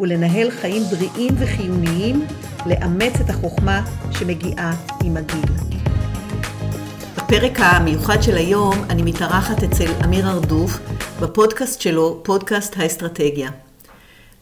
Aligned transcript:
ולנהל 0.00 0.50
חיים 0.50 0.82
בריאים 0.82 1.34
וחיוניים, 1.38 2.26
לאמץ 2.66 3.12
את 3.20 3.30
החוכמה 3.30 3.84
שמגיעה 4.10 4.74
עם 5.04 5.16
הגיל. 5.16 5.50
בפרק 7.16 7.52
המיוחד 7.60 8.22
של 8.22 8.36
היום 8.36 8.74
אני 8.90 9.02
מתארחת 9.02 9.62
אצל 9.62 9.90
אמיר 10.04 10.28
ארדוף 10.28 10.78
בפודקאסט 11.20 11.80
שלו, 11.80 12.20
פודקאסט 12.22 12.74
האסטרטגיה. 12.76 13.50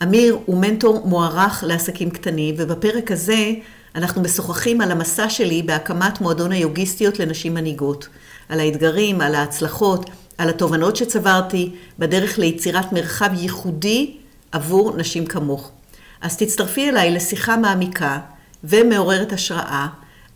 אמיר 0.03 0.39
הוא 0.47 0.61
מנטור 0.61 1.07
מוערך 1.07 1.65
לעסקים 1.67 2.11
קטנים, 2.11 2.55
ובפרק 2.59 3.11
הזה 3.11 3.53
אנחנו 3.95 4.23
משוחחים 4.23 4.81
על 4.81 4.91
המסע 4.93 5.29
שלי 5.29 5.63
בהקמת 5.63 6.21
מועדון 6.21 6.53
היוגיסטיות 6.53 7.19
לנשים 7.19 7.55
מנהיגות, 7.55 8.09
על 8.49 8.61
האתגרים, 8.61 9.21
על 9.21 9.35
ההצלחות, 9.35 10.11
על 10.39 10.49
התובנות 10.49 10.97
שצברתי 10.97 11.71
בדרך 11.99 12.39
ליצירת 12.39 12.93
מרחב 12.93 13.31
ייחודי 13.35 14.17
עבור 14.53 14.97
נשים 14.97 15.27
כמוך. 15.27 15.73
אז 16.21 16.37
תצטרפי 16.37 16.89
אליי 16.89 17.11
לשיחה 17.11 17.57
מעמיקה 17.57 18.21
ומעוררת 18.65 19.33
השראה 19.33 19.87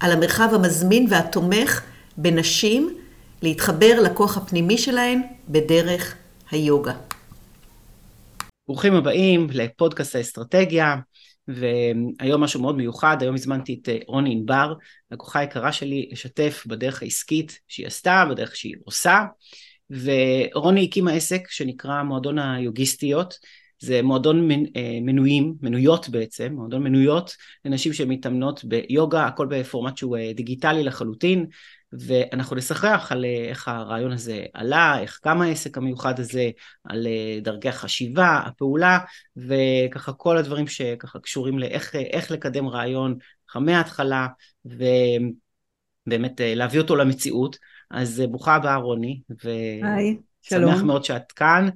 על 0.01 0.13
המרחב 0.13 0.49
המזמין 0.55 1.07
והתומך 1.11 1.83
בנשים 2.17 2.97
להתחבר 3.43 4.01
לכוח 4.03 4.37
הפנימי 4.37 4.79
שלהן 4.79 5.23
בדרך 5.49 6.17
היוגה. 6.51 6.93
ברוכים 8.69 8.95
הבאים 8.95 9.47
לפודקאסט 9.51 10.17
האסטרטגיה, 10.17 10.97
והיום 11.49 12.41
משהו 12.41 12.61
מאוד 12.61 12.77
מיוחד, 12.77 13.17
היום 13.21 13.35
הזמנתי 13.35 13.79
את 13.83 13.89
אה, 13.89 13.99
רוני 14.07 14.33
ענבר, 14.33 14.75
לקוחה 15.11 15.43
יקרה 15.43 15.73
שלי, 15.73 16.09
לשתף 16.13 16.65
בדרך 16.67 17.03
העסקית 17.03 17.61
שהיא 17.69 17.87
עשתה, 17.87 18.25
בדרך 18.31 18.57
שהיא 18.57 18.75
עושה, 18.85 19.25
ורוני 19.91 20.85
הקימה 20.85 21.13
עסק 21.13 21.51
שנקרא 21.51 22.03
מועדון 22.03 22.39
היוגיסטיות, 22.39 23.35
זה 23.81 24.03
מועדון 24.03 24.51
אה, 24.51 24.99
מנויים, 25.03 25.55
מנויות 25.63 26.09
בעצם, 26.09 26.53
מועדון 26.53 26.83
מנויות 26.83 27.37
לנשים 27.65 27.93
שמתאמנות 27.93 28.65
ביוגה, 28.65 29.27
הכל 29.27 29.47
בפורמט 29.51 29.97
שהוא 29.97 30.17
אה, 30.17 30.33
דיגיטלי 30.35 30.85
לחלוטין, 30.85 31.47
ואנחנו 31.93 32.57
נשחח 32.57 33.09
על 33.11 33.25
אה, 33.25 33.45
איך 33.49 33.69
הרעיון 33.69 34.13
הזה 34.13 34.45
עלה, 34.55 35.01
איך 35.01 35.19
קם 35.23 35.41
העסק 35.41 35.79
המיוחד 35.79 36.21
הזה, 36.21 36.51
על 36.85 37.07
דרכי 37.43 37.69
החשיבה, 37.69 38.43
הפעולה, 38.47 38.99
וככה 39.37 40.13
כל 40.13 40.37
הדברים 40.37 40.67
שככה 40.67 41.19
קשורים 41.19 41.59
לאיך 41.59 42.31
לקדם 42.31 42.69
רעיון 42.69 43.17
מההתחלה, 43.55 44.27
ובאמת 44.65 46.41
להביא 46.41 46.81
אותו 46.81 46.97
למציאות. 46.97 47.57
אז 47.91 48.23
ברוכה 48.31 48.55
הבאה 48.55 48.77
רוני. 48.77 49.21
ו... 49.45 49.51
היי. 49.83 50.17
שלום. 50.43 50.73
שמח 50.73 50.83
מאוד 50.83 51.05
שאת 51.05 51.33
כאן, 51.33 51.69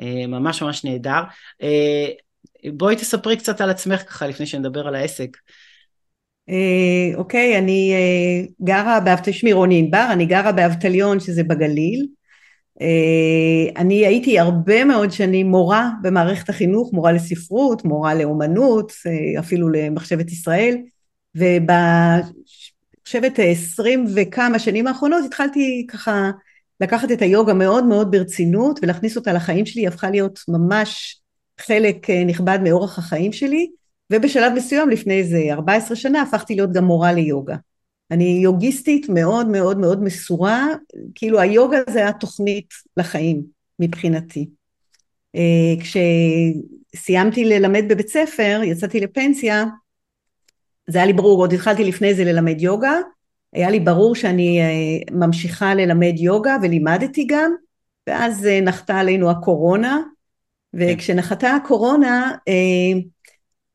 אה, 0.00 0.26
ממש 0.26 0.62
ממש 0.62 0.84
נהדר. 0.84 1.22
אה, 1.62 2.06
בואי 2.72 2.96
תספרי 2.96 3.36
קצת 3.36 3.60
על 3.60 3.70
עצמך 3.70 4.00
ככה 4.08 4.26
לפני 4.26 4.46
שנדבר 4.46 4.86
על 4.86 4.94
העסק. 4.94 5.36
אה, 6.48 7.10
אוקיי, 7.14 7.58
אני 7.58 7.94
גרה 8.62 8.98
שמי 9.32 9.52
רוני 9.52 9.78
ענבר, 9.78 10.08
אני 10.12 10.26
גרה 10.26 10.52
באבטליון 10.52 11.20
שזה 11.20 11.44
בגליל. 11.44 12.06
אני 13.76 14.06
הייתי 14.06 14.38
הרבה 14.38 14.84
מאוד 14.84 15.10
שנים 15.10 15.46
מורה 15.46 15.90
במערכת 16.02 16.48
החינוך, 16.48 16.92
מורה 16.92 17.12
לספרות, 17.12 17.84
מורה 17.84 18.14
לאומנות, 18.14 18.92
אפילו 19.38 19.68
למחשבת 19.68 20.30
ישראל, 20.30 20.76
ובחשבת 21.34 22.32
עשרים 23.38 24.06
וכמה 24.14 24.58
שנים 24.58 24.86
האחרונות 24.86 25.24
התחלתי 25.24 25.86
ככה 25.90 26.30
לקחת 26.80 27.12
את 27.12 27.22
היוגה 27.22 27.54
מאוד 27.54 27.84
מאוד 27.84 28.10
ברצינות 28.10 28.80
ולהכניס 28.82 29.16
אותה 29.16 29.32
לחיים 29.32 29.66
שלי, 29.66 29.82
היא 29.82 29.88
הפכה 29.88 30.10
להיות 30.10 30.40
ממש 30.48 31.20
חלק 31.60 32.10
אה, 32.10 32.24
נכבד 32.24 32.58
מאורח 32.62 32.98
החיים 32.98 33.32
שלי, 33.32 33.70
ובשלב 34.12 34.52
מסוים 34.56 34.90
לפני 34.90 35.18
איזה 35.18 35.38
14 35.50 35.96
שנה 35.96 36.22
הפכתי 36.22 36.54
להיות 36.54 36.72
גם 36.72 36.84
מורה 36.84 37.12
ליוגה. 37.12 37.56
אני 38.10 38.40
יוגיסטית 38.42 39.08
מאוד 39.08 39.48
מאוד 39.48 39.78
מאוד 39.78 40.02
מסורה, 40.02 40.66
כאילו 41.14 41.40
היוגה 41.40 41.78
זה 41.90 42.08
התוכנית 42.08 42.68
לחיים 42.96 43.42
מבחינתי. 43.78 44.48
אה, 45.34 45.74
כשסיימתי 45.80 47.44
ללמד 47.44 47.84
בבית 47.88 48.08
ספר, 48.08 48.60
יצאתי 48.64 49.00
לפנסיה, 49.00 49.64
זה 50.86 50.98
היה 50.98 51.06
לי 51.06 51.12
ברור, 51.12 51.38
עוד 51.40 51.52
התחלתי 51.52 51.84
לפני 51.84 52.14
זה 52.14 52.24
ללמד 52.24 52.60
יוגה, 52.60 52.92
היה 53.52 53.70
לי 53.70 53.80
ברור 53.80 54.14
שאני 54.14 54.60
אה, 54.60 55.16
ממשיכה 55.16 55.74
ללמד 55.74 56.14
יוגה 56.16 56.56
ולימדתי 56.62 57.26
גם, 57.26 57.52
ואז 58.06 58.46
אה, 58.46 58.60
נחתה 58.60 58.98
עלינו 58.98 59.30
הקורונה, 59.30 60.00
וכשנחתה 60.74 61.50
הקורונה 61.50 62.32
אה, 62.48 63.00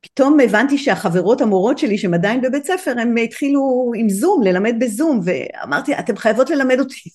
פתאום 0.02 0.40
הבנתי 0.40 0.78
שהחברות 0.78 1.42
המורות 1.42 1.78
שלי 1.78 1.98
שהן 1.98 2.14
עדיין 2.14 2.42
בבית 2.42 2.66
ספר 2.66 2.94
הם 3.00 3.16
התחילו 3.18 3.92
עם 3.96 4.10
זום, 4.10 4.44
ללמד 4.44 4.76
בזום, 4.80 5.22
ואמרתי 5.24 6.00
אתן 6.00 6.16
חייבות 6.16 6.50
ללמד 6.50 6.80
אותי. 6.80 7.10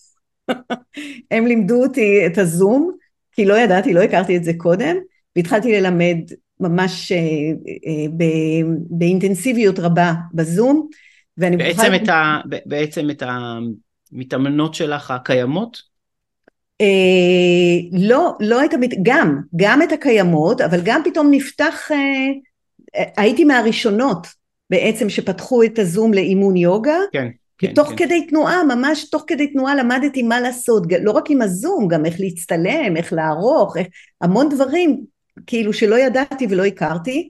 הם 1.31 1.47
לימדו 1.47 1.83
אותי 1.83 2.27
את 2.27 2.39
הזום, 2.39 2.91
כי 3.33 3.45
לא 3.45 3.55
ידעתי, 3.55 3.93
לא 3.93 4.01
הכרתי 4.01 4.37
את 4.37 4.45
זה 4.45 4.53
קודם, 4.57 4.97
והתחלתי 5.37 5.81
ללמד 5.81 6.19
ממש 6.61 7.13
באינטנסיביות 8.91 9.79
רבה 9.79 10.13
בזום. 10.35 10.89
ואני 11.39 11.57
בעצם. 11.57 11.95
את 11.95 12.09
ה, 12.09 12.41
בעצם 12.67 13.11
את 13.11 13.23
המתאמנות 14.13 14.75
שלך 14.75 15.11
הקיימות? 15.11 15.83
אה, 16.81 16.87
לא, 17.93 18.35
לא 18.41 18.65
את 18.65 18.75
המת... 18.75 18.91
גם, 19.03 19.41
גם 19.57 19.83
את 19.83 19.93
הקיימות, 19.93 20.61
אבל 20.61 20.81
גם 20.85 21.01
פתאום 21.05 21.29
נפתח, 21.31 21.89
אה, 21.91 21.97
אה, 22.97 23.05
הייתי 23.17 23.45
מהראשונות 23.45 24.27
בעצם 24.71 25.11
שפתחו 25.11 25.63
את 25.63 25.79
הזום 25.79 26.15
לאימון 26.15 26.57
יוגה. 26.57 26.99
כן. 27.13 27.29
כן, 27.59 27.75
תוך 27.75 27.89
כן. 27.89 27.97
כדי 27.97 28.27
תנועה, 28.27 28.65
ממש 28.65 29.11
תוך 29.11 29.25
כדי 29.27 29.47
תנועה 29.47 29.75
למדתי 29.75 30.23
מה 30.23 30.41
לעשות, 30.41 30.83
לא 31.03 31.11
רק 31.11 31.31
עם 31.31 31.43
הזום, 31.43 31.89
גם 31.89 32.07
איך 32.07 32.15
להצטלם, 32.19 32.97
איך 32.97 33.13
לערוך, 33.13 33.77
איך, 33.77 33.87
המון 34.21 34.49
דברים 34.49 35.05
כאילו 35.47 35.73
שלא 35.73 35.99
ידעתי 35.99 36.47
ולא 36.51 36.65
הכרתי, 36.65 37.29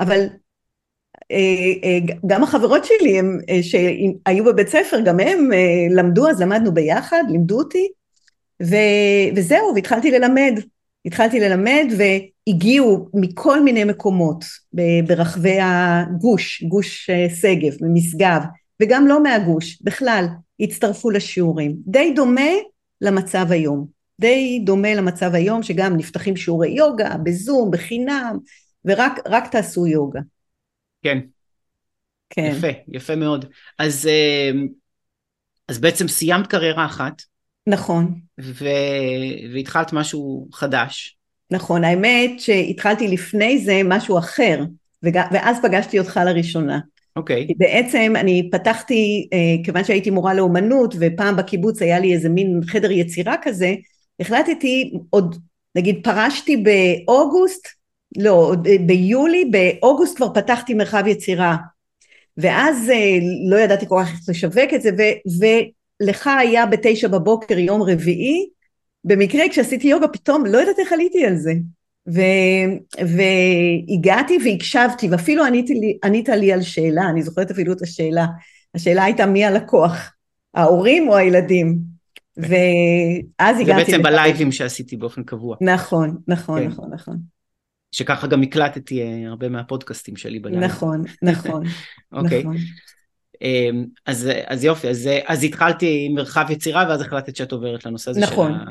אבל 0.00 0.26
גם 2.26 2.42
החברות 2.42 2.84
שלי 2.84 3.18
הם, 3.18 3.38
אה, 3.50 3.62
שהיו 3.62 4.44
בבית 4.44 4.68
ספר, 4.68 5.00
גם 5.00 5.20
הם 5.20 5.50
למדו, 5.90 6.28
אז 6.28 6.40
למדנו 6.40 6.74
ביחד, 6.74 7.22
לימדו 7.28 7.58
אותי, 7.58 7.88
ו, 8.62 8.76
וזהו, 9.36 9.72
והתחלתי 9.74 10.10
ללמד. 10.10 10.60
התחלתי 11.06 11.40
ללמד 11.40 11.86
והגיעו 11.96 13.08
מכל 13.14 13.62
מיני 13.62 13.84
מקומות 13.84 14.44
ברחבי 15.06 15.58
הגוש, 15.62 16.62
גוש 16.62 17.10
שגב, 17.40 17.72
ממשגב, 17.80 18.40
וגם 18.82 19.06
לא 19.06 19.22
מהגוש, 19.22 19.82
בכלל, 19.82 20.26
הצטרפו 20.60 21.10
לשיעורים. 21.10 21.76
די 21.86 22.12
דומה 22.16 22.50
למצב 23.00 23.46
היום. 23.50 23.86
די 24.20 24.62
דומה 24.64 24.94
למצב 24.94 25.34
היום, 25.34 25.62
שגם 25.62 25.96
נפתחים 25.96 26.36
שיעורי 26.36 26.68
יוגה, 26.68 27.16
בזום, 27.22 27.70
בחינם, 27.70 28.38
ורק 28.84 29.48
תעשו 29.50 29.86
יוגה. 29.86 30.20
כן. 31.04 31.18
כן. 32.30 32.52
יפה, 32.56 32.68
יפה 32.88 33.16
מאוד. 33.16 33.44
אז, 33.78 34.08
אמ, 34.08 34.68
אז 35.68 35.78
בעצם 35.78 36.08
סיימת 36.08 36.46
קריירה 36.46 36.86
אחת. 36.86 37.22
נכון. 37.66 38.20
ו... 38.40 38.64
והתחלת 39.54 39.92
משהו 39.92 40.48
חדש. 40.52 41.16
נכון, 41.50 41.84
האמת 41.84 42.40
שהתחלתי 42.40 43.08
לפני 43.08 43.58
זה 43.58 43.80
משהו 43.84 44.18
אחר, 44.18 44.64
וג... 45.02 45.20
ואז 45.32 45.56
פגשתי 45.62 45.98
אותך 45.98 46.20
לראשונה. 46.26 46.80
אוקיי. 47.16 47.46
Okay. 47.50 47.54
בעצם 47.56 48.12
אני 48.16 48.48
פתחתי, 48.52 49.28
אה, 49.32 49.64
כיוון 49.64 49.84
שהייתי 49.84 50.10
מורה 50.10 50.34
לאומנות, 50.34 50.94
ופעם 51.00 51.36
בקיבוץ 51.36 51.82
היה 51.82 51.98
לי 51.98 52.14
איזה 52.14 52.28
מין 52.28 52.60
חדר 52.66 52.90
יצירה 52.90 53.34
כזה, 53.42 53.74
החלטתי 54.20 54.92
עוד, 55.10 55.36
נגיד 55.74 56.00
פרשתי 56.04 56.56
באוגוסט, 56.56 57.68
לא, 58.18 58.54
ביולי, 58.86 59.44
באוגוסט 59.44 60.16
כבר 60.16 60.34
פתחתי 60.34 60.74
מרחב 60.74 61.06
יצירה, 61.06 61.56
ואז 62.36 62.90
אה, 62.90 63.18
לא 63.50 63.56
ידעתי 63.56 63.86
כל 63.88 64.00
כך 64.02 64.10
איך 64.10 64.20
לשווק 64.28 64.74
את 64.74 64.82
זה, 64.82 64.90
ו, 64.98 65.02
ולך 65.40 66.26
היה 66.26 66.66
בתשע 66.66 67.08
בבוקר 67.08 67.58
יום 67.58 67.82
רביעי, 67.82 68.48
במקרה 69.04 69.48
כשעשיתי 69.50 69.88
יוגה 69.88 70.08
פתאום 70.08 70.46
לא 70.46 70.58
יודעת 70.58 70.78
איך 70.78 70.92
עליתי 70.92 71.26
על 71.26 71.36
זה. 71.36 71.52
ו, 72.08 72.20
והגעתי 72.98 74.38
והקשבתי 74.44 75.08
ואפילו 75.10 75.44
ענית 75.44 75.70
לי, 75.70 75.98
ענית 76.04 76.28
לי 76.28 76.52
על 76.52 76.62
שאלה, 76.62 77.08
אני 77.08 77.22
זוכרת 77.22 77.50
אפילו 77.50 77.72
את 77.72 77.82
השאלה, 77.82 78.26
השאלה 78.74 79.04
הייתה 79.04 79.26
מי 79.26 79.44
הלקוח, 79.44 80.12
ההורים 80.54 81.08
או 81.08 81.16
הילדים? 81.16 81.78
ואז 82.36 83.60
הגעתי... 83.60 83.84
זה 83.84 83.92
בעצם 83.92 84.02
בלייבים 84.02 84.52
שעשיתי 84.52 84.96
באופן 84.96 85.22
קבוע. 85.22 85.56
נכון, 85.60 86.16
נכון, 86.28 86.60
כן. 86.60 86.66
נכון, 86.66 86.90
נכון. 86.92 87.33
שככה 87.94 88.26
גם 88.26 88.42
הקלטתי 88.42 89.02
אה, 89.02 89.28
הרבה 89.28 89.48
מהפודקאסטים 89.48 90.16
שלי 90.16 90.38
בלייב. 90.38 90.64
נכון, 90.64 91.02
נכון. 91.22 91.62
אוקיי. 92.12 92.40
נכון. 92.42 92.56
אמ, 93.42 93.84
אז, 94.06 94.28
אז 94.46 94.64
יופי, 94.64 94.88
אז, 94.88 95.08
אז 95.26 95.44
התחלתי 95.44 96.06
עם 96.06 96.14
מרחב 96.14 96.46
יצירה 96.50 96.86
ואז 96.88 97.00
החלטת 97.00 97.36
שאת 97.36 97.52
עוברת 97.52 97.86
לנושא 97.86 98.10
הזה 98.10 98.20
נכון. 98.20 98.52
של 98.52 98.70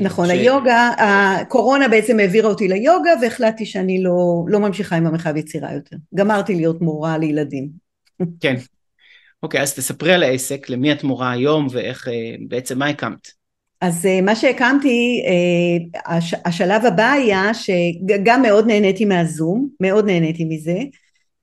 ה... 0.00 0.04
נכון, 0.04 0.26
ש... 0.26 0.30
היוגה, 0.30 0.90
הקורונה 0.98 1.88
בעצם 1.88 2.18
העבירה 2.18 2.48
אותי 2.48 2.68
ליוגה 2.68 3.10
והחלטתי 3.22 3.66
שאני 3.66 4.02
לא, 4.02 4.44
לא 4.48 4.60
ממשיכה 4.60 4.96
עם 4.96 5.06
המרחב 5.06 5.36
יצירה 5.36 5.72
יותר. 5.72 5.96
גמרתי 6.14 6.54
להיות 6.54 6.80
מורה 6.80 7.18
לילדים. 7.18 7.68
כן. 8.40 8.54
אוקיי, 9.42 9.60
אז 9.60 9.74
תספרי 9.74 10.12
על 10.12 10.22
העסק, 10.22 10.68
למי 10.68 10.92
את 10.92 11.04
מורה 11.04 11.32
היום 11.32 11.66
ואיך, 11.70 12.08
אה, 12.08 12.34
בעצם 12.48 12.78
מה 12.78 12.86
הקמת? 12.86 13.28
אז 13.84 14.06
אה, 14.06 14.20
מה 14.20 14.36
שהקמתי, 14.36 15.22
אה, 15.26 16.16
הש, 16.16 16.34
השלב 16.44 16.84
הבא 16.86 17.12
היה 17.12 17.54
שגם 17.54 18.42
מאוד 18.42 18.66
נהניתי 18.66 19.04
מהזום, 19.04 19.68
מאוד 19.80 20.06
נהניתי 20.06 20.44
מזה, 20.44 20.78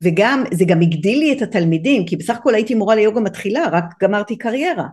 וגם, 0.01 0.43
זה 0.53 0.65
גם 0.65 0.81
הגדיל 0.81 1.19
לי 1.19 1.33
את 1.33 1.41
התלמידים, 1.41 2.05
כי 2.05 2.15
בסך 2.15 2.35
הכל 2.35 2.55
הייתי 2.55 2.75
מורה 2.75 2.95
ליוגה 2.95 3.21
מתחילה, 3.21 3.67
רק 3.71 3.85
גמרתי 4.03 4.37
קריירה. 4.37 4.85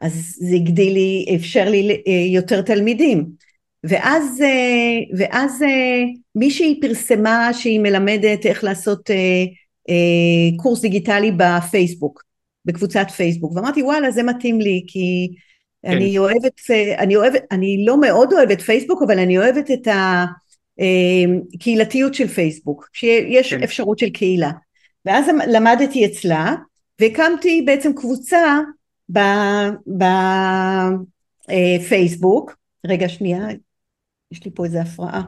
אז 0.00 0.36
זה 0.38 0.54
הגדיל 0.54 0.92
לי, 0.92 1.26
אפשר 1.36 1.70
לי 1.70 2.02
אה, 2.06 2.12
יותר 2.12 2.62
תלמידים. 2.62 3.26
ואז, 3.84 4.42
ואז 5.18 5.64
מישהי 6.34 6.80
פרסמה 6.80 7.50
שהיא 7.52 7.80
מלמדת 7.80 8.46
איך 8.46 8.64
לעשות 8.64 9.10
קורס 10.56 10.80
דיגיטלי 10.80 11.32
בפייסבוק, 11.36 12.22
בקבוצת 12.64 13.10
פייסבוק, 13.16 13.52
ואמרתי 13.56 13.82
וואלה 13.82 14.10
זה 14.10 14.22
מתאים 14.22 14.60
לי 14.60 14.84
כי 14.86 15.28
כן. 15.82 15.92
אני 15.92 16.18
אוהבת, 16.18 16.60
אני 16.98 17.16
אוהבת, 17.16 17.42
אני 17.50 17.84
לא 17.86 18.00
מאוד 18.00 18.32
אוהבת 18.32 18.60
פייסבוק 18.60 19.02
אבל 19.02 19.18
אני 19.18 19.38
אוהבת 19.38 19.70
את 19.70 19.88
הקהילתיות 21.54 22.14
של 22.14 22.28
פייסבוק, 22.28 22.88
שיש 22.92 23.54
כן. 23.54 23.62
אפשרות 23.62 23.98
של 23.98 24.10
קהילה. 24.10 24.50
ואז 25.04 25.26
למדתי 25.46 26.06
אצלה 26.06 26.54
והקמתי 27.00 27.62
בעצם 27.66 27.92
קבוצה 27.92 28.58
בפייסבוק, 31.48 32.50
אה, 32.50 32.54
רגע 32.90 33.08
שנייה, 33.08 33.46
יש 34.32 34.44
לי 34.44 34.50
פה 34.54 34.64
איזה 34.64 34.80
הפרעה, 34.80 35.22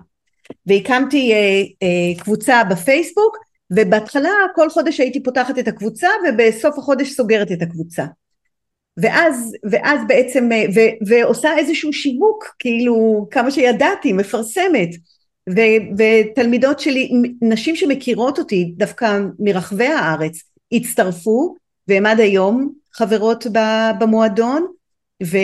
והקמתי 0.66 1.32
אה, 1.32 1.62
אה, 1.82 2.22
קבוצה 2.22 2.64
בפייסבוק 2.70 3.36
ובהתחלה 3.70 4.30
כל 4.54 4.70
חודש 4.70 5.00
הייתי 5.00 5.22
פותחת 5.22 5.58
את 5.58 5.68
הקבוצה 5.68 6.08
ובסוף 6.28 6.78
החודש 6.78 7.10
סוגרת 7.10 7.52
את 7.52 7.62
הקבוצה 7.62 8.04
ואז, 8.96 9.52
ואז 9.70 10.00
בעצם, 10.08 10.48
ו, 10.74 10.80
ועושה 11.06 11.58
איזשהו 11.58 11.92
שיווק, 11.92 12.44
כאילו 12.58 13.26
כמה 13.30 13.50
שידעתי, 13.50 14.12
מפרסמת, 14.12 14.88
ו, 15.50 15.60
ותלמידות 15.98 16.80
שלי, 16.80 17.10
נשים 17.42 17.76
שמכירות 17.76 18.38
אותי 18.38 18.72
דווקא 18.76 19.20
מרחבי 19.38 19.86
הארץ, 19.86 20.38
הצטרפו, 20.72 21.54
והם 21.88 22.06
עד 22.06 22.20
היום 22.20 22.72
חברות 22.92 23.46
במועדון. 24.00 24.66
ו, 25.22 25.36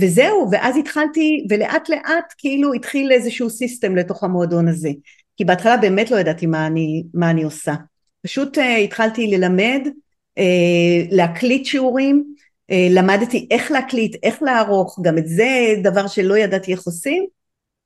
וזהו 0.00 0.48
ואז 0.52 0.76
התחלתי 0.76 1.46
ולאט 1.50 1.88
לאט 1.88 2.34
כאילו 2.38 2.72
התחיל 2.72 3.12
איזשהו 3.12 3.50
סיסטם 3.50 3.96
לתוך 3.96 4.24
המועדון 4.24 4.68
הזה. 4.68 4.90
כי 5.36 5.44
בהתחלה 5.44 5.76
באמת 5.76 6.10
לא 6.10 6.16
ידעתי 6.16 6.46
מה 6.46 6.66
אני, 6.66 7.02
מה 7.14 7.30
אני 7.30 7.42
עושה. 7.42 7.74
פשוט 8.22 8.58
uh, 8.58 8.60
התחלתי 8.60 9.26
ללמד 9.26 9.80
uh, 10.38 10.42
להקליט 11.10 11.64
שיעורים 11.66 12.34
למדתי 12.70 13.48
איך 13.50 13.70
להקליט 13.70 14.16
איך 14.22 14.42
לערוך 14.42 14.98
גם 15.02 15.18
את 15.18 15.28
זה 15.28 15.74
דבר 15.82 16.06
שלא 16.06 16.38
ידעתי 16.38 16.72
איך 16.72 16.82
עושים 16.82 17.26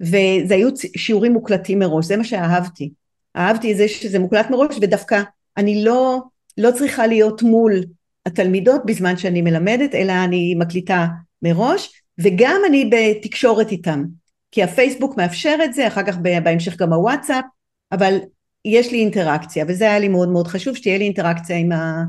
וזה 0.00 0.54
היו 0.54 0.68
שיעורים 0.96 1.32
מוקלטים 1.32 1.78
מראש 1.78 2.06
זה 2.06 2.16
מה 2.16 2.24
שאהבתי 2.24 2.90
אהבתי 3.36 3.72
את 3.72 3.76
זה 3.76 3.88
שזה 3.88 4.18
מוקלט 4.18 4.50
מראש 4.50 4.76
ודווקא 4.80 5.22
אני 5.56 5.84
לא 5.84 6.22
לא 6.58 6.70
צריכה 6.70 7.06
להיות 7.06 7.42
מול 7.42 7.80
התלמידות 8.26 8.82
בזמן 8.86 9.16
שאני 9.16 9.42
מלמדת, 9.42 9.94
אלא 9.94 10.12
אני 10.24 10.54
מקליטה 10.58 11.06
מראש, 11.42 12.02
וגם 12.20 12.60
אני 12.68 12.90
בתקשורת 12.90 13.70
איתם, 13.70 14.04
כי 14.50 14.62
הפייסבוק 14.62 15.16
מאפשר 15.16 15.56
את 15.64 15.74
זה, 15.74 15.88
אחר 15.88 16.02
כך 16.06 16.16
בהמשך 16.18 16.76
גם 16.76 16.92
הוואטסאפ, 16.92 17.44
אבל 17.92 18.18
יש 18.64 18.92
לי 18.92 18.98
אינטראקציה, 18.98 19.64
וזה 19.68 19.84
היה 19.84 19.98
לי 19.98 20.08
מאוד 20.08 20.28
מאוד 20.28 20.46
חשוב, 20.46 20.76
שתהיה 20.76 20.98
לי 20.98 21.04
אינטראקציה 21.04 21.56
עם, 21.56 21.72
ה, 21.72 22.04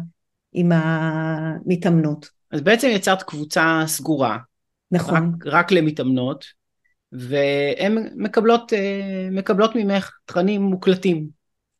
עם 0.54 0.72
המתאמנות. 0.72 2.35
אז 2.56 2.62
בעצם 2.62 2.88
יצרת 2.92 3.24
קבוצה 3.24 3.84
סגורה. 3.86 4.38
נכון. 4.92 5.32
רק, 5.36 5.48
רק 5.48 5.72
למתאמנות, 5.72 6.46
והן 7.12 8.10
מקבלות, 8.16 8.74
אה, 8.74 9.28
מקבלות 9.32 9.76
ממך 9.76 10.12
תכנים 10.26 10.62
מוקלטים. 10.62 11.28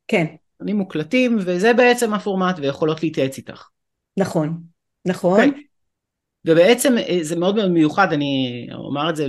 כן. 0.08 0.26
תכנים 0.58 0.76
מוקלטים, 0.76 1.36
וזה 1.40 1.72
בעצם 1.72 2.14
הפורמט, 2.14 2.58
ויכולות 2.58 3.02
להתייעץ 3.02 3.36
איתך. 3.36 3.68
נכון, 4.16 4.62
נכון. 5.06 5.40
כן. 5.40 5.50
ובעצם 6.44 6.98
אה, 6.98 7.18
זה 7.22 7.36
מאוד 7.36 7.56
מאוד 7.56 7.70
מיוחד, 7.70 8.12
אני 8.12 8.66
אומר 8.74 9.10
את 9.10 9.16
זה 9.16 9.26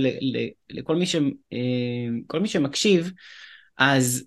לכל 0.70 0.96
מי, 0.96 1.06
ש, 1.06 1.16
אה, 1.52 2.40
מי 2.40 2.48
שמקשיב, 2.48 3.12
אז 3.78 4.24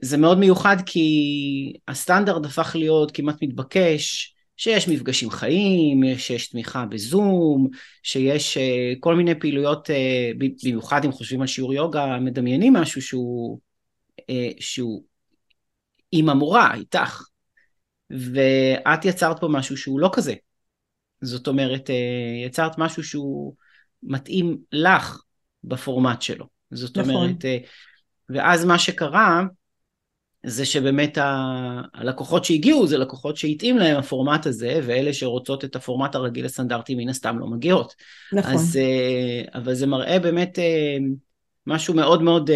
זה 0.00 0.16
מאוד 0.16 0.38
מיוחד 0.38 0.76
כי 0.86 1.72
הסטנדרט 1.88 2.46
הפך 2.46 2.76
להיות 2.78 3.10
כמעט 3.10 3.42
מתבקש, 3.42 4.34
שיש 4.60 4.88
מפגשים 4.88 5.30
חיים, 5.30 6.18
שיש 6.18 6.48
תמיכה 6.48 6.86
בזום, 6.86 7.68
שיש 8.02 8.56
אה, 8.56 8.92
כל 9.00 9.14
מיני 9.14 9.40
פעילויות, 9.40 9.90
במיוחד 10.38 11.04
אם 11.04 11.12
חושבים 11.12 11.40
על 11.40 11.46
שיעור 11.46 11.74
יוגה, 11.74 12.18
מדמיינים 12.20 12.72
משהו 12.72 13.02
שהוא, 13.02 13.58
שהוא 14.60 15.02
עם 16.12 16.28
המורה, 16.28 16.74
איתך. 16.74 17.22
ואת 18.10 19.04
יצרת 19.04 19.40
פה 19.40 19.48
משהו 19.48 19.76
שהוא 19.76 20.00
לא 20.00 20.10
כזה. 20.12 20.34
זאת 21.20 21.48
אומרת, 21.48 21.90
אה, 21.90 22.46
יצרת 22.46 22.78
משהו 22.78 23.04
שהוא 23.04 23.54
מתאים 24.02 24.58
לך 24.72 25.22
בפורמט 25.64 26.22
שלו. 26.22 26.46
זאת 26.70 26.98
נכון. 26.98 27.14
אומרת, 27.14 27.44
אה, 27.44 27.58
ואז 28.28 28.64
מה 28.64 28.78
שקרה, 28.78 29.42
זה 30.46 30.64
שבאמת 30.64 31.18
ה... 31.18 31.80
הלקוחות 31.94 32.44
שהגיעו 32.44 32.86
זה 32.86 32.98
לקוחות 32.98 33.36
שהתאים 33.36 33.78
להם 33.78 33.96
הפורמט 33.96 34.46
הזה, 34.46 34.80
ואלה 34.82 35.12
שרוצות 35.12 35.64
את 35.64 35.76
הפורמט 35.76 36.14
הרגיל 36.14 36.44
הסטנדרטי 36.44 36.94
מן 36.94 37.08
הסתם 37.08 37.38
לא 37.38 37.46
מגיעות. 37.46 37.94
נכון. 38.32 38.54
אז, 38.54 38.76
אה, 38.76 39.58
אבל 39.60 39.74
זה 39.74 39.86
מראה 39.86 40.18
באמת 40.18 40.58
משהו 41.66 41.94
מאוד 41.94 42.22
מאוד 42.22 42.50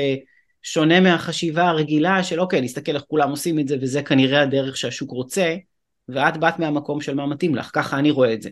שונה 0.62 1.00
מהחשיבה 1.00 1.68
הרגילה 1.68 2.22
של 2.22 2.40
אוקיי, 2.40 2.60
נסתכל 2.60 2.94
איך 2.94 3.04
כולם 3.08 3.30
עושים 3.30 3.58
את 3.58 3.68
זה 3.68 3.76
וזה 3.80 4.02
כנראה 4.02 4.42
הדרך 4.42 4.76
שהשוק 4.76 5.10
רוצה, 5.10 5.56
ואת 6.08 6.36
באת 6.36 6.58
מהמקום 6.58 7.00
של 7.00 7.14
מה 7.14 7.26
מתאים 7.26 7.54
לך, 7.54 7.70
ככה 7.74 7.98
אני 7.98 8.10
רואה 8.10 8.32
את 8.32 8.42
זה. 8.42 8.50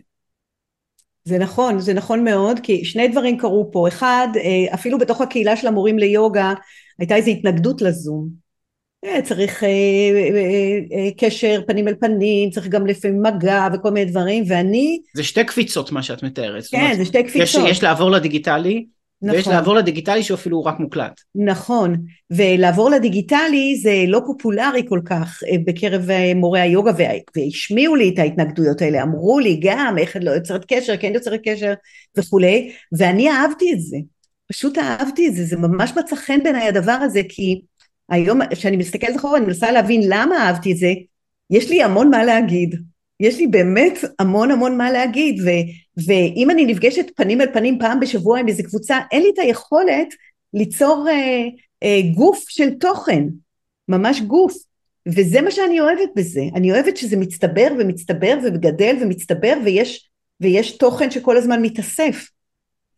זה 1.23 1.37
נכון, 1.37 1.79
זה 1.79 1.93
נכון 1.93 2.23
מאוד, 2.23 2.59
כי 2.63 2.85
שני 2.85 3.07
דברים 3.07 3.37
קרו 3.37 3.69
פה. 3.71 3.87
אחד, 3.87 4.27
אה, 4.35 4.73
אפילו 4.73 4.99
בתוך 4.99 5.21
הקהילה 5.21 5.57
של 5.57 5.67
המורים 5.67 5.99
ליוגה 5.99 6.53
הייתה 6.99 7.15
איזו 7.15 7.31
התנגדות 7.31 7.81
לזום. 7.81 8.42
אה, 9.05 9.21
צריך 9.21 9.63
אה, 9.63 9.69
קשר 11.17 11.61
פנים 11.67 11.87
אל 11.87 11.95
פנים, 11.95 12.49
צריך 12.49 12.67
גם 12.67 12.87
לפעמים 12.87 13.21
מגע 13.21 13.67
וכל 13.73 13.91
מיני 13.91 14.11
דברים, 14.11 14.43
ואני... 14.47 14.99
זה 15.15 15.23
שתי 15.23 15.43
קפיצות 15.43 15.91
מה 15.91 16.03
שאת 16.03 16.23
מתארת. 16.23 16.63
כן, 16.71 16.77
אומרת, 16.77 16.97
זה 16.97 17.05
שתי 17.05 17.23
קפיצות. 17.23 17.41
יש, 17.65 17.71
יש 17.71 17.83
לעבור 17.83 18.11
לדיגיטלי, 18.11 18.85
נכון. 19.23 19.35
ויש 19.35 19.47
לעבור 19.47 19.75
לדיגיטלי 19.75 20.23
שהוא 20.23 20.35
אפילו 20.35 20.63
רק 20.63 20.79
מוקלט. 20.79 21.21
נכון, 21.35 21.95
ולעבור 22.31 22.89
לדיגיטלי 22.89 23.75
זה 23.81 24.03
לא 24.07 24.21
פופולרי 24.25 24.85
כל 24.89 24.99
כך 25.05 25.39
אה, 25.51 25.57
בקרב 25.65 26.09
אה, 26.09 26.33
מורי 26.35 26.59
היוגה, 26.59 26.91
והשמיעו 27.35 27.95
לי 27.95 28.09
את 28.13 28.19
ההתנגדויות 28.19 28.81
האלה, 28.81 29.03
אמרו 29.03 29.39
לי 29.39 29.59
גם 29.63 29.95
איך 29.97 30.17
את 30.17 30.23
לא 30.23 30.31
יוצרת 30.31 30.65
קשר, 30.67 30.97
כן 30.97 31.11
יוצרת 31.13 31.39
קשר 31.43 31.73
וכולי, 32.17 32.71
ואני 32.97 33.29
אהבתי 33.31 33.73
את 33.73 33.81
זה, 33.81 33.97
פשוט 34.51 34.77
אהבתי 34.77 35.27
את 35.27 35.35
זה, 35.35 35.45
זה 35.45 35.57
ממש 35.57 35.91
מצא 35.97 36.15
חן 36.15 36.43
בעיניי 36.43 36.67
הדבר 36.67 36.97
הזה, 37.01 37.21
כי 37.29 37.61
היום 38.09 38.39
כשאני 38.51 38.77
מסתכלת 38.77 39.15
אחורה 39.15 39.37
אני 39.37 39.45
מנסה 39.45 39.71
להבין 39.71 40.01
למה 40.07 40.47
אהבתי 40.47 40.71
את 40.71 40.77
זה, 40.77 40.93
יש 41.49 41.69
לי 41.69 41.83
המון 41.83 42.09
מה 42.09 42.23
להגיד. 42.23 42.75
יש 43.19 43.37
לי 43.37 43.47
באמת 43.47 43.97
המון 44.19 44.51
המון 44.51 44.77
מה 44.77 44.91
להגיד, 44.91 45.41
ו, 45.41 45.49
ואם 46.07 46.49
אני 46.51 46.65
נפגשת 46.65 47.05
פנים 47.15 47.41
אל 47.41 47.53
פנים 47.53 47.79
פעם 47.79 47.99
בשבוע 47.99 48.39
עם 48.39 48.47
איזה 48.47 48.63
קבוצה, 48.63 48.99
אין 49.11 49.21
לי 49.21 49.29
את 49.33 49.39
היכולת 49.39 50.07
ליצור 50.53 51.07
אה, 51.09 51.43
אה, 51.83 51.99
גוף 52.15 52.45
של 52.49 52.73
תוכן, 52.73 53.23
ממש 53.87 54.21
גוף, 54.21 54.53
וזה 55.07 55.41
מה 55.41 55.51
שאני 55.51 55.81
אוהבת 55.81 56.09
בזה, 56.15 56.41
אני 56.55 56.71
אוהבת 56.71 56.97
שזה 56.97 57.17
מצטבר 57.17 57.67
ומצטבר 57.79 58.37
וגדל 58.43 58.95
ומצטבר 59.01 59.53
ויש, 59.65 60.09
ויש 60.41 60.77
תוכן 60.77 61.11
שכל 61.11 61.37
הזמן 61.37 61.61
מתאסף, 61.61 62.29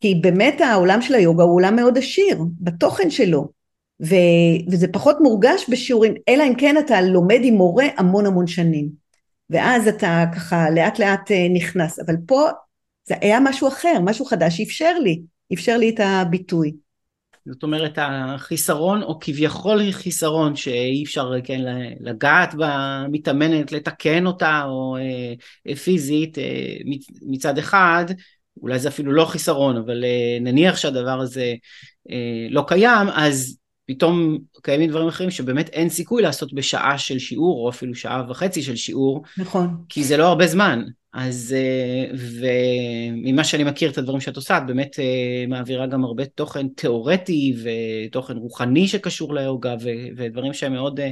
כי 0.02 0.16
באמת 0.16 0.62
העולם 0.62 1.02
של 1.02 1.16
היוגה 1.16 1.44
הוא 1.44 1.56
עולם 1.56 1.76
מאוד 1.76 1.98
עשיר, 1.98 2.40
בתוכן 2.60 3.10
שלו, 3.10 3.48
ו, 4.02 4.16
וזה 4.72 4.88
פחות 4.88 5.18
מורגש 5.22 5.66
בשיעורים, 5.70 6.14
אלא 6.30 6.44
אם 6.44 6.56
כן 6.58 6.76
אתה 6.78 7.02
לומד 7.02 7.40
עם 7.44 7.54
מורה 7.54 7.86
המון 7.98 8.26
המון 8.26 8.48
שנים. 8.48 8.90
ואז 9.50 9.88
אתה 9.88 10.26
ככה 10.36 10.70
לאט 10.70 11.00
לאט 11.00 11.32
אה, 11.32 11.48
נכנס, 11.54 12.00
אבל 12.00 12.16
פה 12.28 12.50
זה 13.08 13.16
היה 13.22 13.40
משהו 13.40 13.68
אחר, 13.68 14.00
משהו 14.02 14.26
חדש, 14.26 14.62
אפשר 14.62 15.00
לי, 15.00 15.22
אפשר 15.54 15.78
לי 15.78 15.90
את 15.90 16.00
הביטוי. 16.00 16.72
זאת 17.50 17.64
אומרת 17.64 17.98
החיסרון 18.02 19.04
או 19.04 19.20
כביכול 19.20 19.92
חיסרון 19.92 20.56
שאי 20.56 21.04
אפשר 21.04 21.32
כן 21.44 21.62
לגעת 22.00 22.56
במתאמנת, 22.58 23.72
לתקן 23.72 24.26
אותה 24.26 24.64
או 24.66 24.98
אה, 24.98 25.76
פיזית 25.76 26.38
אה, 26.38 26.76
מצד 27.22 27.58
אחד, 27.58 28.06
אולי 28.62 28.80
זה 28.80 28.90
אפילו 28.90 29.12
לא 29.12 29.26
חיסרון, 29.26 29.78
אבל 29.78 30.04
אה, 30.04 30.38
נניח 30.42 30.78
שהדבר 30.78 31.20
הזה 31.20 31.54
אה, 32.12 32.48
לא 32.50 32.64
קיים, 32.68 33.08
אז 33.14 33.58
פתאום 33.86 34.38
קיימים 34.62 34.90
דברים 34.90 35.08
אחרים 35.08 35.32
שבאמת 35.32 35.70
אין 35.70 35.90
סיכוי 35.90 36.22
לעשות 36.22 36.54
בשעה 36.54 36.98
של 36.98 37.20
שיעור, 37.20 37.64
או 37.64 37.70
אפילו 37.70 37.96
שעה 37.96 38.24
וחצי 38.30 38.62
של 38.62 38.76
שיעור. 38.76 39.24
נכון. 39.38 39.78
כי 39.90 40.04
זה 40.04 40.18
לא 40.18 40.28
הרבה 40.28 40.48
זמן. 40.48 40.84
אז, 41.16 41.56
אה, 41.58 42.16
וממה 43.22 43.44
שאני 43.44 43.64
מכיר 43.64 43.92
את 43.92 43.98
הדברים 43.98 44.22
שאת 44.22 44.36
עושה, 44.36 44.58
את 44.58 44.66
באמת 44.68 45.00
אה, 45.00 45.46
מעבירה 45.48 45.88
גם 45.88 46.04
הרבה 46.04 46.26
תוכן 46.26 46.68
תיאורטי 46.68 47.56
ותוכן 47.64 48.38
רוחני 48.38 48.88
שקשור 48.88 49.34
ליוגה, 49.36 49.76
ודברים 50.18 50.54
שהם 50.54 50.74
מאוד, 50.74 51.00
אה, 51.00 51.10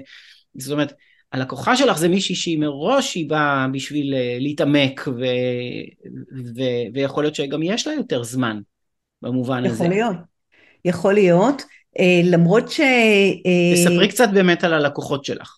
זאת 0.55 0.71
אומרת, 0.71 0.93
הלקוחה 1.31 1.75
שלך 1.75 1.97
זה 1.97 2.07
מישהי 2.07 2.35
שהיא 2.35 2.59
מראש 2.59 3.15
היא 3.15 3.29
באה 3.29 3.67
בשביל 3.67 4.13
להתעמק, 4.39 5.07
ו, 5.07 5.25
ו, 6.55 6.61
ויכול 6.93 7.23
להיות 7.23 7.35
שגם 7.35 7.63
יש 7.63 7.87
לה 7.87 7.93
יותר 7.93 8.23
זמן 8.23 8.59
במובן 9.21 9.65
יכול 9.65 9.69
הזה. 9.69 9.83
יכול 9.83 9.95
להיות, 9.95 10.15
יכול 10.85 11.13
להיות. 11.13 11.61
אה, 11.99 12.21
למרות 12.23 12.71
ש... 12.71 12.79
אה, 12.79 13.73
תספרי 13.73 14.07
קצת 14.07 14.29
באמת 14.33 14.63
על 14.63 14.73
הלקוחות 14.73 15.25
שלך. 15.25 15.57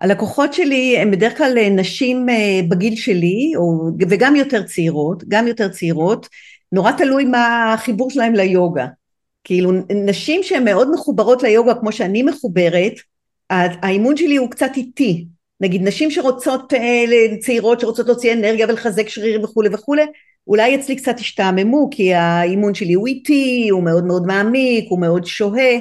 הלקוחות 0.00 0.54
שלי 0.54 0.98
הם 0.98 1.10
בדרך 1.10 1.38
כלל 1.38 1.58
אה, 1.58 1.68
נשים 1.68 2.26
בגיל 2.68 2.96
שלי, 2.96 3.52
או, 3.56 3.88
וגם 4.10 4.36
יותר 4.36 4.62
צעירות, 4.62 5.24
גם 5.28 5.46
יותר 5.46 5.68
צעירות, 5.68 6.28
נורא 6.72 6.92
תלוי 6.92 7.24
מה 7.24 7.72
החיבור 7.72 8.10
שלהם 8.10 8.34
ליוגה. 8.34 8.86
כאילו 9.44 9.72
נשים 10.06 10.42
שהן 10.42 10.64
מאוד 10.64 10.90
מחוברות 10.94 11.42
ליוגה 11.42 11.74
כמו 11.74 11.92
שאני 11.92 12.22
מחוברת, 12.22 12.92
האימון 13.50 14.16
שלי 14.16 14.36
הוא 14.36 14.50
קצת 14.50 14.70
איטי. 14.76 15.26
נגיד 15.60 15.82
נשים 15.82 16.10
שרוצות, 16.10 16.72
צעירות 17.40 17.80
שרוצות 17.80 18.06
להוציא 18.06 18.32
אנרגיה 18.32 18.66
ולחזק 18.68 19.08
שרירים 19.08 19.44
וכולי 19.44 19.68
וכולי, 19.72 20.02
אולי 20.46 20.74
אצלי 20.74 20.96
קצת 20.96 21.18
השתעממו 21.18 21.88
כי 21.90 22.14
האימון 22.14 22.74
שלי 22.74 22.92
הוא 22.92 23.06
איטי, 23.06 23.68
הוא 23.70 23.82
מאוד 23.82 24.04
מאוד 24.04 24.26
מעמיק, 24.26 24.86
הוא 24.88 25.00
מאוד 25.00 25.26
שוהה, 25.26 25.78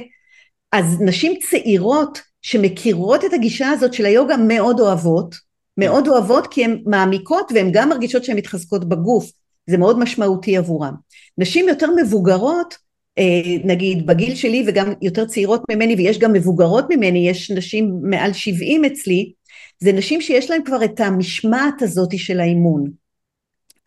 אז 0.71 1.01
נשים 1.01 1.33
צעירות 1.49 2.21
שמכירות 2.41 3.25
את 3.25 3.33
הגישה 3.33 3.69
הזאת 3.69 3.93
של 3.93 4.05
היוגה 4.05 4.37
מאוד 4.37 4.79
אוהבות, 4.79 5.35
מאוד 5.77 6.07
אוהבות 6.07 6.47
כי 6.47 6.65
הן 6.65 6.83
מעמיקות 6.85 7.51
והן 7.55 7.69
גם 7.71 7.89
מרגישות 7.89 8.23
שהן 8.23 8.37
מתחזקות 8.37 8.89
בגוף, 8.89 9.31
זה 9.69 9.77
מאוד 9.77 9.99
משמעותי 9.99 10.57
עבורן. 10.57 10.93
נשים 11.37 11.69
יותר 11.69 11.89
מבוגרות, 12.03 12.75
אה, 13.17 13.57
נגיד 13.63 14.05
בגיל 14.05 14.35
שלי 14.35 14.63
וגם 14.67 14.93
יותר 15.01 15.25
צעירות 15.25 15.61
ממני 15.71 15.95
ויש 15.95 16.19
גם 16.19 16.33
מבוגרות 16.33 16.85
ממני, 16.89 17.29
יש 17.29 17.51
נשים 17.51 17.99
מעל 18.03 18.33
70 18.33 18.85
אצלי, 18.85 19.31
זה 19.79 19.91
נשים 19.91 20.21
שיש 20.21 20.49
להן 20.49 20.63
כבר 20.65 20.85
את 20.85 20.99
המשמעת 20.99 21.81
הזאת 21.81 22.17
של 22.17 22.39
האימון. 22.39 22.91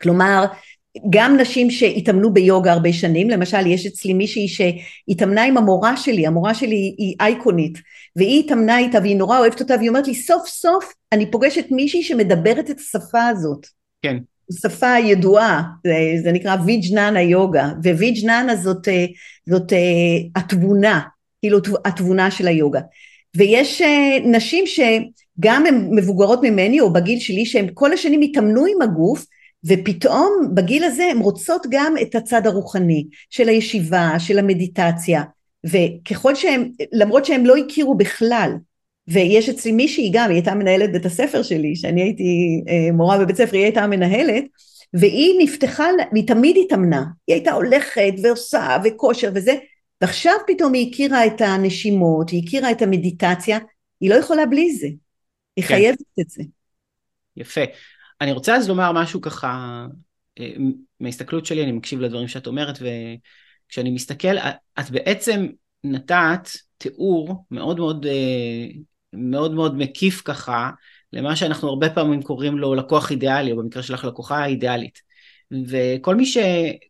כלומר 0.01 0.45
גם 1.09 1.37
נשים 1.37 1.71
שהתאמנו 1.71 2.33
ביוגה 2.33 2.73
הרבה 2.73 2.93
שנים, 2.93 3.29
למשל 3.29 3.67
יש 3.67 3.85
אצלי 3.85 4.13
מישהי 4.13 4.47
שהתאמנה 4.47 5.43
עם 5.43 5.57
המורה 5.57 5.97
שלי, 5.97 6.27
המורה 6.27 6.53
שלי 6.53 6.95
היא 6.97 7.15
אייקונית, 7.19 7.77
והיא 8.15 8.43
התאמנה 8.43 8.77
איתה 8.77 8.99
והיא 9.01 9.17
נורא 9.17 9.39
אוהבת 9.39 9.61
אותה 9.61 9.75
והיא 9.75 9.89
אומרת 9.89 10.07
לי 10.07 10.15
סוף 10.15 10.47
סוף 10.47 10.93
אני 11.11 11.31
פוגשת 11.31 11.65
מישהי 11.71 12.03
שמדברת 12.03 12.69
את 12.69 12.79
השפה 12.79 13.27
הזאת. 13.27 13.67
כן. 14.01 14.17
שפה 14.61 14.97
ידועה, 14.97 15.63
זה, 15.83 15.93
זה 16.23 16.31
נקרא 16.31 16.55
ויג'ננה 16.65 17.21
יוגה, 17.21 17.69
וויג'ננה 17.83 18.55
זאת, 18.55 18.87
אה, 18.87 19.05
זאת 19.49 19.73
אה, 19.73 19.77
התבונה, 20.35 21.01
כאילו 21.41 21.57
התבונה 21.85 22.31
של 22.31 22.47
היוגה. 22.47 22.79
ויש 23.37 23.81
אה, 23.81 24.17
נשים 24.25 24.63
שגם 24.67 25.65
הן 25.65 25.89
מבוגרות 25.91 26.39
ממני 26.43 26.79
או 26.79 26.93
בגיל 26.93 27.19
שלי 27.19 27.45
שהן 27.45 27.67
כל 27.73 27.93
השנים 27.93 28.21
התאמנו 28.21 28.65
עם 28.65 28.81
הגוף 28.81 29.25
ופתאום 29.65 30.51
בגיל 30.53 30.83
הזה 30.83 31.03
הן 31.03 31.17
רוצות 31.17 31.67
גם 31.69 31.95
את 32.01 32.15
הצד 32.15 32.47
הרוחני 32.47 33.07
של 33.29 33.49
הישיבה, 33.49 34.11
של 34.19 34.39
המדיטציה, 34.39 35.23
וככל 35.65 36.35
שהן, 36.35 36.71
למרות 36.91 37.25
שהן 37.25 37.45
לא 37.45 37.55
הכירו 37.57 37.97
בכלל, 37.97 38.51
ויש 39.07 39.49
אצלי 39.49 39.71
מישהי 39.71 40.09
גם, 40.13 40.29
היא 40.29 40.35
הייתה 40.35 40.55
מנהלת 40.55 40.91
בית 40.91 41.05
הספר 41.05 41.43
שלי, 41.43 41.75
שאני 41.75 42.01
הייתי 42.01 42.61
אה, 42.69 42.91
מורה 42.91 43.17
בבית 43.17 43.35
ספר, 43.35 43.55
היא 43.55 43.63
הייתה 43.63 43.83
המנהלת, 43.83 44.43
והיא 44.93 45.43
נפתחה, 45.43 45.87
והיא 46.11 46.27
תמיד 46.27 46.55
התאמנה, 46.65 47.03
היא 47.27 47.35
הייתה 47.35 47.51
הולכת 47.51 48.13
ועושה 48.23 48.77
וכושר 48.83 49.31
וזה, 49.35 49.55
ועכשיו 50.01 50.33
פתאום 50.47 50.73
היא 50.73 50.91
הכירה 50.91 51.25
את 51.25 51.41
הנשימות, 51.41 52.29
היא 52.29 52.43
הכירה 52.45 52.71
את 52.71 52.81
המדיטציה, 52.81 53.59
היא 54.01 54.09
לא 54.09 54.15
יכולה 54.15 54.45
בלי 54.45 54.75
זה, 54.75 54.87
היא 55.55 55.65
כן. 55.65 55.67
חייבת 55.67 56.01
את 56.19 56.29
זה. 56.29 56.43
יפה. 57.37 57.61
אני 58.21 58.31
רוצה 58.31 58.55
אז 58.55 58.69
לומר 58.69 58.91
משהו 58.91 59.21
ככה, 59.21 59.85
אה, 60.39 60.53
מההסתכלות 60.99 61.45
שלי, 61.45 61.63
אני 61.63 61.71
מקשיב 61.71 61.99
לדברים 61.99 62.27
שאת 62.27 62.47
אומרת, 62.47 62.79
וכשאני 63.67 63.91
מסתכל, 63.91 64.37
את 64.79 64.89
בעצם 64.91 65.47
נתת 65.83 66.49
תיאור 66.77 67.45
מאוד 67.51 67.77
מאוד, 67.79 68.05
אה, 68.05 68.67
מאוד 69.13 69.53
מאוד 69.53 69.77
מקיף 69.77 70.21
ככה, 70.25 70.71
למה 71.13 71.35
שאנחנו 71.35 71.69
הרבה 71.69 71.89
פעמים 71.89 72.21
קוראים 72.21 72.57
לו 72.57 72.75
לקוח 72.75 73.11
אידיאלי, 73.11 73.51
או 73.51 73.57
במקרה 73.57 73.83
שלך 73.83 74.03
לקוחה 74.03 74.45
אידיאלית. 74.45 75.07
וכל 75.67 76.15
מי, 76.15 76.25
ש, 76.25 76.37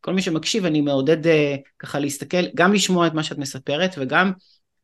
מי 0.07 0.21
שמקשיב, 0.21 0.65
אני 0.65 0.81
מעודד 0.81 1.27
אה, 1.27 1.55
ככה 1.79 1.99
להסתכל, 1.99 2.47
גם 2.55 2.73
לשמוע 2.73 3.07
את 3.07 3.13
מה 3.13 3.23
שאת 3.23 3.37
מספרת, 3.37 3.95
וגם 3.97 4.31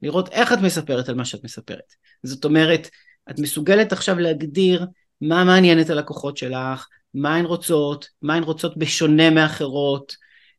לראות 0.01 0.29
איך 0.29 0.53
את 0.53 0.57
מספרת 0.57 1.09
על 1.09 1.15
מה 1.15 1.25
שאת 1.25 1.43
מספרת. 1.43 1.93
זאת 2.23 2.45
אומרת, 2.45 2.89
את 3.29 3.39
מסוגלת 3.39 3.91
עכשיו 3.91 4.19
להגדיר 4.19 4.85
מה 5.23 5.43
מעניין 5.43 5.81
את 5.81 5.89
הלקוחות 5.89 6.37
שלך, 6.37 6.87
מה 7.13 7.35
הן 7.35 7.45
רוצות, 7.45 8.07
מה 8.21 8.35
הן 8.35 8.43
רוצות 8.43 8.77
בשונה 8.77 9.29
מאחרות, 9.29 10.15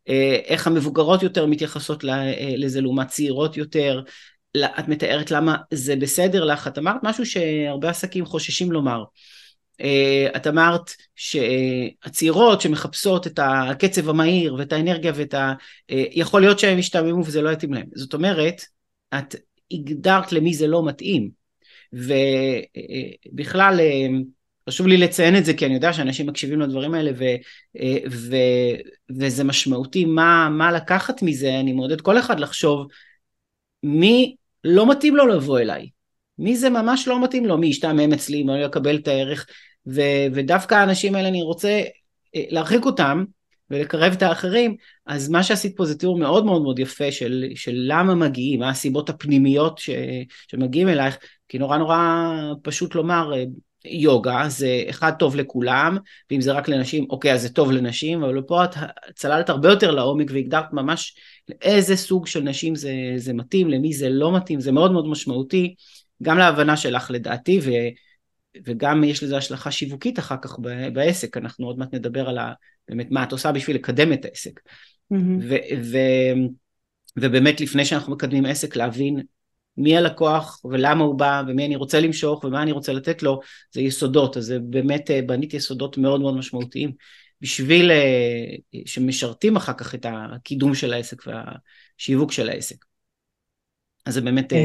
אה, 0.08 0.38
איך 0.44 0.66
המבוגרות 0.66 1.22
יותר 1.22 1.46
מתייחסות 1.46 2.04
אה, 2.04 2.32
לזה 2.56 2.80
לעומת 2.80 3.08
צעירות 3.08 3.56
יותר, 3.56 4.02
את 4.78 4.88
מתארת 4.88 5.30
למה 5.30 5.56
זה 5.70 5.96
בסדר 5.96 6.44
לך, 6.44 6.68
את 6.68 6.78
אמרת 6.78 6.96
משהו 7.02 7.26
שהרבה 7.26 7.90
עסקים 7.90 8.26
חוששים 8.26 8.72
לומר. 8.72 9.04
אה, 9.80 10.28
את 10.36 10.46
אמרת 10.46 10.90
שהצעירות 11.16 12.60
שמחפשות 12.60 13.26
את 13.26 13.40
הקצב 13.42 14.08
המהיר 14.08 14.54
ואת 14.54 14.72
האנרגיה 14.72 15.12
ואת 15.14 15.34
ה... 15.34 15.52
יכול 15.88 16.40
להיות 16.40 16.58
שהם 16.58 16.78
ישתעממו 16.78 17.24
וזה 17.26 17.42
לא 17.42 17.50
יתאים 17.50 17.72
להם. 17.72 17.86
זאת 17.94 18.14
אומרת, 18.14 18.62
את 19.14 19.34
הגדרת 19.72 20.32
למי 20.32 20.54
זה 20.54 20.66
לא 20.66 20.84
מתאים. 20.84 21.30
ובכלל, 21.92 23.80
חשוב 24.68 24.86
לי 24.86 24.96
לציין 24.96 25.36
את 25.36 25.44
זה 25.44 25.54
כי 25.54 25.66
אני 25.66 25.74
יודע 25.74 25.92
שאנשים 25.92 26.26
מקשיבים 26.26 26.60
לדברים 26.60 26.94
האלה 26.94 27.10
ו, 27.18 27.24
אה, 27.80 27.96
ו, 28.10 28.36
וזה 29.10 29.44
משמעותי. 29.44 30.04
מה, 30.04 30.48
מה 30.48 30.72
לקחת 30.72 31.22
מזה, 31.22 31.60
אני 31.60 31.72
מעודד 31.72 32.00
כל 32.00 32.18
אחד 32.18 32.40
לחשוב 32.40 32.86
מי 33.82 34.36
לא 34.64 34.90
מתאים 34.90 35.16
לו 35.16 35.26
לבוא 35.26 35.58
אליי, 35.58 35.88
מי 36.38 36.56
זה 36.56 36.70
ממש 36.70 37.08
לא 37.08 37.24
מתאים 37.24 37.46
לו, 37.46 37.58
מי 37.58 37.66
ישתעמם 37.66 38.12
אצלי, 38.12 38.42
מי 38.42 38.52
לא 38.52 38.64
יקבל 38.64 38.96
את 38.96 39.08
הערך? 39.08 39.46
ו, 39.86 40.00
ודווקא 40.34 40.74
האנשים 40.74 41.14
האלה 41.14 41.28
אני 41.28 41.42
רוצה 41.42 41.82
אה, 42.34 42.44
להרחיק 42.48 42.84
אותם 42.84 43.24
ולקרב 43.70 44.12
את 44.12 44.22
האחרים, 44.22 44.76
אז 45.06 45.28
מה 45.28 45.42
שעשית 45.42 45.76
פה 45.76 45.84
זה 45.84 45.98
תיאור 45.98 46.18
מאוד 46.18 46.44
מאוד 46.44 46.62
מאוד 46.62 46.78
יפה 46.78 47.12
של, 47.12 47.44
של 47.54 47.72
למה 47.74 48.14
מגיעים, 48.14 48.60
מה 48.60 48.70
הסיבות 48.70 49.10
הפנימיות 49.10 49.78
ש, 49.78 49.90
שמגיעים 50.48 50.88
אלייך, 50.88 51.16
כי 51.48 51.58
נורא 51.58 51.78
נורא 51.78 52.32
פשוט 52.62 52.94
לומר, 52.94 53.32
אה, 53.34 53.44
יוגה 53.84 54.44
זה 54.48 54.82
אחד 54.90 55.12
טוב 55.18 55.36
לכולם, 55.36 55.98
ואם 56.30 56.40
זה 56.40 56.52
רק 56.52 56.68
לנשים, 56.68 57.06
אוקיי, 57.10 57.32
אז 57.32 57.42
זה 57.42 57.48
טוב 57.48 57.72
לנשים, 57.72 58.22
אבל 58.22 58.42
פה 58.42 58.64
את 58.64 58.70
צללת 59.14 59.48
הרבה 59.48 59.68
יותר 59.68 59.90
לעומק 59.90 60.30
והגדרת 60.30 60.72
ממש 60.72 61.14
לאיזה 61.48 61.96
סוג 61.96 62.26
של 62.26 62.42
נשים 62.42 62.74
זה, 62.74 62.92
זה 63.16 63.32
מתאים, 63.32 63.70
למי 63.70 63.92
זה 63.92 64.08
לא 64.08 64.36
מתאים, 64.36 64.60
זה 64.60 64.72
מאוד 64.72 64.92
מאוד 64.92 65.08
משמעותי, 65.08 65.74
גם 66.22 66.38
להבנה 66.38 66.76
שלך 66.76 67.10
לדעתי, 67.10 67.60
ו, 67.62 67.70
וגם 68.64 69.04
יש 69.04 69.22
לזה 69.22 69.36
השלכה 69.36 69.70
שיווקית 69.70 70.18
אחר 70.18 70.36
כך 70.42 70.58
בעסק, 70.92 71.36
אנחנו 71.36 71.66
עוד 71.66 71.78
מעט 71.78 71.94
נדבר 71.94 72.28
על 72.28 72.38
ה, 72.38 72.52
באמת 72.88 73.10
מה 73.10 73.22
את 73.22 73.32
עושה 73.32 73.52
בשביל 73.52 73.76
לקדם 73.76 74.12
את 74.12 74.24
העסק. 74.24 74.60
Mm-hmm. 74.60 75.16
ו, 75.40 75.54
ו, 75.82 75.98
ובאמת 77.16 77.60
לפני 77.60 77.84
שאנחנו 77.84 78.12
מקדמים 78.12 78.46
עסק, 78.46 78.76
להבין 78.76 79.20
מי 79.76 79.96
הלקוח 79.96 80.60
ולמה 80.64 81.04
הוא 81.04 81.14
בא 81.14 81.42
ומי 81.48 81.66
אני 81.66 81.76
רוצה 81.76 82.00
למשוך 82.00 82.44
ומה 82.44 82.62
אני 82.62 82.72
רוצה 82.72 82.92
לתת 82.92 83.22
לו, 83.22 83.40
זה 83.72 83.80
יסודות, 83.80 84.36
אז 84.36 84.44
זה 84.44 84.58
באמת 84.58 85.10
אה, 85.10 85.22
בנית 85.22 85.54
יסודות 85.54 85.98
מאוד 85.98 86.20
מאוד 86.20 86.36
משמעותיים 86.36 86.92
בשביל 87.40 87.90
אה, 87.90 88.80
שמשרתים 88.86 89.56
אחר 89.56 89.72
כך 89.72 89.94
את 89.94 90.06
הקידום 90.08 90.74
של 90.74 90.92
העסק 90.92 91.22
והשיווק 91.26 92.32
של 92.32 92.48
העסק. 92.48 92.84
אז 94.06 94.14
זה 94.14 94.20
באמת, 94.20 94.50
כן. 94.50 94.56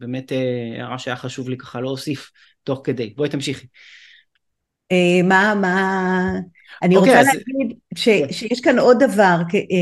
באמת 0.00 0.32
הערה 0.76 0.98
שהיה 0.98 1.16
חשוב 1.16 1.48
לי 1.48 1.56
ככה 1.56 1.80
להוסיף 1.80 2.30
תוך 2.62 2.80
כדי. 2.84 3.14
בואי 3.16 3.28
תמשיכי. 3.28 3.66
מה, 5.24 5.54
מה... 5.54 6.32
אני 6.82 6.96
אוקיי, 6.96 7.10
רוצה 7.10 7.20
אז... 7.20 7.26
להגיד 7.26 7.78
ש, 7.94 8.08
כן. 8.08 8.32
שיש 8.32 8.60
כאן 8.60 8.78
עוד 8.78 9.02
דבר, 9.02 9.36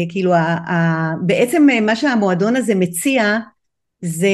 כאילו, 0.08 0.34
ה, 0.34 0.40
ה, 0.40 1.10
בעצם 1.26 1.66
מה 1.82 1.96
שהמועדון 1.96 2.56
הזה 2.56 2.74
מציע 2.74 3.38
זה, 4.02 4.28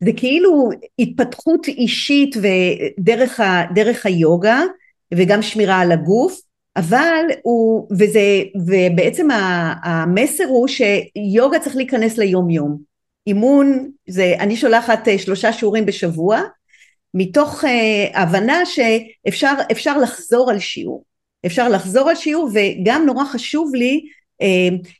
זה 0.00 0.10
כאילו 0.16 0.70
התפתחות 0.98 1.68
אישית 1.68 2.36
ודרך 2.36 3.40
ה, 3.40 3.62
דרך 3.74 4.06
היוגה 4.06 4.62
וגם 5.14 5.42
שמירה 5.42 5.80
על 5.80 5.92
הגוף, 5.92 6.40
אבל 6.76 7.24
הוא, 7.42 7.88
וזה, 7.90 8.42
ובעצם 8.66 9.28
המסר 9.82 10.44
הוא 10.44 10.68
שיוגה 10.68 11.58
צריך 11.58 11.76
להיכנס 11.76 12.18
ליום 12.18 12.50
יום. 12.50 12.78
אימון, 13.26 13.90
זה, 14.08 14.34
אני 14.38 14.56
שולחת 14.56 15.08
אה, 15.08 15.18
שלושה 15.18 15.52
שיעורים 15.52 15.86
בשבוע, 15.86 16.40
מתוך 17.14 17.64
uh, 17.64 17.68
הבנה 18.18 18.66
שאפשר 18.66 19.98
לחזור 19.98 20.50
על 20.50 20.58
שיעור. 20.58 21.04
אפשר 21.46 21.68
לחזור 21.68 22.08
על 22.08 22.14
שיעור 22.14 22.50
וגם 22.54 23.06
נורא 23.06 23.24
חשוב 23.24 23.74
לי, 23.74 24.00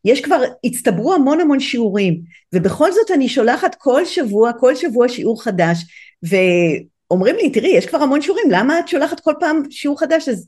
יש 0.04 0.20
כבר, 0.20 0.42
הצטברו 0.64 1.14
המון 1.14 1.40
המון 1.40 1.60
שיעורים 1.60 2.20
ובכל 2.54 2.92
זאת 2.92 3.10
אני 3.10 3.28
שולחת 3.28 3.74
כל 3.78 4.04
שבוע, 4.04 4.52
כל 4.52 4.74
שבוע 4.74 5.08
שיעור 5.08 5.42
חדש 5.42 5.78
ואומרים 6.22 7.36
לי 7.36 7.50
תראי 7.50 7.68
יש 7.68 7.86
כבר 7.86 7.98
המון 7.98 8.22
שיעורים 8.22 8.50
למה 8.50 8.78
את 8.78 8.88
שולחת 8.88 9.20
כל 9.20 9.34
פעם 9.40 9.62
שיעור 9.70 10.00
חדש? 10.00 10.28
אז 10.28 10.46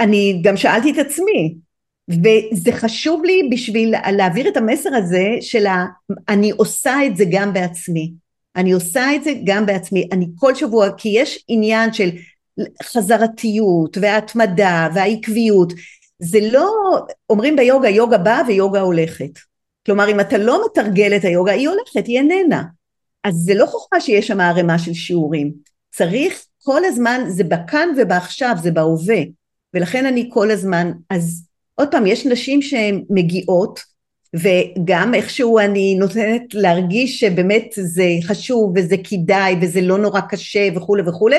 אני 0.00 0.40
גם 0.44 0.56
שאלתי 0.56 0.90
את 0.90 0.98
עצמי 0.98 1.54
וזה 2.08 2.72
חשוב 2.72 3.24
לי 3.24 3.48
בשביל 3.52 3.94
להעביר 4.12 4.48
את 4.48 4.56
המסר 4.56 4.94
הזה 4.94 5.28
של 5.40 5.66
ה... 5.66 5.86
אני 6.28 6.50
עושה 6.50 7.06
את 7.06 7.16
זה 7.16 7.24
גם 7.30 7.52
בעצמי. 7.52 8.12
אני 8.56 8.72
עושה 8.72 9.14
את 9.14 9.24
זה 9.24 9.32
גם 9.44 9.66
בעצמי. 9.66 10.08
אני 10.12 10.26
כל 10.36 10.54
שבוע 10.54 10.88
כי 10.96 11.08
יש 11.08 11.44
עניין 11.48 11.92
של 11.92 12.10
חזרתיות 12.82 13.98
וההתמדה 14.00 14.88
והעקביות 14.94 15.72
זה 16.18 16.38
לא 16.52 16.70
אומרים 17.30 17.56
ביוגה 17.56 17.88
יוגה 17.88 18.18
באה 18.18 18.42
ויוגה 18.48 18.80
הולכת. 18.80 19.30
כלומר 19.86 20.10
אם 20.10 20.20
אתה 20.20 20.38
לא 20.38 20.64
מתרגל 20.66 21.16
את 21.16 21.24
היוגה 21.24 21.52
היא 21.52 21.68
הולכת 21.68 22.06
היא 22.06 22.18
איננה. 22.18 22.62
אז 23.24 23.34
זה 23.34 23.54
לא 23.54 23.66
חוכמה 23.66 24.00
שיש 24.00 24.26
שם 24.26 24.40
ערימה 24.40 24.78
של 24.78 24.94
שיעורים. 24.94 25.52
צריך 25.90 26.44
כל 26.62 26.84
הזמן 26.84 27.24
זה 27.28 27.44
בכאן 27.44 27.88
ובעכשיו 27.96 28.54
זה 28.62 28.70
בהווה. 28.70 29.22
ולכן 29.74 30.06
אני 30.06 30.30
כל 30.32 30.50
הזמן, 30.50 30.92
אז 31.10 31.48
עוד 31.74 31.90
פעם, 31.90 32.06
יש 32.06 32.26
נשים 32.26 32.62
שהן 32.62 33.04
מגיעות, 33.10 33.80
וגם 34.34 35.14
איכשהו 35.14 35.58
אני 35.58 35.96
נותנת 35.98 36.54
להרגיש 36.54 37.20
שבאמת 37.20 37.66
זה 37.72 38.04
חשוב 38.24 38.72
וזה 38.76 38.96
כדאי 39.04 39.56
וזה 39.62 39.80
לא 39.80 39.98
נורא 39.98 40.20
קשה 40.20 40.68
וכולי 40.76 41.02
וכולי, 41.06 41.36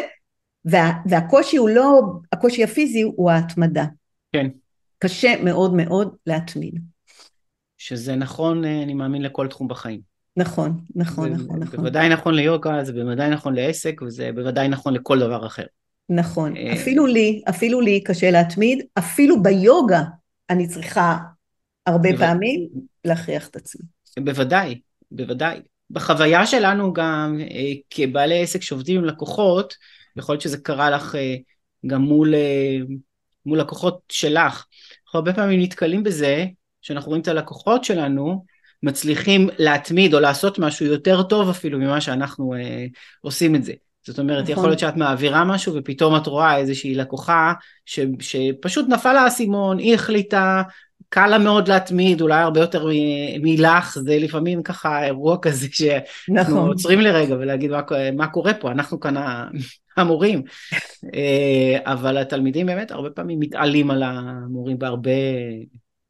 וה, 0.65 0.91
והקושי 1.05 1.57
הוא 1.57 1.69
לא, 1.69 2.01
הקושי 2.33 2.63
הפיזי 2.63 3.01
הוא 3.01 3.31
ההתמדה. 3.31 3.85
כן. 4.33 4.47
קשה 4.99 5.33
מאוד 5.43 5.73
מאוד 5.73 6.15
להתמיד. 6.27 6.79
שזה 7.77 8.15
נכון, 8.15 8.65
אה, 8.65 8.83
אני 8.83 8.93
מאמין, 8.93 9.21
לכל 9.21 9.47
תחום 9.47 9.67
בחיים. 9.67 10.01
נכון, 10.37 10.79
נכון, 10.95 11.29
נכון, 11.29 11.59
נכון. 11.59 11.79
בוודאי 11.79 12.09
נכון 12.09 12.33
ליוגה, 12.33 12.83
זה 12.83 12.93
בוודאי 12.93 13.29
נכון 13.29 13.55
לעסק, 13.55 14.01
וזה 14.01 14.31
בוודאי 14.35 14.67
נכון 14.67 14.93
לכל 14.93 15.19
דבר 15.19 15.47
אחר. 15.47 15.65
נכון, 16.09 16.57
אה, 16.57 16.73
אפילו 16.73 17.05
לי, 17.05 17.41
אפילו 17.49 17.81
לי 17.81 18.03
קשה 18.03 18.31
להתמיד, 18.31 18.85
אפילו 18.97 19.43
ביוגה 19.43 20.01
אני 20.49 20.67
צריכה 20.67 21.17
הרבה 21.85 22.09
פעמים 22.17 22.67
להכריח 23.05 23.47
את 23.47 23.55
עצמי. 23.55 23.85
בוודאי, 24.19 24.79
בוודאי. 25.11 25.59
בחוויה 25.89 26.45
שלנו 26.45 26.93
גם 26.93 27.37
אה, 27.41 27.71
כבעלי 27.89 28.43
עסק 28.43 28.61
שעובדים 28.61 28.97
עם 28.97 29.05
לקוחות, 29.05 29.73
יכול 30.17 30.33
להיות 30.33 30.41
שזה 30.41 30.57
קרה 30.57 30.89
לך 30.89 31.15
גם 31.87 32.01
מול, 32.01 32.33
מול 33.45 33.59
לקוחות 33.59 34.01
שלך. 34.09 34.65
אנחנו 35.09 35.19
הרבה 35.19 35.33
פעמים 35.33 35.61
נתקלים 35.61 36.03
בזה, 36.03 36.45
שאנחנו 36.81 37.09
רואים 37.09 37.21
את 37.21 37.27
הלקוחות 37.27 37.83
שלנו, 37.83 38.45
מצליחים 38.83 39.49
להתמיד 39.57 40.13
או 40.13 40.19
לעשות 40.19 40.59
משהו 40.59 40.85
יותר 40.85 41.23
טוב 41.23 41.49
אפילו 41.49 41.79
ממה 41.79 42.01
שאנחנו 42.01 42.53
אה, 42.53 42.85
עושים 43.21 43.55
את 43.55 43.63
זה. 43.63 43.73
זאת 44.07 44.19
אומרת, 44.19 44.43
נכון. 44.43 44.51
יכול 44.53 44.69
להיות 44.69 44.79
שאת 44.79 44.95
מעבירה 44.95 45.43
משהו 45.43 45.73
ופתאום 45.75 46.15
את 46.15 46.27
רואה 46.27 46.57
איזושהי 46.57 46.95
לקוחה 46.95 47.53
ש, 47.85 47.99
שפשוט 48.19 48.85
נפל 48.89 49.13
לה 49.13 49.21
האסימון, 49.21 49.77
היא 49.77 49.95
החליטה, 49.95 50.61
קל 51.09 51.27
לה 51.27 51.37
מאוד 51.37 51.67
להתמיד, 51.67 52.21
אולי 52.21 52.41
הרבה 52.41 52.59
יותר 52.59 52.87
מלך, 53.41 53.97
זה 53.99 54.17
לפעמים 54.17 54.63
ככה 54.63 55.05
אירוע 55.05 55.37
כזה 55.41 55.67
שאנחנו 55.71 56.55
נכון. 56.55 56.67
עוצרים 56.67 57.01
לרגע 57.01 57.35
ולהגיד 57.35 57.71
מה, 57.71 57.81
מה 58.15 58.27
קורה 58.27 58.53
פה, 58.53 58.71
אנחנו 58.71 58.99
כאן 58.99 59.15
המורים. 59.99 60.41
אה, 61.15 61.77
אבל 61.83 62.17
התלמידים 62.17 62.65
באמת 62.65 62.91
הרבה 62.91 63.09
פעמים 63.09 63.39
מתעלים 63.39 63.91
על 63.91 64.03
המורים 64.03 64.79
בהרבה... 64.79 65.11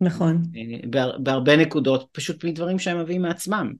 נכון. 0.02 0.42
אה, 0.56 1.02
בהרבה 1.20 1.56
נקודות, 1.56 2.08
פשוט 2.12 2.44
מדברים 2.44 2.80
שהם 2.80 3.00
מביאים 3.00 3.22
מעצמם. 3.22 3.74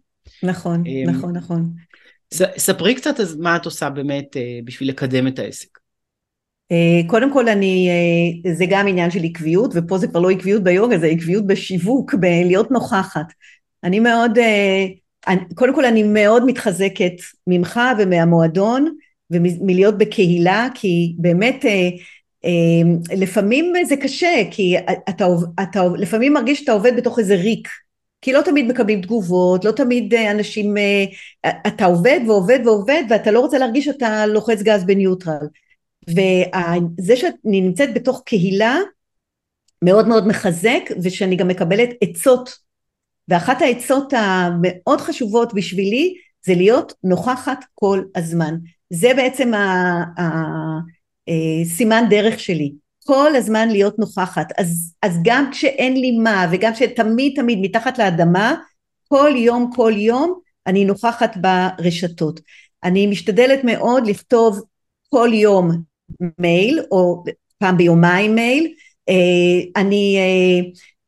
נכון, 0.44 0.84
אה, 0.88 1.12
נכון, 1.12 1.36
נכון. 1.36 1.74
ספרי 2.58 2.96
קצת 2.96 3.20
אז 3.20 3.36
מה 3.36 3.56
את 3.56 3.66
עושה 3.66 3.90
באמת 3.90 4.38
בשביל 4.64 4.90
לקדם 4.90 5.28
את 5.28 5.40
העסק. 5.40 5.80
קודם 7.08 7.34
כל 7.34 7.50
אני, 7.50 7.90
זה 8.54 8.66
גם 8.70 8.88
עניין 8.88 9.12
של 9.12 9.24
עקביות, 9.24 9.72
ופה 9.76 9.98
זה 9.98 10.08
כבר 10.08 10.20
לא 10.20 10.30
עקביות 10.30 10.64
ביוגה, 10.64 10.98
זה 10.98 11.08
עקביות 11.08 11.48
בשיווק, 11.48 12.14
בלהיות 12.14 12.72
נוכחת. 12.72 13.34
אני 13.84 14.00
מאוד, 14.00 14.32
קודם 15.56 15.76
כל 15.76 15.86
אני 15.86 16.04
מאוד 16.04 16.46
מתחזקת 16.46 17.14
ממך 17.48 17.80
ומהמועדון, 18.00 18.96
ומלהיות 19.32 19.98
בקהילה, 19.98 20.68
כי 20.74 21.16
באמת 21.18 21.66
לפעמים 23.18 23.74
זה 23.86 23.98
קשה, 23.98 24.44
כי 24.52 24.76
אתה, 25.10 25.28
אתה 25.64 25.84
לפעמים 25.98 26.34
מרגיש 26.34 26.60
שאתה 26.60 26.72
עובד 26.72 26.96
בתוך 26.98 27.20
איזה 27.20 27.36
ריק. 27.36 27.68
כי 28.22 28.34
לא 28.34 28.42
תמיד 28.42 28.68
מקבלים 28.68 29.02
תגובות, 29.02 29.66
לא 29.66 29.72
תמיד 29.72 30.14
אה, 30.14 30.32
אנשים, 30.32 30.78
אה, 30.78 31.06
אתה 31.68 31.86
עובד 31.86 32.20
ועובד 32.28 32.60
ועובד 32.66 33.04
ואתה 33.10 33.32
לא 33.32 33.40
רוצה 33.40 33.58
להרגיש 33.58 33.86
שאתה 33.86 34.26
לוחץ 34.26 34.62
גז 34.62 34.84
בניוטרל. 34.84 35.48
וזה 36.08 37.16
שאני 37.16 37.62
נמצאת 37.62 37.94
בתוך 37.94 38.22
קהילה 38.26 38.78
מאוד 39.84 40.08
מאוד 40.08 40.28
מחזק 40.28 40.82
ושאני 41.04 41.36
גם 41.36 41.48
מקבלת 41.48 41.90
עצות 42.02 42.50
ואחת 43.28 43.62
העצות 43.62 44.14
המאוד 44.18 45.02
חשובות 45.02 45.54
בשבילי 45.54 46.16
זה 46.46 46.54
להיות 46.56 46.94
נוכחת 47.04 47.66
כל 47.76 48.02
הזמן 48.16 48.56
זה 48.90 49.14
בעצם 49.16 49.52
הסימן 50.18 52.04
אה, 52.04 52.10
דרך 52.10 52.40
שלי 52.40 52.72
כל 53.06 53.36
הזמן 53.36 53.70
להיות 53.70 54.00
נוכחת. 54.00 54.52
אז, 54.58 54.94
אז 55.02 55.20
גם 55.24 55.50
כשאין 55.52 55.98
לי 55.98 56.12
מה, 56.12 56.48
וגם 56.52 56.76
שתמיד 56.76 57.34
תמיד 57.36 57.60
מתחת 57.62 57.98
לאדמה, 57.98 58.56
כל 59.08 59.32
יום 59.36 59.70
כל 59.76 59.94
יום 59.96 60.40
אני 60.68 60.86
נוכחת 60.86 61.38
ברשתות. 61.38 62.40
אני 62.84 63.08
משתדלת 63.08 63.64
מאוד 63.64 64.08
לכתוב 64.08 64.62
כל 65.10 65.30
יום 65.34 65.72
מייל, 66.40 66.80
או 66.92 67.24
פעם 67.58 67.78
ביומיים 67.78 68.36
מייל. 68.36 68.74
אה, 69.10 69.82
אני 69.82 70.18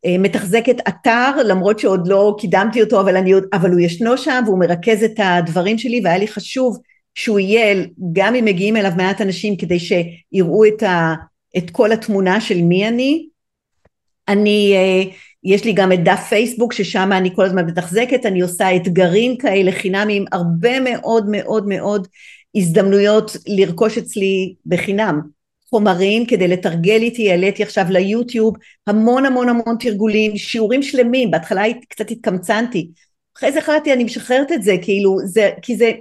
אה, 0.06 0.18
מתחזקת 0.20 0.76
אתר, 0.88 1.32
למרות 1.46 1.80
שעוד 1.80 2.08
לא 2.08 2.36
קידמתי 2.40 2.82
אותו, 2.82 3.02
אבל, 3.02 3.18
אני, 3.18 3.32
אבל 3.54 3.72
הוא 3.72 3.80
ישנו 3.80 4.18
שם 4.18 4.44
והוא 4.46 4.60
מרכז 4.60 5.04
את 5.04 5.20
הדברים 5.20 5.78
שלי, 5.78 6.02
והיה 6.04 6.18
לי 6.18 6.28
חשוב 6.28 6.80
שהוא 7.16 7.40
יהיה, 7.40 7.86
גם 8.14 8.36
אם 8.36 8.46
מגיעים 8.46 8.78
אליו 8.78 8.92
מעט 8.98 9.22
אנשים, 9.22 9.58
כדי 9.58 9.78
שיראו 9.80 10.66
את 10.66 10.84
ה... 10.84 11.14
את 11.58 11.70
כל 11.70 11.92
התמונה 11.92 12.42
של 12.42 12.62
מי 12.62 12.88
אני. 12.88 13.28
אני, 14.28 14.74
אה, 14.76 15.12
יש 15.44 15.66
לי 15.66 15.74
גם 15.74 15.92
את 15.92 16.04
דף 16.04 16.26
פייסבוק 16.30 16.74
ששם 16.74 17.10
אני 17.14 17.36
כל 17.36 17.46
הזמן 17.46 17.66
מתחזקת, 17.66 18.26
אני 18.26 18.42
עושה 18.42 18.76
אתגרים 18.76 19.38
כאלה 19.38 19.72
חינמים, 19.72 20.26
הרבה 20.32 20.80
מאוד 20.80 21.26
מאוד 21.30 21.68
מאוד 21.68 22.08
הזדמנויות 22.56 23.32
לרכוש 23.48 23.98
אצלי 23.98 24.56
בחינם 24.66 25.22
חומרים 25.70 26.26
כדי 26.26 26.48
לתרגל 26.48 27.02
איתי, 27.02 27.32
העליתי 27.32 27.64
עכשיו 27.64 27.86
ליוטיוב 27.90 28.56
המון 28.88 29.26
המון 29.26 29.50
המון 29.50 29.76
תרגולים, 29.80 30.38
שיעורים 30.38 30.84
שלמים, 30.84 31.32
בהתחלה 31.32 31.64
קצת 31.90 32.12
התקמצנתי, 32.12 32.88
אחרי 33.38 33.52
זה 33.52 33.60
החלטתי 33.60 33.94
אני 33.94 34.04
משחררת 34.04 34.52
את 34.52 34.64
זה, 34.64 34.76
כאילו, 34.82 35.18
זה, 35.26 35.50
כי, 35.62 35.76
זה, 35.76 35.92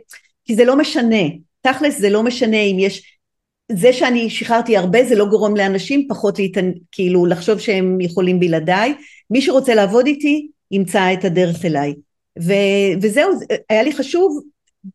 כי 0.50 0.54
זה 0.56 0.64
לא 0.64 0.76
משנה, 0.76 1.22
תכלס 1.60 1.98
זה 1.98 2.10
לא 2.10 2.22
משנה 2.22 2.56
אם 2.56 2.76
יש 2.78 3.18
זה 3.72 3.92
שאני 3.92 4.30
שחררתי 4.30 4.76
הרבה 4.76 5.04
זה 5.04 5.14
לא 5.14 5.24
גורם 5.24 5.56
לאנשים 5.56 6.06
פחות 6.08 6.38
להתענ... 6.38 6.72
כאילו 6.92 7.26
לחשוב 7.26 7.58
שהם 7.58 8.00
יכולים 8.00 8.40
בלעדיי, 8.40 8.94
מי 9.30 9.42
שרוצה 9.42 9.74
לעבוד 9.74 10.06
איתי 10.06 10.48
ימצא 10.70 11.12
את 11.12 11.24
הדרך 11.24 11.64
אליי. 11.64 11.94
ו... 12.42 12.52
וזהו, 13.02 13.30
היה 13.68 13.82
לי 13.82 13.92
חשוב, 13.92 14.40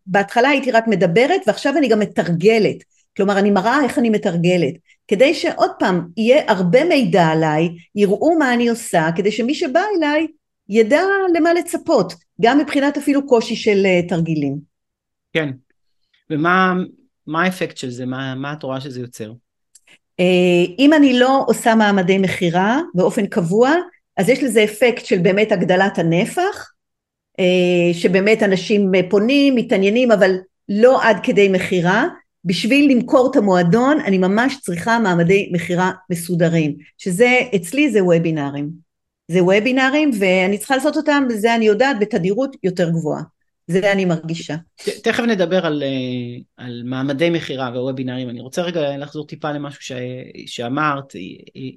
בהתחלה 0.06 0.50
הייתי 0.50 0.72
רק 0.72 0.88
מדברת 0.88 1.42
ועכשיו 1.48 1.78
אני 1.78 1.88
גם 1.88 2.00
מתרגלת, 2.00 2.78
כלומר 3.18 3.40
אני 3.40 3.52
מראה 3.52 3.84
איך 3.84 3.98
אני 3.98 4.10
מתרגלת, 4.10 4.74
כדי 5.08 5.34
שעוד 5.34 5.72
פעם 5.80 6.08
יהיה 6.18 6.44
הרבה 6.48 6.84
מידע 6.84 7.26
עליי, 7.26 7.70
יראו 7.96 8.36
מה 8.40 8.54
אני 8.54 8.70
עושה, 8.70 9.10
כדי 9.16 9.32
שמי 9.32 9.54
שבא 9.56 9.82
אליי 9.98 10.28
ידע 10.70 11.02
למה 11.36 11.54
לצפות, 11.54 12.14
גם 12.42 12.58
מבחינת 12.60 12.98
אפילו 12.98 13.28
קושי 13.28 13.56
של 13.56 13.86
uh, 13.86 14.10
תרגילים. 14.10 14.75
כן, 15.36 15.50
ומה 16.30 17.44
האפקט 17.44 17.78
של 17.78 17.90
זה? 17.90 18.06
מה, 18.06 18.36
מה 18.36 18.54
את 18.54 18.64
רואה 18.64 18.82
שזה 18.82 19.00
יוצר? 19.00 19.32
Uh, 20.22 20.76
אם 20.80 20.94
אני 20.94 21.20
לא 21.20 21.44
עושה 21.48 21.76
מעמדי 21.76 22.18
מכירה 22.18 22.82
באופן 22.94 23.26
קבוע, 23.28 23.72
אז 24.18 24.30
יש 24.30 24.44
לזה 24.44 24.64
אפקט 24.64 25.06
של 25.06 25.18
באמת 25.18 25.52
הגדלת 25.52 26.00
הנפח, 26.00 26.72
uh, 27.40 27.94
שבאמת 27.94 28.44
אנשים 28.44 28.92
פונים, 29.10 29.56
מתעניינים, 29.56 30.12
אבל 30.12 30.36
לא 30.70 31.04
עד 31.04 31.18
כדי 31.24 31.50
מכירה, 31.50 32.06
בשביל 32.46 32.92
למכור 32.92 33.32
את 33.32 33.36
המועדון 33.36 34.00
אני 34.00 34.18
ממש 34.18 34.58
צריכה 34.62 35.00
מעמדי 35.00 35.50
מכירה 35.54 35.92
מסודרים, 36.10 36.76
שזה 36.98 37.40
אצלי 37.56 37.92
זה 37.92 38.04
וובינארים. 38.04 38.70
זה 39.32 39.44
וובינארים 39.44 40.12
ואני 40.20 40.58
צריכה 40.58 40.76
לעשות 40.76 40.98
אותם, 40.98 41.24
וזה 41.30 41.56
אני 41.56 41.66
יודעת, 41.66 42.00
בתדירות 42.00 42.56
יותר 42.64 42.90
גבוהה. 42.90 43.22
זה 43.68 43.92
אני 43.92 44.06
מרגישה. 44.06 44.56
תכף 45.04 45.24
נדבר 45.24 45.66
על, 45.66 45.84
אה, 45.84 46.66
על 46.66 46.82
מעמדי 46.86 47.30
מכירה 47.30 47.70
ווובינארים. 47.70 48.30
אני 48.30 48.42
רוצה 48.42 48.62
רגע 48.62 48.98
לחזור 48.98 49.28
טיפה 49.28 49.52
למשהו 49.52 49.82
ש, 49.82 49.92
שאמרת. 50.46 51.14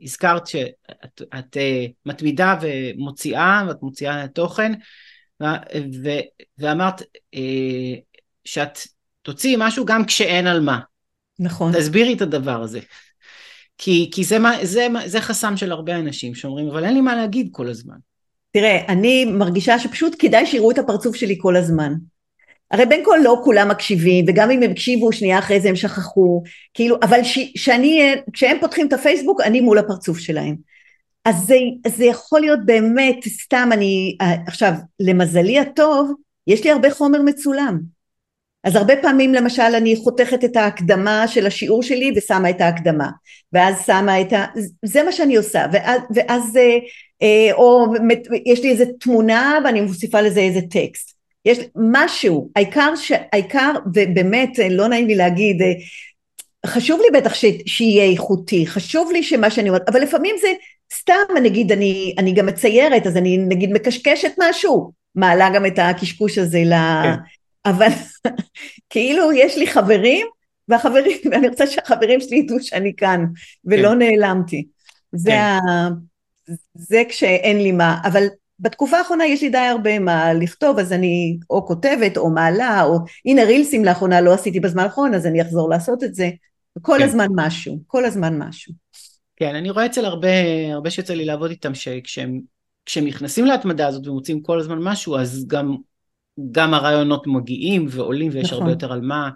הזכרת 0.02 0.46
שאת 0.46 1.22
את, 1.38 1.56
אה, 1.56 1.86
מתמידה 2.06 2.58
ומוציאה, 2.60 3.64
ואת 3.68 3.82
מוציאה 3.82 4.28
תוכן, 4.28 4.72
ו, 5.42 5.44
ו, 6.04 6.08
ואמרת 6.58 7.02
אה, 7.34 7.94
שאת 8.44 8.78
תוציאי 9.22 9.54
משהו 9.58 9.84
גם 9.84 10.04
כשאין 10.04 10.46
על 10.46 10.60
מה. 10.60 10.80
נכון. 11.38 11.72
תסבירי 11.72 12.14
את 12.14 12.20
הדבר 12.20 12.62
הזה. 12.62 12.80
כי, 13.78 14.10
כי 14.14 14.24
זה, 14.24 14.38
זה, 14.62 14.86
זה 15.06 15.20
חסם 15.20 15.56
של 15.56 15.72
הרבה 15.72 15.96
אנשים 15.96 16.34
שאומרים, 16.34 16.68
אבל 16.68 16.84
אין 16.84 16.94
לי 16.94 17.00
מה 17.00 17.16
להגיד 17.16 17.48
כל 17.52 17.68
הזמן. 17.68 17.96
תראה, 18.52 18.80
אני 18.88 19.24
מרגישה 19.24 19.78
שפשוט 19.78 20.16
כדאי 20.18 20.46
שיראו 20.46 20.70
את 20.70 20.78
הפרצוף 20.78 21.16
שלי 21.16 21.36
כל 21.38 21.56
הזמן. 21.56 21.92
הרי 22.70 22.86
בין 22.86 23.00
כל 23.04 23.18
לא 23.22 23.40
כולם 23.44 23.68
מקשיבים, 23.68 24.24
וגם 24.28 24.50
אם 24.50 24.62
הם 24.62 24.70
הקשיבו 24.70 25.12
שנייה 25.12 25.38
אחרי 25.38 25.60
זה 25.60 25.68
הם 25.68 25.76
שכחו, 25.76 26.42
כאילו, 26.74 26.96
אבל 27.02 27.24
ש, 27.24 27.38
שאני, 27.56 28.14
כשהם 28.32 28.56
פותחים 28.60 28.86
את 28.86 28.92
הפייסבוק, 28.92 29.40
אני 29.40 29.60
מול 29.60 29.78
הפרצוף 29.78 30.18
שלהם. 30.18 30.56
אז 31.24 31.36
זה, 31.36 31.56
זה 31.86 32.04
יכול 32.04 32.40
להיות 32.40 32.60
באמת, 32.64 33.16
סתם 33.28 33.68
אני, 33.72 34.16
עכשיו, 34.46 34.72
למזלי 35.00 35.58
הטוב, 35.58 36.12
יש 36.46 36.64
לי 36.64 36.70
הרבה 36.70 36.90
חומר 36.90 37.22
מצולם. 37.22 37.78
אז 38.64 38.76
הרבה 38.76 38.94
פעמים 39.02 39.34
למשל 39.34 39.62
אני 39.62 39.96
חותכת 39.96 40.44
את 40.44 40.56
ההקדמה 40.56 41.28
של 41.28 41.46
השיעור 41.46 41.82
שלי 41.82 42.12
ושמה 42.16 42.50
את 42.50 42.60
ההקדמה 42.60 43.08
ואז 43.52 43.86
שמה 43.86 44.20
את 44.20 44.32
ה... 44.32 44.44
זה 44.84 45.02
מה 45.02 45.12
שאני 45.12 45.36
עושה 45.36 45.66
ואז, 45.72 46.00
ואז 46.14 46.56
אה, 46.56 46.78
או 47.52 47.86
יש 48.46 48.62
לי 48.62 48.70
איזה 48.70 48.84
תמונה 49.00 49.58
ואני 49.64 49.80
מוסיפה 49.80 50.20
לזה 50.20 50.40
איזה 50.40 50.60
טקסט 50.60 51.18
יש 51.44 51.58
משהו 51.76 52.50
העיקר, 52.56 52.96
ש... 52.96 53.12
העיקר 53.32 53.72
ובאמת 53.94 54.58
לא 54.70 54.88
נעים 54.88 55.06
לי 55.06 55.14
להגיד 55.14 55.62
אה, 55.62 55.72
חשוב 56.66 57.00
לי 57.00 57.20
בטח 57.20 57.34
ש... 57.34 57.44
שיהיה 57.66 58.04
איכותי 58.04 58.66
חשוב 58.66 59.10
לי 59.12 59.22
שמה 59.22 59.50
שאני 59.50 59.68
אומרת 59.68 59.88
אבל 59.88 60.02
לפעמים 60.02 60.36
זה 60.40 60.48
סתם 60.94 61.34
נגיד 61.42 61.72
אני, 61.72 62.14
אני 62.18 62.32
גם 62.32 62.46
מציירת 62.46 63.06
אז 63.06 63.16
אני 63.16 63.38
נגיד 63.38 63.72
מקשקשת 63.72 64.32
משהו 64.38 64.92
מעלה 65.14 65.50
גם 65.54 65.66
את 65.66 65.78
הקשקוש 65.78 66.38
הזה 66.38 66.62
כן. 66.70 67.14
אבל 67.64 67.88
כאילו 68.90 69.32
יש 69.32 69.58
לי 69.58 69.66
חברים, 69.66 70.26
והחברים, 70.68 71.18
ואני 71.30 71.48
רוצה 71.48 71.66
שהחברים 71.66 72.20
שלי 72.20 72.36
ידעו 72.36 72.56
שאני 72.60 72.92
כאן, 72.96 73.24
ולא 73.64 73.88
כן. 73.88 73.98
נעלמתי. 73.98 74.66
זה, 75.12 75.30
כן. 75.30 75.36
ה, 75.36 75.88
זה 76.74 77.02
כשאין 77.08 77.62
לי 77.62 77.72
מה, 77.72 78.00
אבל 78.04 78.24
בתקופה 78.60 78.98
האחרונה 78.98 79.26
יש 79.26 79.42
לי 79.42 79.48
די 79.48 79.58
הרבה 79.58 79.98
מה 79.98 80.32
לכתוב, 80.32 80.78
אז 80.78 80.92
אני 80.92 81.38
או 81.50 81.66
כותבת 81.66 82.16
או 82.16 82.30
מעלה, 82.30 82.82
או 82.82 82.98
הנה 83.24 83.44
רילסים 83.44 83.84
לאחרונה 83.84 84.20
לא 84.20 84.34
עשיתי 84.34 84.60
בזמן 84.60 84.82
האחרון, 84.82 85.14
אז 85.14 85.26
אני 85.26 85.42
אחזור 85.42 85.70
לעשות 85.70 86.04
את 86.04 86.14
זה. 86.14 86.30
כל 86.82 86.96
כן. 86.98 87.04
הזמן 87.04 87.26
משהו, 87.34 87.78
כל 87.86 88.04
הזמן 88.04 88.38
משהו. 88.38 88.72
כן, 89.36 89.54
אני 89.54 89.70
רואה 89.70 89.86
אצל 89.86 90.04
הרבה, 90.04 90.28
הרבה 90.72 90.90
שיוצא 90.90 91.14
לי 91.14 91.24
לעבוד 91.24 91.50
איתם, 91.50 91.74
שכשהם 91.74 92.40
כשהם 92.86 93.06
נכנסים 93.06 93.44
להתמדה 93.44 93.86
הזאת 93.86 94.06
ומוצאים 94.06 94.42
כל 94.42 94.60
הזמן 94.60 94.78
משהו, 94.78 95.16
אז 95.16 95.46
גם 95.46 95.76
גם 96.50 96.74
הרעיונות 96.74 97.26
מגיעים 97.26 97.86
ועולים 97.90 98.30
ויש 98.32 98.44
נכון. 98.44 98.58
הרבה 98.58 98.70
יותר 98.72 98.92
על 98.92 99.00
מה, 99.00 99.30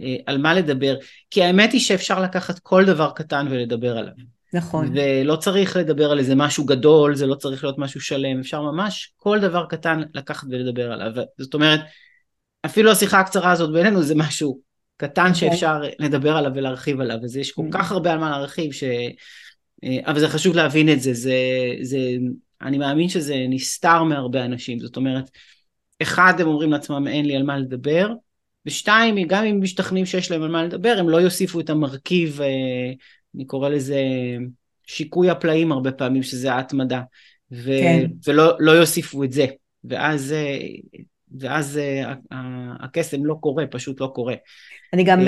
אה, 0.00 0.16
על 0.26 0.38
מה 0.38 0.54
לדבר. 0.54 0.96
כי 1.30 1.42
האמת 1.42 1.72
היא 1.72 1.80
שאפשר 1.80 2.20
לקחת 2.22 2.58
כל 2.58 2.84
דבר 2.84 3.10
קטן 3.10 3.46
ולדבר 3.50 3.98
עליו. 3.98 4.12
נכון. 4.54 4.92
ולא 4.94 5.36
צריך 5.36 5.76
לדבר 5.76 6.10
על 6.10 6.18
איזה 6.18 6.34
משהו 6.34 6.64
גדול, 6.64 7.14
זה 7.14 7.26
לא 7.26 7.34
צריך 7.34 7.64
להיות 7.64 7.78
משהו 7.78 8.00
שלם, 8.00 8.40
אפשר 8.40 8.62
ממש 8.62 9.12
כל 9.16 9.40
דבר 9.40 9.66
קטן 9.66 10.02
לקחת 10.14 10.46
ולדבר 10.50 10.92
עליו. 10.92 11.12
זאת 11.38 11.54
אומרת, 11.54 11.80
אפילו 12.66 12.90
השיחה 12.90 13.20
הקצרה 13.20 13.52
הזאת 13.52 13.72
בינינו 13.72 14.02
זה 14.02 14.14
משהו 14.14 14.60
קטן 14.96 15.22
נכון. 15.22 15.34
שאפשר 15.34 15.82
לדבר 15.98 16.36
עליו 16.36 16.52
ולהרחיב 16.54 17.00
עליו, 17.00 17.18
אז 17.24 17.36
יש 17.36 17.52
כל 17.52 17.62
mm. 17.62 17.72
כך 17.72 17.92
הרבה 17.92 18.12
על 18.12 18.18
מה 18.18 18.30
להרחיב, 18.30 18.72
ש... 18.72 18.84
אה, 19.84 19.98
אבל 20.06 20.20
זה 20.20 20.28
חשוב 20.28 20.56
להבין 20.56 20.92
את 20.92 21.00
זה, 21.00 21.14
זה, 21.14 21.38
זה, 21.82 21.98
אני 22.62 22.78
מאמין 22.78 23.08
שזה 23.08 23.36
נסתר 23.48 24.02
מהרבה 24.02 24.44
אנשים, 24.44 24.78
זאת 24.78 24.96
אומרת, 24.96 25.30
אחד, 26.02 26.34
הם 26.38 26.46
אומרים 26.46 26.72
לעצמם 26.72 27.08
אין 27.08 27.26
לי 27.26 27.36
על 27.36 27.42
מה 27.42 27.58
לדבר, 27.58 28.12
ושתיים, 28.66 29.26
גם 29.26 29.44
אם 29.44 29.60
משתכנעים 29.62 30.06
שיש 30.06 30.30
להם 30.30 30.42
על 30.42 30.50
מה 30.50 30.64
לדבר, 30.64 30.96
הם 30.98 31.08
לא 31.08 31.16
יוסיפו 31.16 31.60
את 31.60 31.70
המרכיב, 31.70 32.40
אה, 32.40 32.92
אני 33.34 33.44
קורא 33.44 33.68
לזה 33.68 34.00
שיקוי 34.86 35.30
הפלאים 35.30 35.72
הרבה 35.72 35.92
פעמים, 35.92 36.22
שזה 36.22 36.52
ההתמדה, 36.52 37.00
ו- 37.52 37.80
כן. 37.80 38.06
ולא 38.26 38.52
לא 38.58 38.72
יוסיפו 38.72 39.24
את 39.24 39.32
זה, 39.32 39.46
ואז, 39.84 40.32
אה, 40.32 40.58
ואז 41.38 41.78
אה, 41.78 42.12
הקסם 42.80 43.24
לא 43.24 43.34
קורה, 43.40 43.66
פשוט 43.66 44.00
לא 44.00 44.10
קורה. 44.14 44.34
אני 44.92 45.04
גם 45.04 45.20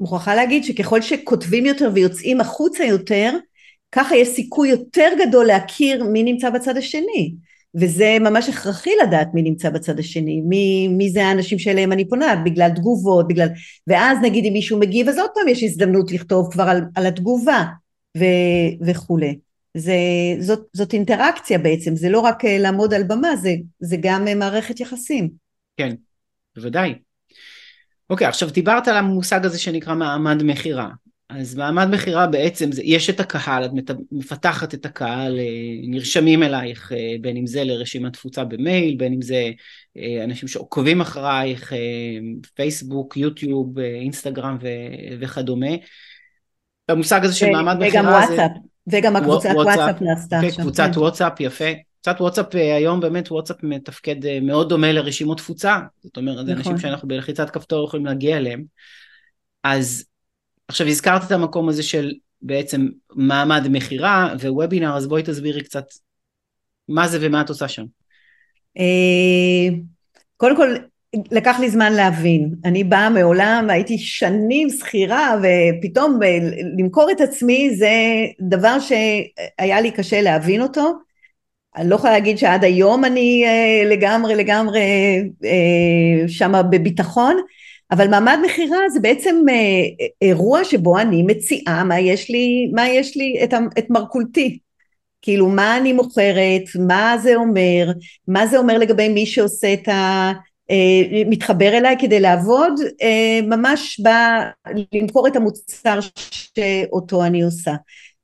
מוכרחה 0.00 0.34
להגיד 0.34 0.64
שככל 0.64 1.00
שכותבים 1.00 1.66
יותר 1.66 1.90
ויוצאים 1.94 2.40
החוצה 2.40 2.84
יותר, 2.84 3.32
ככה 3.92 4.16
יש 4.16 4.28
סיכוי 4.28 4.68
יותר 4.68 5.08
גדול 5.18 5.46
להכיר 5.46 6.04
מי 6.04 6.22
נמצא 6.22 6.50
בצד 6.50 6.76
השני. 6.76 7.34
וזה 7.74 8.16
ממש 8.20 8.48
הכרחי 8.48 8.90
לדעת 9.06 9.28
מי 9.34 9.42
נמצא 9.42 9.70
בצד 9.70 9.98
השני, 9.98 10.40
מי, 10.40 10.88
מי 10.88 11.10
זה 11.10 11.24
האנשים 11.24 11.58
שאליהם 11.58 11.92
אני 11.92 12.08
פונה, 12.08 12.36
בגלל 12.44 12.70
תגובות, 12.70 13.28
בגלל... 13.28 13.48
ואז 13.86 14.18
נגיד 14.22 14.44
אם 14.44 14.52
מישהו 14.52 14.78
מגיב 14.78 15.08
אז 15.08 15.18
עוד 15.18 15.30
פעם 15.34 15.48
יש 15.48 15.62
הזדמנות 15.62 16.12
לכתוב 16.12 16.52
כבר 16.52 16.62
על, 16.62 16.80
על 16.94 17.06
התגובה 17.06 17.64
ו, 18.18 18.24
וכולי. 18.86 19.38
זה, 19.76 19.94
זאת, 20.40 20.60
זאת 20.72 20.92
אינטראקציה 20.92 21.58
בעצם, 21.58 21.96
זה 21.96 22.08
לא 22.08 22.20
רק 22.20 22.44
אה, 22.44 22.58
לעמוד 22.58 22.94
על 22.94 23.02
במה, 23.02 23.36
זה, 23.36 23.54
זה 23.80 23.96
גם 24.00 24.28
אה, 24.28 24.34
מערכת 24.34 24.80
יחסים. 24.80 25.30
כן, 25.76 25.94
בוודאי. 26.56 26.94
אוקיי, 28.10 28.26
עכשיו 28.26 28.50
דיברת 28.50 28.88
על 28.88 28.96
המושג 28.96 29.44
הזה 29.44 29.58
שנקרא 29.58 29.94
מעמד 29.94 30.42
מכירה. 30.42 30.88
אז 31.30 31.54
מעמד 31.54 31.88
מכירה 31.90 32.26
בעצם, 32.26 32.72
זה, 32.72 32.82
יש 32.84 33.10
את 33.10 33.20
הקהל, 33.20 33.64
את 33.64 33.90
מפתחת 34.12 34.74
את 34.74 34.86
הקהל, 34.86 35.38
אה, 35.38 35.44
נרשמים 35.82 36.42
אלייך, 36.42 36.92
אה, 36.92 37.14
בין 37.20 37.36
אם 37.36 37.46
זה 37.46 37.64
לרשימת 37.64 38.12
תפוצה 38.12 38.44
במייל, 38.44 38.96
בין 38.96 39.12
אם 39.12 39.22
זה 39.22 39.50
אה, 39.96 40.24
אנשים 40.24 40.48
שעוקבים 40.48 41.00
אחרייך, 41.00 41.72
פייסבוק, 42.54 43.16
יוטיוב, 43.16 43.78
אינסטגרם 43.78 44.58
ו- 44.60 45.16
וכדומה. 45.20 45.70
המושג 46.88 47.24
הזה 47.24 47.34
של 47.34 47.50
מעמד 47.50 47.76
מכירה 47.76 47.90
זה... 47.92 47.98
וגם 48.00 48.06
וואטסאפ, 48.06 48.50
וגם 48.92 49.16
הקבוצת 49.16 49.50
וואטסאפ 49.54 50.02
נעשתה 50.02 50.38
עכשיו. 50.38 50.64
קבוצת 50.64 50.90
כן. 50.94 51.00
וואטסאפ, 51.00 51.40
יפה. 51.40 51.72
קבוצת 52.02 52.20
וואטסאפ 52.20 52.54
היום 52.54 53.00
באמת 53.00 53.32
וואטסאפ 53.32 53.56
מתפקד 53.62 54.40
מאוד 54.42 54.68
דומה 54.68 54.92
לרשימות 54.92 55.38
תפוצה, 55.38 55.78
זאת 56.02 56.16
אומרת, 56.16 56.46
זה 56.46 56.54
נכון. 56.54 56.72
אנשים 56.72 56.78
שאנחנו 56.78 57.08
בלחיצת 57.08 57.50
כפתור 57.50 57.86
יכולים 57.86 58.06
להגיע 58.06 58.36
אליהם. 58.36 58.64
אז 59.64 60.04
עכשיו 60.70 60.86
הזכרת 60.86 61.24
את 61.26 61.32
המקום 61.32 61.68
הזה 61.68 61.82
של 61.82 62.12
בעצם 62.42 62.88
מעמד 63.14 63.66
מכירה 63.70 64.34
ווובינר, 64.40 64.96
אז 64.96 65.06
בואי 65.06 65.22
תסבירי 65.22 65.64
קצת 65.64 65.84
מה 66.88 67.08
זה 67.08 67.18
ומה 67.20 67.40
את 67.40 67.48
עושה 67.48 67.68
שם. 67.68 67.84
אה, 68.78 69.76
קודם 70.36 70.56
כל, 70.56 70.74
לקח 71.30 71.60
לי 71.60 71.70
זמן 71.70 71.92
להבין. 71.92 72.54
אני 72.64 72.84
באה 72.84 73.10
מעולם, 73.10 73.66
הייתי 73.70 73.98
שנים 73.98 74.68
שכירה, 74.68 75.36
ופתאום 75.38 76.22
אה, 76.22 76.38
למכור 76.78 77.10
את 77.10 77.20
עצמי 77.20 77.70
זה 77.76 77.92
דבר 78.40 78.76
שהיה 78.80 79.80
לי 79.80 79.90
קשה 79.90 80.20
להבין 80.20 80.62
אותו. 80.62 80.92
אני 81.76 81.90
לא 81.90 81.94
יכולה 81.94 82.12
להגיד 82.12 82.38
שעד 82.38 82.64
היום 82.64 83.04
אני 83.04 83.44
אה, 83.46 83.88
לגמרי 83.90 84.34
לגמרי 84.34 84.80
שמה 86.28 86.62
בביטחון, 86.62 87.36
אבל 87.90 88.08
מעמד 88.08 88.38
מכירה 88.44 88.88
זה 88.88 89.00
בעצם 89.00 89.36
אה, 89.50 90.06
אירוע 90.22 90.64
שבו 90.64 90.98
אני 90.98 91.22
מציעה 91.22 91.84
מה 91.84 92.00
יש 92.00 92.30
לי, 92.30 92.70
מה 92.74 92.88
יש 92.88 93.16
לי 93.16 93.40
את, 93.44 93.54
את 93.78 93.90
מרכולתי. 93.90 94.58
כאילו 95.22 95.48
מה 95.48 95.76
אני 95.76 95.92
מוכרת, 95.92 96.62
מה 96.78 97.16
זה 97.22 97.36
אומר, 97.36 97.92
מה 98.28 98.46
זה 98.46 98.58
אומר 98.58 98.78
לגבי 98.78 99.08
מי 99.08 99.26
שעושה 99.26 99.72
את 99.72 99.88
ה... 99.88 100.32
אה, 100.70 101.22
מתחבר 101.26 101.78
אליי 101.78 101.96
כדי 102.00 102.20
לעבוד, 102.20 102.72
אה, 103.02 103.40
ממש 103.42 104.00
בא 104.00 104.40
למכור 104.94 105.26
את 105.26 105.36
המוצר 105.36 105.98
שאותו 106.30 107.24
אני 107.24 107.42
עושה. 107.42 107.74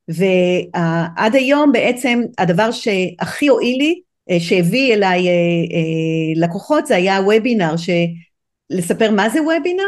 ועד 0.08 1.34
היום 1.34 1.72
בעצם 1.72 2.22
הדבר 2.38 2.70
שהכי 2.70 3.48
הועיל 3.48 3.78
לי 3.78 4.00
שהביא 4.38 4.94
אליי 4.94 5.28
לקוחות 6.36 6.86
זה 6.86 6.96
היה 6.96 7.20
וובינר, 7.20 7.76
לספר 8.70 9.10
מה 9.10 9.28
זה 9.28 9.42
וובינר? 9.42 9.82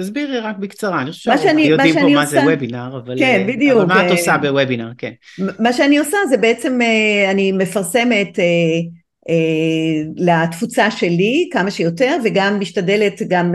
תסבירי 0.00 0.38
רק 0.38 0.56
בקצרה, 0.56 1.02
אני 1.02 1.10
חושבת 1.10 1.38
שאנחנו 1.38 1.60
יודעים 1.60 1.94
פה 1.94 2.08
מה 2.08 2.26
זה 2.26 2.40
וובינר, 2.40 3.00
אבל, 3.04 3.18
כן, 3.18 3.46
בדיוק. 3.48 3.78
אבל 3.80 3.86
מה 3.86 4.06
את 4.06 4.10
עושה 4.10 4.36
בוובינר, 4.38 4.90
כן. 4.98 5.12
מה 5.58 5.72
שאני 5.72 5.98
עושה 5.98 6.16
זה 6.28 6.36
בעצם, 6.36 6.78
אני 7.30 7.52
מפרסמת 7.52 8.38
לתפוצה 10.16 10.90
שלי 10.90 11.48
כמה 11.52 11.70
שיותר 11.70 12.16
וגם 12.24 12.60
משתדלת 12.60 13.22
גם 13.28 13.52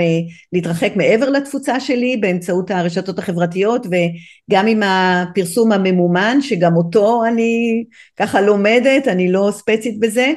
להתרחק 0.54 0.92
מעבר 0.96 1.30
לתפוצה 1.30 1.80
שלי 1.80 2.18
באמצעות 2.18 2.72
הרשתות 2.72 3.20
החברתיות 3.20 3.86
וגם 3.86 4.68
עם 4.68 4.84
הפרסום 4.84 5.72
הממומן 5.72 6.38
שגם 6.42 6.76
אותו 6.76 7.26
אני 7.26 7.84
ככה 8.18 8.42
לומדת, 8.42 9.08
אני 9.08 9.32
לא 9.32 9.50
ספצית 9.52 10.00
בזה, 10.00 10.34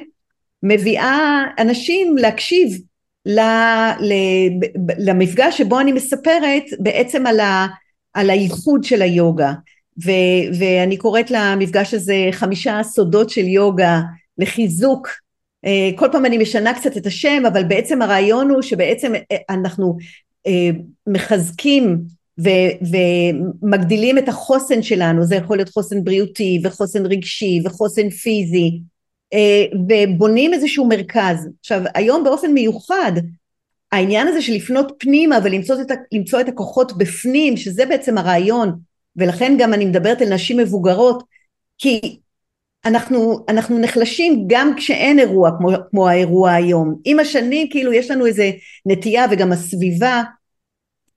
מביאה 0.62 1.44
אנשים 1.59 2.16
להקשיב 2.16 2.68
למפגש 4.99 5.59
שבו 5.59 5.81
אני 5.81 5.93
מספרת 5.93 6.65
בעצם 6.79 7.27
על, 7.27 7.41
ה, 7.41 7.67
על 8.15 8.31
הייחוד 8.31 8.85
של 8.85 9.03
היוגה. 9.03 9.53
ו, 10.05 10.11
ואני 10.59 10.97
קוראת 10.97 11.31
למפגש 11.31 11.95
הזה 11.95 12.29
חמישה 12.33 12.81
סודות 12.83 13.31
של 13.31 13.45
יוגה 13.45 14.01
לחיזוק. 14.39 15.09
אה, 15.65 15.91
כל 15.97 16.09
פעם 16.13 16.27
אני 16.27 16.39
משנה 16.39 16.75
קצת 16.75 16.97
את 16.97 17.07
השם 17.07 17.43
אבל 17.53 17.65
בעצם 17.65 18.03
הרעיון 18.03 18.51
הוא 18.51 18.63
שבעצם 18.63 19.13
אה, 19.15 19.37
אנחנו 19.51 19.97
אה, 20.47 20.71
מחזקים 21.07 21.99
ו, 22.41 22.49
ומגדילים 23.63 24.19
את 24.19 24.29
החוסן 24.29 24.83
שלנו. 24.83 25.25
זה 25.25 25.37
יכול 25.37 25.57
להיות 25.57 25.69
חוסן 25.69 26.05
בריאותי 26.05 26.61
וחוסן 26.65 27.07
רגשי 27.07 27.61
וחוסן 27.65 28.11
פיזי 28.11 28.81
ובונים 29.88 30.55
איזשהו 30.55 30.88
מרכז. 30.88 31.49
עכשיו 31.61 31.83
היום 31.95 32.25
באופן 32.25 32.53
מיוחד 32.53 33.12
העניין 33.92 34.29
הזה 34.29 34.42
של 34.42 34.53
לפנות 34.53 34.92
פנימה 34.99 35.38
ולמצוא 35.45 35.77
את, 35.81 35.99
למצוא 36.12 36.40
את 36.40 36.49
הכוחות 36.49 36.99
בפנים 36.99 37.57
שזה 37.57 37.87
בעצם 37.87 38.18
הרעיון 38.18 38.79
ולכן 39.16 39.57
גם 39.59 39.75
אני 39.75 39.85
מדברת 39.85 40.23
על 40.23 40.35
נשים 40.35 40.57
מבוגרות 40.57 41.23
כי 41.79 42.18
אנחנו, 42.85 43.45
אנחנו 43.49 43.79
נחלשים 43.79 44.45
גם 44.47 44.75
כשאין 44.77 45.18
אירוע 45.18 45.51
כמו, 45.59 45.71
כמו 45.90 46.09
האירוע 46.09 46.53
היום 46.53 46.95
עם 47.05 47.18
השנים 47.18 47.71
כאילו 47.71 47.92
יש 47.92 48.11
לנו 48.11 48.27
איזה 48.27 48.51
נטייה 48.87 49.27
וגם 49.31 49.53
הסביבה 49.53 50.23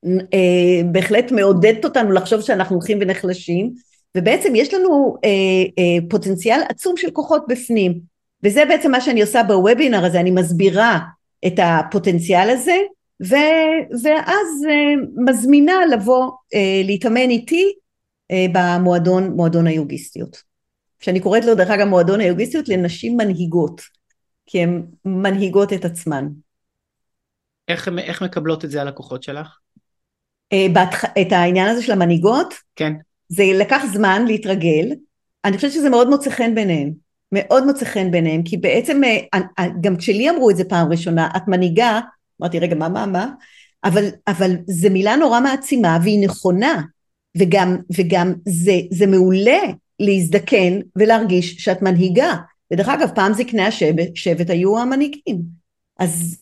אה, 0.05 0.81
בהחלט 0.91 1.31
מעודדת 1.31 1.85
אותנו 1.85 2.11
לחשוב 2.11 2.41
שאנחנו 2.41 2.75
הולכים 2.75 2.97
ונחלשים 3.01 3.73
ובעצם 4.15 4.55
יש 4.55 4.73
לנו 4.73 5.15
אה, 5.23 5.29
אה, 5.79 6.09
פוטנציאל 6.09 6.59
עצום 6.69 6.97
של 6.97 7.11
כוחות 7.11 7.45
בפנים 7.47 7.99
וזה 8.43 8.65
בעצם 8.65 8.91
מה 8.91 9.01
שאני 9.01 9.21
עושה 9.21 9.43
בוובינר 9.43 10.05
הזה 10.05 10.19
אני 10.19 10.31
מסבירה 10.31 10.99
את 11.47 11.59
הפוטנציאל 11.63 12.49
הזה 12.49 12.75
ו, 13.23 13.35
ואז 14.03 14.47
אה, 14.69 15.05
מזמינה 15.25 15.85
לבוא 15.91 16.31
אה, 16.53 16.81
להתאמן 16.83 17.29
איתי 17.29 17.73
אה, 18.31 18.45
במועדון 18.53 19.31
מועדון 19.31 19.67
היוגיסטיות 19.67 20.43
שאני 20.99 21.19
קוראת 21.19 21.45
לו 21.45 21.55
דרך 21.55 21.69
אגב 21.69 21.87
מועדון 21.87 22.19
היוגיסטיות 22.19 22.69
לנשים 22.69 23.17
מנהיגות 23.17 23.81
כי 24.45 24.63
הן 24.63 24.85
מנהיגות 25.05 25.73
את 25.73 25.85
עצמן 25.85 26.27
איך, 27.67 27.89
איך 27.97 28.23
מקבלות 28.23 28.65
את 28.65 28.71
זה 28.71 28.81
הלקוחות 28.81 29.23
שלך? 29.23 29.57
אה, 30.53 30.67
את 31.21 31.31
העניין 31.31 31.67
הזה 31.67 31.83
של 31.83 31.91
המנהיגות? 31.91 32.53
כן 32.75 32.93
זה 33.35 33.43
לקח 33.55 33.83
זמן 33.93 34.25
להתרגל, 34.27 34.91
אני 35.45 35.55
חושבת 35.55 35.71
שזה 35.71 35.89
מאוד 35.89 36.09
מוצא 36.09 36.29
חן 36.29 36.55
ביניהם, 36.55 36.91
מאוד 37.31 37.65
מוצא 37.65 37.85
חן 37.85 38.11
ביניהם, 38.11 38.43
כי 38.43 38.57
בעצם 38.57 39.01
אה, 39.03 39.39
אה, 39.59 39.65
גם 39.81 39.97
כשלי 39.97 40.29
אמרו 40.29 40.49
את 40.49 40.57
זה 40.57 40.63
פעם 40.63 40.91
ראשונה, 40.91 41.29
את 41.37 41.47
מנהיגה, 41.47 41.99
אמרתי 42.41 42.59
רגע 42.59 42.75
מה 42.75 42.89
מה 42.89 43.05
מה, 43.05 43.29
אבל, 43.83 44.05
אבל 44.27 44.55
זו 44.67 44.89
מילה 44.89 45.15
נורא 45.15 45.39
מעצימה 45.39 45.97
והיא 46.03 46.25
נכונה, 46.25 46.81
וגם, 47.37 47.77
וגם 47.97 48.33
זה, 48.45 48.73
זה 48.91 49.07
מעולה 49.07 49.59
להזדקן 49.99 50.79
ולהרגיש 50.95 51.55
שאת 51.55 51.81
מנהיגה, 51.81 52.35
ודרך 52.73 52.89
אגב 52.89 53.09
פעם 53.15 53.33
זקני 53.33 53.63
השבט 53.63 54.15
שבט 54.15 54.49
היו 54.49 54.79
המנהיגים, 54.79 55.41
אז 55.99 56.41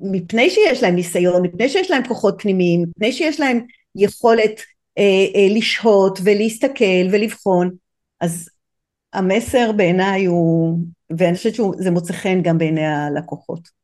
מפני 0.00 0.50
שיש 0.50 0.82
להם 0.82 0.94
ניסיון, 0.94 1.42
מפני 1.42 1.68
שיש 1.68 1.90
להם 1.90 2.02
כוחות 2.08 2.34
פנימיים, 2.38 2.82
מפני 2.82 3.12
שיש 3.12 3.40
להם 3.40 3.60
יכולת 3.94 4.50
אה, 4.50 4.54
אה, 4.54 4.71
לשהות 5.56 6.18
ולהסתכל 6.24 7.06
ולבחון 7.12 7.70
אז 8.20 8.48
המסר 9.12 9.72
בעיניי 9.76 10.24
הוא 10.24 10.78
ואני 11.18 11.36
חושבת 11.36 11.54
שזה 11.54 11.90
מוצא 11.90 12.12
חן 12.12 12.42
גם 12.42 12.58
בעיני 12.58 12.86
הלקוחות. 12.86 13.82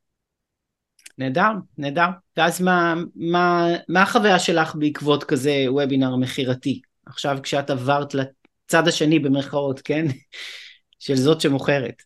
נהדר, 1.18 1.50
נהדר. 1.78 2.08
ואז 2.36 2.60
מה, 2.60 2.94
מה, 3.16 3.68
מה 3.88 4.02
החוויה 4.02 4.38
שלך 4.38 4.74
בעקבות 4.74 5.24
כזה 5.24 5.64
וובינר 5.68 6.16
מכירתי? 6.16 6.80
עכשיו 7.06 7.38
כשאת 7.42 7.70
עברת 7.70 8.14
לצד 8.14 8.88
השני 8.88 9.18
במרכאות, 9.18 9.80
כן? 9.80 10.06
של 10.98 11.14
זאת 11.16 11.40
שמוכרת. 11.40 12.02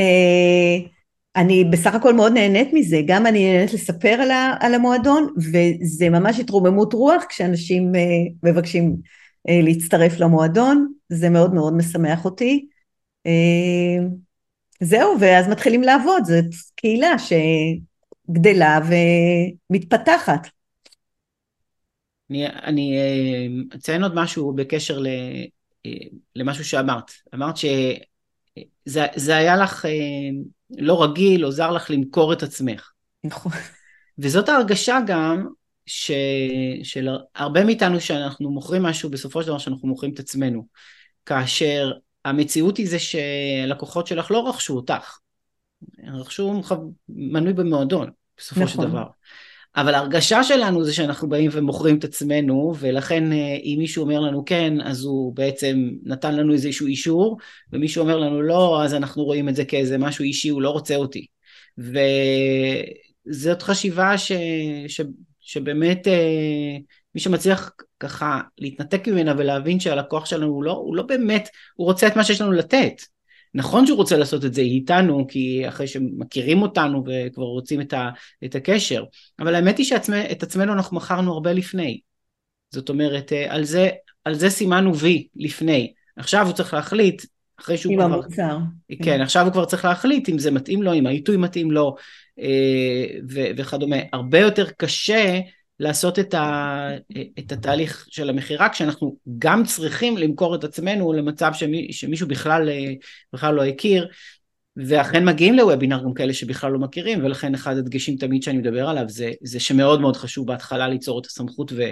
אה, 0.00 0.88
אני 1.36 1.64
בסך 1.64 1.94
הכל 1.94 2.14
מאוד 2.14 2.32
נהנית 2.32 2.68
מזה, 2.72 3.00
גם 3.06 3.26
אני 3.26 3.52
נהנית 3.52 3.72
לספר 3.72 4.08
על, 4.08 4.30
ה, 4.30 4.54
על 4.60 4.74
המועדון 4.74 5.34
וזה 5.36 6.10
ממש 6.10 6.40
התרוממות 6.40 6.92
רוח 6.92 7.24
כשאנשים 7.28 7.92
uh, 7.94 7.98
מבקשים 8.42 8.96
uh, 9.48 9.64
להצטרף 9.64 10.20
למועדון, 10.20 10.92
זה 11.08 11.30
מאוד 11.30 11.54
מאוד 11.54 11.72
משמח 11.76 12.24
אותי. 12.24 12.66
Uh, 13.28 14.02
זהו, 14.80 15.20
ואז 15.20 15.48
מתחילים 15.48 15.82
לעבוד, 15.82 16.24
זאת 16.24 16.44
קהילה 16.74 17.14
שגדלה 17.18 18.80
ומתפתחת. 19.70 20.48
אני, 22.30 22.46
אני 22.46 22.98
אציין 23.74 24.02
עוד 24.02 24.14
משהו 24.14 24.52
בקשר 24.52 24.98
ל, 24.98 25.06
למשהו 26.36 26.64
שאמרת. 26.64 27.10
אמרת 27.34 27.56
שזה 28.88 29.36
היה 29.36 29.56
לך 29.56 29.84
לא 30.78 31.04
רגיל, 31.04 31.44
עוזר 31.44 31.70
לך 31.70 31.90
למכור 31.90 32.32
את 32.32 32.42
עצמך. 32.42 32.90
נכון. 33.24 33.52
וזאת 34.18 34.48
ההרגשה 34.48 34.98
גם 35.06 35.46
ש... 35.86 36.10
של 36.82 37.08
הרבה 37.34 37.64
מאיתנו 37.64 38.00
שאנחנו 38.00 38.50
מוכרים 38.50 38.82
משהו, 38.82 39.10
בסופו 39.10 39.42
של 39.42 39.48
דבר 39.48 39.58
שאנחנו 39.58 39.88
מוכרים 39.88 40.12
את 40.14 40.18
עצמנו. 40.18 40.66
כאשר 41.26 41.92
המציאות 42.24 42.76
היא 42.76 42.88
זה 42.88 42.98
שלקוחות 42.98 44.06
שלך 44.06 44.30
לא 44.30 44.48
רכשו 44.48 44.76
אותך, 44.76 45.18
רכשו 46.06 46.62
מנוי 47.08 47.52
במועדון, 47.52 48.10
בסופו 48.38 48.60
נכון. 48.60 48.84
של 48.84 48.90
דבר. 48.90 49.04
אבל 49.76 49.94
ההרגשה 49.94 50.44
שלנו 50.44 50.84
זה 50.84 50.94
שאנחנו 50.94 51.28
באים 51.28 51.50
ומוכרים 51.52 51.98
את 51.98 52.04
עצמנו, 52.04 52.74
ולכן 52.78 53.32
אה, 53.32 53.56
אם 53.64 53.76
מישהו 53.78 54.02
אומר 54.02 54.20
לנו 54.20 54.44
כן, 54.44 54.80
אז 54.80 55.04
הוא 55.04 55.34
בעצם 55.34 55.90
נתן 56.02 56.36
לנו 56.36 56.52
איזשהו 56.52 56.86
אישור, 56.86 57.38
ומישהו 57.72 58.02
אומר 58.02 58.18
לנו 58.18 58.42
לא, 58.42 58.82
אז 58.84 58.94
אנחנו 58.94 59.24
רואים 59.24 59.48
את 59.48 59.56
זה 59.56 59.64
כאיזה 59.64 59.98
משהו 59.98 60.24
אישי, 60.24 60.48
הוא 60.48 60.62
לא 60.62 60.70
רוצה 60.70 60.96
אותי. 60.96 61.26
וזאת 61.78 63.62
חשיבה 63.62 64.18
ש, 64.18 64.32
ש, 64.88 65.00
שבאמת 65.40 66.08
אה, 66.08 66.76
מי 67.14 67.20
שמצליח 67.20 67.70
ככה 68.00 68.40
להתנתק 68.58 69.08
ממנה 69.08 69.34
ולהבין 69.38 69.80
שהלקוח 69.80 70.26
שלנו 70.26 70.46
הוא 70.46 70.64
לא, 70.64 70.72
הוא 70.72 70.96
לא 70.96 71.02
באמת, 71.02 71.48
הוא 71.74 71.86
רוצה 71.86 72.06
את 72.06 72.16
מה 72.16 72.24
שיש 72.24 72.40
לנו 72.40 72.52
לתת. 72.52 73.15
נכון 73.56 73.86
שהוא 73.86 73.96
רוצה 73.96 74.16
לעשות 74.16 74.44
את 74.44 74.54
זה 74.54 74.60
איתנו, 74.60 75.26
כי 75.28 75.68
אחרי 75.68 75.86
שמכירים 75.86 76.62
אותנו 76.62 77.04
וכבר 77.06 77.44
רוצים 77.44 77.80
את, 77.80 77.92
ה, 77.92 78.10
את 78.44 78.54
הקשר, 78.54 79.04
אבל 79.38 79.54
האמת 79.54 79.78
היא 79.78 79.86
שאת 79.86 80.42
עצמנו 80.42 80.72
אנחנו 80.72 80.96
מכרנו 80.96 81.32
הרבה 81.32 81.52
לפני. 81.52 82.00
זאת 82.70 82.88
אומרת, 82.88 83.32
אה, 83.32 83.54
על 83.54 83.64
זה, 83.64 83.90
על 84.24 84.34
זה 84.34 84.50
סימנו 84.50 84.96
וי 84.96 85.26
לפני. 85.36 85.92
עכשיו 86.16 86.46
הוא 86.46 86.52
צריך 86.52 86.74
להחליט, 86.74 87.22
אחרי 87.60 87.78
שהוא 87.78 87.94
כבר... 87.94 88.04
עם 88.04 88.12
המוצר. 88.12 88.58
כן, 89.02 89.20
עכשיו 89.20 89.44
הוא 89.44 89.52
כבר 89.52 89.64
צריך 89.64 89.84
להחליט 89.84 90.28
אם 90.28 90.38
זה 90.38 90.50
מתאים 90.50 90.82
לו, 90.82 90.94
אם 90.94 91.06
העיתוי 91.06 91.36
מתאים 91.36 91.70
לו 91.70 91.96
אה, 92.40 93.06
ו- 93.30 93.50
וכדומה. 93.56 93.96
הרבה 94.12 94.38
יותר 94.38 94.70
קשה 94.70 95.40
לעשות 95.80 96.18
את, 96.18 96.34
ה, 96.34 96.88
את 97.38 97.52
התהליך 97.52 98.06
של 98.10 98.30
המכירה 98.30 98.68
כשאנחנו 98.68 99.16
גם 99.38 99.64
צריכים 99.64 100.16
למכור 100.16 100.54
את 100.54 100.64
עצמנו 100.64 101.12
למצב 101.12 101.50
שמי, 101.54 101.92
שמישהו 101.92 102.28
בכלל, 102.28 102.68
בכלל 103.32 103.54
לא 103.54 103.64
הכיר 103.64 104.08
ואכן 104.76 105.24
מגיעים 105.24 105.54
לוובינר 105.54 106.02
גם 106.04 106.14
כאלה 106.14 106.34
שבכלל 106.34 106.72
לא 106.72 106.78
מכירים 106.78 107.24
ולכן 107.24 107.54
אחד 107.54 107.76
הדגשים 107.76 108.16
תמיד 108.16 108.42
שאני 108.42 108.58
מדבר 108.58 108.88
עליו 108.88 109.04
זה, 109.08 109.32
זה 109.42 109.60
שמאוד 109.60 110.00
מאוד 110.00 110.16
חשוב 110.16 110.46
בהתחלה 110.46 110.88
ליצור 110.88 111.20
את 111.20 111.26
הסמכות 111.26 111.72
ו, 111.72 111.82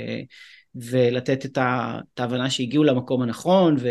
ולתת 0.74 1.44
את, 1.44 1.58
ה, 1.58 1.98
את 2.14 2.20
ההבנה 2.20 2.50
שהגיעו 2.50 2.84
למקום 2.84 3.22
הנכון 3.22 3.76
ו... 3.80 3.88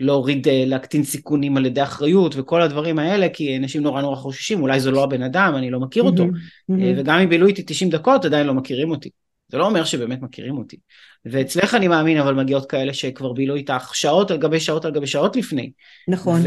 להוריד, 0.00 0.48
להקטין 0.50 1.04
סיכונים 1.04 1.56
על 1.56 1.66
ידי 1.66 1.82
אחריות 1.82 2.34
וכל 2.36 2.62
הדברים 2.62 2.98
האלה, 2.98 3.28
כי 3.28 3.56
אנשים 3.56 3.82
נורא 3.82 4.02
נורא 4.02 4.16
חוששים, 4.16 4.62
אולי 4.62 4.80
זה 4.80 4.90
לא 4.90 5.04
הבן 5.04 5.22
אדם, 5.22 5.54
אני 5.56 5.70
לא 5.70 5.80
מכיר 5.80 6.02
אותו. 6.02 6.24
Mm-hmm, 6.24 6.72
mm-hmm. 6.72 6.98
וגם 6.98 7.18
אם 7.18 7.28
בילו 7.28 7.46
איתי 7.46 7.62
90 7.66 7.90
דקות, 7.90 8.24
עדיין 8.24 8.46
לא 8.46 8.54
מכירים 8.54 8.90
אותי. 8.90 9.10
זה 9.48 9.58
לא 9.58 9.66
אומר 9.66 9.84
שבאמת 9.84 10.22
מכירים 10.22 10.58
אותי. 10.58 10.76
ואצלך 11.24 11.74
אני 11.74 11.88
מאמין, 11.88 12.18
אבל 12.18 12.34
מגיעות 12.34 12.70
כאלה 12.70 12.94
שכבר 12.94 13.32
בילו 13.32 13.54
איתך 13.54 13.94
שעות 13.94 14.30
על 14.30 14.38
גבי 14.38 14.60
שעות 14.60 14.84
על 14.84 14.90
גבי 14.90 15.06
שעות 15.06 15.36
לפני. 15.36 15.70
נכון. 16.08 16.40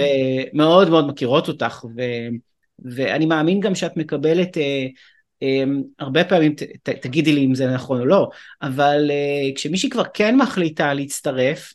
ומאוד 0.53 0.89
מאוד 0.89 1.07
מכירות 1.07 1.47
אותך, 1.47 1.85
ו, 1.97 2.01
ואני 2.85 3.25
מאמין 3.25 3.59
גם 3.59 3.75
שאת 3.75 3.97
מקבלת... 3.97 4.57
אה, 4.57 4.87
אה, 5.43 5.63
הרבה 5.99 6.23
פעמים, 6.23 6.55
ת, 6.55 6.63
ת, 6.63 6.89
תגידי 6.89 7.33
לי 7.33 7.45
אם 7.45 7.55
זה 7.55 7.67
נכון 7.67 7.99
או 7.99 8.05
לא, 8.05 8.29
אבל 8.61 9.11
uh, 9.11 9.55
כשמישהי 9.55 9.89
כבר 9.89 10.03
כן 10.13 10.37
מחליטה 10.37 10.93
להצטרף, 10.93 11.73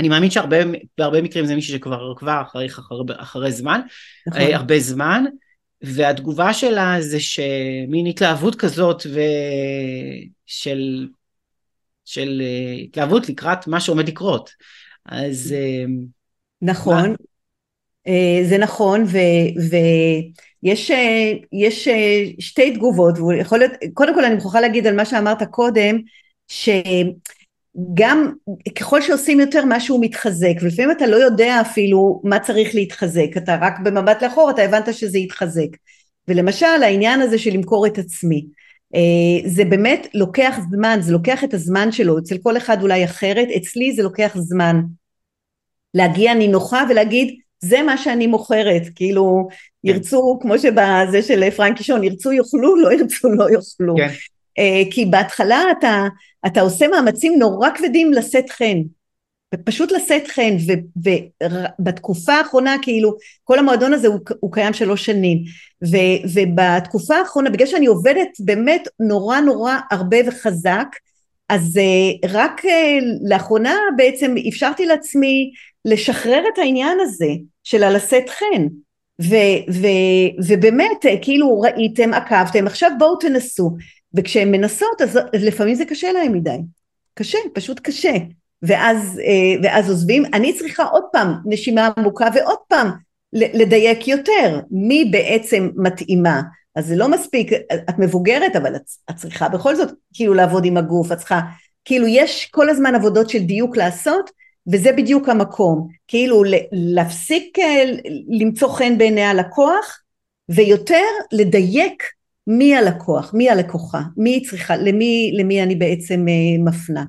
אני 0.00 0.08
מאמין 0.08 0.30
שבהרבה 0.30 1.22
מקרים 1.22 1.46
זה 1.46 1.54
מישהי 1.54 1.74
שכבר 1.74 2.12
עקבה 2.16 2.42
אחרי, 2.42 2.66
אחרי, 2.66 2.98
אחרי 3.16 3.52
זמן, 3.52 3.80
נכון. 4.26 4.40
uh, 4.40 4.54
הרבה 4.54 4.78
זמן, 4.78 5.24
והתגובה 5.82 6.52
שלה 6.52 6.96
זה 7.00 7.20
שמין 7.20 8.06
התלהבות 8.06 8.54
כזאת 8.54 9.06
ושל 10.46 11.08
של 12.04 12.42
uh, 12.42 12.84
התלהבות 12.84 13.28
לקראת 13.28 13.66
מה 13.66 13.80
שעומד 13.80 14.08
לקרות. 14.08 14.50
אז... 15.06 15.54
Uh, 15.56 15.90
נכון, 16.62 17.10
מה? 17.10 17.16
זה 18.48 18.58
נכון, 18.58 19.04
ויש 20.62 20.90
יש 21.52 21.88
שתי 22.38 22.74
תגובות, 22.74 23.18
ויכול 23.18 23.58
להיות, 23.58 23.72
קודם 23.94 24.14
כל 24.14 24.24
אני 24.24 24.34
מוכרחה 24.34 24.60
להגיד 24.60 24.86
על 24.86 24.96
מה 24.96 25.04
שאמרת 25.04 25.42
קודם, 25.50 25.98
שגם 27.76 28.32
ככל 28.78 29.02
שעושים 29.02 29.40
יותר 29.40 29.64
משהו 29.68 30.00
מתחזק 30.00 30.54
ולפעמים 30.62 30.90
אתה 30.90 31.06
לא 31.06 31.16
יודע 31.16 31.60
אפילו 31.60 32.20
מה 32.24 32.38
צריך 32.38 32.74
להתחזק. 32.74 33.36
אתה 33.36 33.56
רק 33.60 33.78
במבט 33.84 34.22
לאחור 34.22 34.50
אתה 34.50 34.62
הבנת 34.62 34.94
שזה 34.94 35.18
יתחזק. 35.18 35.68
ולמשל 36.28 36.66
העניין 36.66 37.20
הזה 37.20 37.38
של 37.38 37.50
למכור 37.50 37.86
את 37.86 37.98
עצמי. 37.98 38.46
אה, 38.94 39.48
זה 39.48 39.64
באמת 39.64 40.06
לוקח 40.14 40.58
זמן, 40.70 40.98
זה 41.00 41.12
לוקח 41.12 41.44
את 41.44 41.54
הזמן 41.54 41.92
שלו, 41.92 42.18
אצל 42.18 42.38
כל 42.42 42.56
אחד 42.56 42.82
אולי 42.82 43.04
אחרת, 43.04 43.48
אצלי 43.56 43.92
זה 43.92 44.02
לוקח 44.02 44.36
זמן. 44.36 44.80
להגיע 45.94 46.34
נינוחה 46.34 46.84
ולהגיד 46.90 47.40
זה 47.60 47.82
מה 47.82 47.98
שאני 47.98 48.26
מוכרת, 48.26 48.82
כאילו 48.94 49.48
כן. 49.50 49.88
ירצו 49.88 50.38
כמו 50.42 50.58
שבזה 50.58 51.22
של 51.22 51.50
פרנקי 51.50 51.84
שון, 51.84 52.04
ירצו 52.04 52.32
יאכלו, 52.32 52.76
לא 52.76 52.92
ירצו 52.92 53.28
לא 53.28 53.50
יאכלו, 53.50 53.94
כן. 53.96 54.08
אה, 54.60 54.82
כי 54.90 55.06
בהתחלה 55.06 55.62
אתה, 55.78 56.06
אתה 56.46 56.60
עושה 56.60 56.88
מאמצים 56.88 57.38
נורא 57.38 57.68
כבדים 57.70 58.12
לשאת 58.12 58.50
חן, 58.50 58.78
ופשוט 59.54 59.92
לשאת 59.92 60.28
חן, 60.28 60.56
ובתקופה 60.96 62.32
האחרונה 62.32 62.76
כאילו, 62.82 63.16
כל 63.44 63.58
המועדון 63.58 63.92
הזה 63.92 64.08
הוא, 64.08 64.18
הוא 64.40 64.52
קיים 64.52 64.72
שלוש 64.72 65.06
שנים, 65.06 65.38
ו, 65.84 65.96
ובתקופה 66.34 67.16
האחרונה, 67.16 67.50
בגלל 67.50 67.66
שאני 67.66 67.86
עובדת 67.86 68.28
באמת 68.40 68.88
נורא 69.00 69.40
נורא 69.40 69.74
הרבה 69.90 70.16
וחזק, 70.26 70.86
אז 71.48 71.76
uh, 71.76 72.28
רק 72.28 72.64
uh, 72.64 72.68
לאחרונה 73.28 73.74
בעצם 73.96 74.34
אפשרתי 74.48 74.86
לעצמי 74.86 75.50
לשחרר 75.84 76.42
את 76.52 76.58
העניין 76.58 76.98
הזה 77.00 77.30
של 77.64 77.82
הלשאת 77.82 78.28
חן, 78.28 78.66
ו, 79.22 79.34
ו, 79.72 79.86
ובאמת 80.48 81.06
כאילו 81.22 81.60
ראיתם, 81.60 82.14
עקבתם, 82.14 82.66
עכשיו 82.66 82.90
בואו 82.98 83.16
תנסו, 83.16 83.76
וכשהן 84.14 84.50
מנסות 84.50 85.00
אז 85.02 85.18
לפעמים 85.32 85.74
זה 85.74 85.84
קשה 85.84 86.12
להם 86.12 86.32
מדי, 86.32 86.58
קשה, 87.14 87.38
פשוט 87.54 87.80
קשה, 87.80 88.12
ואז, 88.62 89.20
אה, 89.24 89.60
ואז 89.62 89.90
עוזבים, 89.90 90.24
אני 90.34 90.52
צריכה 90.52 90.84
עוד 90.84 91.04
פעם 91.12 91.34
נשימה 91.44 91.88
עמוקה 91.96 92.28
ועוד 92.34 92.58
פעם 92.68 92.90
לדייק 93.32 94.08
יותר, 94.08 94.60
מי 94.70 95.04
בעצם 95.04 95.70
מתאימה, 95.76 96.42
אז 96.76 96.86
זה 96.86 96.96
לא 96.96 97.08
מספיק, 97.08 97.52
את 97.72 97.98
מבוגרת 97.98 98.56
אבל 98.56 98.76
את, 98.76 98.82
את 99.10 99.16
צריכה 99.16 99.48
בכל 99.48 99.76
זאת 99.76 99.88
כאילו 100.14 100.34
לעבוד 100.34 100.64
עם 100.64 100.76
הגוף, 100.76 101.12
את 101.12 101.18
צריכה, 101.18 101.40
כאילו 101.84 102.06
יש 102.06 102.46
כל 102.46 102.68
הזמן 102.68 102.94
עבודות 102.94 103.30
של 103.30 103.38
דיוק 103.38 103.76
לעשות 103.76 104.30
וזה 104.72 104.92
בדיוק 104.92 105.28
המקום, 105.28 105.88
כאילו 106.08 106.42
להפסיק 106.72 107.58
אה, 107.58 107.84
למצוא 108.28 108.68
חן 108.68 108.98
בעיני 108.98 109.24
הלקוח 109.24 110.00
ויותר 110.48 111.04
לדייק 111.32 112.02
מי 112.46 112.76
הלקוח, 112.76 113.34
מי 113.34 113.50
הלקוחה, 113.50 114.00
מי 114.16 114.42
צריכה, 114.42 114.76
למי, 114.76 115.32
למי 115.38 115.62
אני 115.62 115.74
בעצם 115.74 116.26
אה, 116.28 116.64
מפנה. 116.64 117.04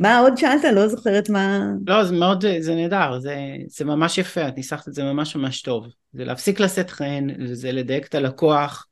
מה 0.00 0.18
עוד 0.18 0.36
שאלת? 0.36 0.64
לא 0.74 0.88
זוכרת 0.88 1.30
מה... 1.30 1.66
לא, 1.86 2.04
זה 2.04 2.14
מאוד, 2.14 2.44
זה 2.58 2.74
נהדר, 2.74 3.18
זה, 3.18 3.36
זה 3.68 3.84
ממש 3.84 4.18
יפה, 4.18 4.48
את 4.48 4.56
ניסחת 4.56 4.88
את 4.88 4.94
זה 4.94 5.04
ממש 5.04 5.36
ממש 5.36 5.62
טוב. 5.62 5.86
זה 6.12 6.24
להפסיק 6.24 6.60
לשאת 6.60 6.90
חן, 6.90 7.26
זה 7.52 7.72
לדייק 7.72 8.06
את 8.06 8.14
הלקוח, 8.14 8.86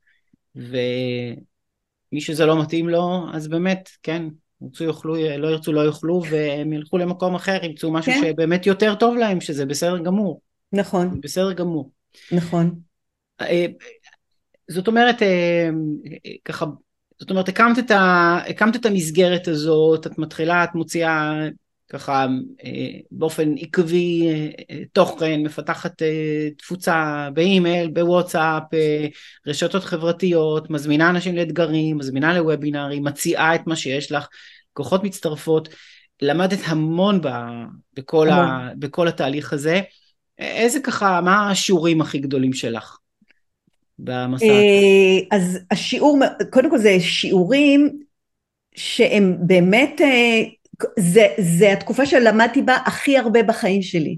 ומי 0.55 1.35
שזה 2.19 2.45
לא 2.45 2.61
מתאים 2.61 2.89
לו, 2.89 3.25
אז 3.33 3.47
באמת, 3.47 3.89
כן, 4.03 4.23
ירצו 4.61 4.83
יאכלו, 4.83 5.15
לא 5.37 5.47
ירצו 5.47 5.73
לא 5.73 5.85
יאכלו, 5.85 6.21
והם 6.29 6.73
ילכו 6.73 6.97
למקום 6.97 7.35
אחר, 7.35 7.65
ימצאו 7.65 7.91
משהו 7.91 8.11
כן. 8.11 8.21
שבאמת 8.23 8.65
יותר 8.65 8.95
טוב 8.95 9.15
להם, 9.15 9.41
שזה 9.41 9.65
בסדר 9.65 9.97
גמור. 9.97 10.41
נכון. 10.73 11.21
בסדר 11.21 11.53
גמור. 11.53 11.91
נכון. 12.31 12.79
אה, 14.69 14.75
זאת 14.75 14.87
אומרת, 14.87 15.21
אה, 15.21 15.69
ככה 16.45 16.65
זאת 17.19 17.29
אומרת, 17.29 17.49
הקמת 17.49 17.79
את, 17.79 17.91
ה, 17.91 18.37
הקמת 18.49 18.75
את 18.75 18.85
המסגרת 18.85 19.47
הזאת, 19.47 20.07
את 20.07 20.17
מתחילה, 20.17 20.63
את 20.63 20.75
מוציאה 20.75 21.33
ככה 21.89 22.25
אה, 22.65 22.99
באופן 23.11 23.53
עקבי 23.59 24.27
אה, 24.69 24.77
תוכן, 24.93 25.43
מפתחת 25.43 26.01
אה, 26.01 26.49
תפוצה 26.57 27.29
באימייל, 27.33 27.89
בוואטסאפ, 27.89 28.63
רשתות 29.47 29.83
חברתיות, 29.83 30.69
מזמינה 30.69 31.09
אנשים 31.09 31.35
לאתגרים, 31.35 31.97
מזמינה 31.97 32.37
לוובינארים, 32.37 33.03
מציעה 33.03 33.55
את 33.55 33.67
מה 33.67 33.75
שיש 33.75 34.11
לך, 34.11 34.27
כוחות 34.73 35.03
מצטרפות, 35.03 35.69
למדת 36.21 36.59
המון 36.65 37.21
ב, 37.21 37.29
בכל, 37.93 38.29
ה, 38.29 38.69
בכל 38.79 39.07
התהליך 39.07 39.53
הזה. 39.53 39.81
איזה 40.37 40.79
ככה, 40.79 41.21
מה 41.21 41.51
השיעורים 41.51 42.01
הכי 42.01 42.19
גדולים 42.19 42.53
שלך? 42.53 42.97
במסע? 43.99 44.45
אה, 44.45 45.37
אז 45.37 45.59
השיעור, 45.71 46.19
קודם 46.51 46.69
כל 46.69 46.77
זה 46.77 46.99
שיעורים 46.99 47.99
שהם 48.75 49.37
באמת, 49.39 50.01
אה, 50.01 50.41
זה, 50.99 51.27
זה 51.37 51.73
התקופה 51.73 52.05
שלמדתי 52.05 52.61
בה 52.61 52.77
הכי 52.85 53.17
הרבה 53.17 53.43
בחיים 53.43 53.81
שלי, 53.81 54.17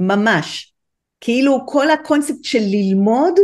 ממש. 0.00 0.72
כאילו 1.20 1.66
כל 1.66 1.90
הקונספט 1.90 2.44
של 2.44 2.62
ללמוד 2.62 3.34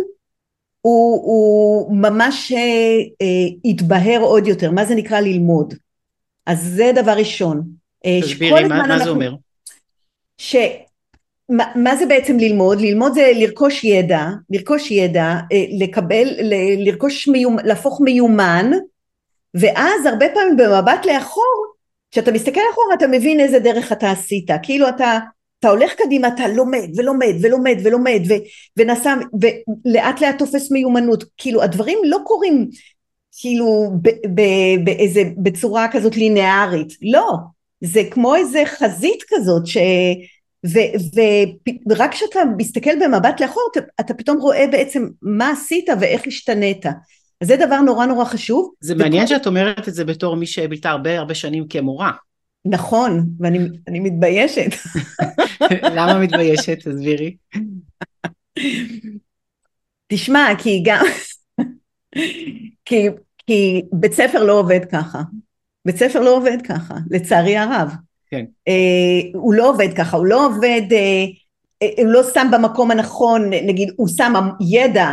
הוא, 0.81 1.23
הוא 1.23 1.97
ממש 1.97 2.53
אה, 2.53 3.27
התבהר 3.65 4.21
עוד 4.21 4.47
יותר, 4.47 4.71
מה 4.71 4.85
זה 4.85 4.95
נקרא 4.95 5.21
ללמוד? 5.21 5.75
אז 6.47 6.63
זה 6.63 6.93
דבר 6.95 7.13
ראשון. 7.13 7.63
תסבירי, 8.21 8.65
מה, 8.65 8.87
מה 8.87 8.99
זה 8.99 9.11
אומר? 9.11 9.35
ש... 10.39 10.57
מה, 11.49 11.65
מה 11.77 11.97
זה 11.97 12.07
בעצם 12.07 12.39
ללמוד? 12.39 12.81
ללמוד 12.81 13.15
זה 13.15 13.33
לרכוש 13.35 13.85
ידע, 13.85 14.27
לרכוש 14.51 14.91
ידע, 14.91 15.35
אה, 15.53 15.65
לקבל, 15.79 16.29
לרכוש, 16.79 17.29
מיומ, 17.29 17.57
להפוך 17.65 18.01
מיומן, 18.01 18.71
ואז 19.55 20.07
הרבה 20.07 20.27
פעמים 20.35 20.57
במבט 20.57 21.07
לאחור, 21.07 21.67
כשאתה 22.11 22.33
מסתכל 22.33 22.61
אחורה 22.73 22.95
אתה 22.95 23.07
מבין 23.07 23.41
איזה 23.41 23.59
דרך 23.59 23.93
אתה 23.93 24.11
עשית, 24.11 24.51
כאילו 24.63 24.89
אתה, 24.89 25.19
אתה 25.59 25.69
הולך 25.69 25.95
קדימה, 25.95 26.29
אתה 26.29 26.49
לומד 26.49 26.89
ולומד 26.97 27.35
ולומד 27.43 27.77
ולומד 27.85 28.21
ו, 28.29 28.33
ונסע, 28.77 29.15
ולאט 29.41 30.21
לאט 30.21 30.39
תופס 30.39 30.71
מיומנות, 30.71 31.25
כאילו 31.37 31.63
הדברים 31.63 31.99
לא 32.05 32.19
קורים 32.25 32.69
כאילו 33.39 33.91
באיזה, 34.85 35.23
בצורה 35.37 35.89
כזאת 35.93 36.17
לינארית, 36.17 36.93
לא, 37.03 37.33
זה 37.81 38.03
כמו 38.11 38.35
איזה 38.35 38.63
חזית 38.67 39.23
כזאת 39.29 39.67
ש... 39.67 39.77
ורק 41.91 42.11
כשאתה 42.11 42.41
מסתכל 42.57 42.91
במבט 43.05 43.41
לאחור 43.41 43.63
אתה, 43.73 43.81
אתה 44.01 44.15
פתאום 44.15 44.39
רואה 44.39 44.67
בעצם 44.73 45.09
מה 45.23 45.51
עשית 45.51 45.87
ואיך 46.01 46.23
השתנית. 46.27 46.87
אז 47.41 47.49
זה 47.49 47.57
דבר 47.57 47.81
נורא 47.81 48.07
נורא 48.07 48.25
חשוב. 48.25 48.73
זה 48.81 48.95
מעניין 48.95 49.25
וכל... 49.25 49.35
שאת 49.35 49.47
אומרת 49.47 49.89
את 49.89 49.95
זה 49.95 50.05
בתור 50.05 50.37
מי 50.37 50.47
שבילתה 50.47 50.91
הרבה 50.91 51.19
הרבה 51.19 51.35
שנים 51.35 51.69
כמורה. 51.69 52.13
נכון, 52.65 53.27
ואני 53.41 54.01
מתביישת. 54.01 54.71
למה 55.97 56.19
מתביישת? 56.19 56.79
תסבירי. 56.79 57.37
תשמע, 60.07 60.49
כי 60.59 60.83
גם... 60.85 61.05
כי, 62.85 63.09
כי 63.47 63.83
בית 63.93 64.13
ספר 64.13 64.45
לא 64.45 64.59
עובד 64.59 64.81
ככה. 64.93 65.23
בית 65.85 65.97
ספר 65.97 66.21
לא 66.21 66.37
עובד 66.37 66.59
ככה, 66.69 66.95
לצערי 67.11 67.57
הרב. 67.57 67.93
כן. 68.33 68.45
אה, 68.69 69.31
הוא 69.35 69.55
לא 69.55 69.71
עובד 69.71 69.89
ככה, 69.97 70.17
הוא 70.17 70.27
לא 70.27 70.47
עובד, 70.47 70.83
אה, 70.93 71.25
אה, 71.83 71.89
הוא 72.05 72.13
לא 72.13 72.23
שם 72.35 72.49
במקום 72.53 72.91
הנכון, 72.91 73.51
נגיד 73.51 73.93
הוא 73.97 74.09
שם 74.09 74.33
ידע 74.61 75.13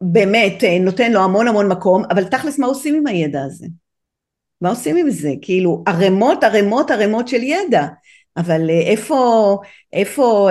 באמת 0.00 0.64
נותן 0.80 1.12
לו 1.12 1.20
המון 1.20 1.48
המון 1.48 1.68
מקום, 1.68 2.02
אבל 2.10 2.24
תכלס 2.24 2.58
מה 2.58 2.66
עושים 2.66 2.94
עם 2.94 3.06
הידע 3.06 3.42
הזה? 3.42 3.66
מה 4.60 4.70
עושים 4.70 4.96
עם 4.96 5.10
זה? 5.10 5.30
כאילו 5.42 5.82
ערימות 5.86 6.44
ערימות 6.44 6.90
ערימות 6.90 7.28
של 7.28 7.42
ידע, 7.42 7.86
אבל 8.36 8.70
איפה, 8.70 9.58
איפה, 9.92 10.48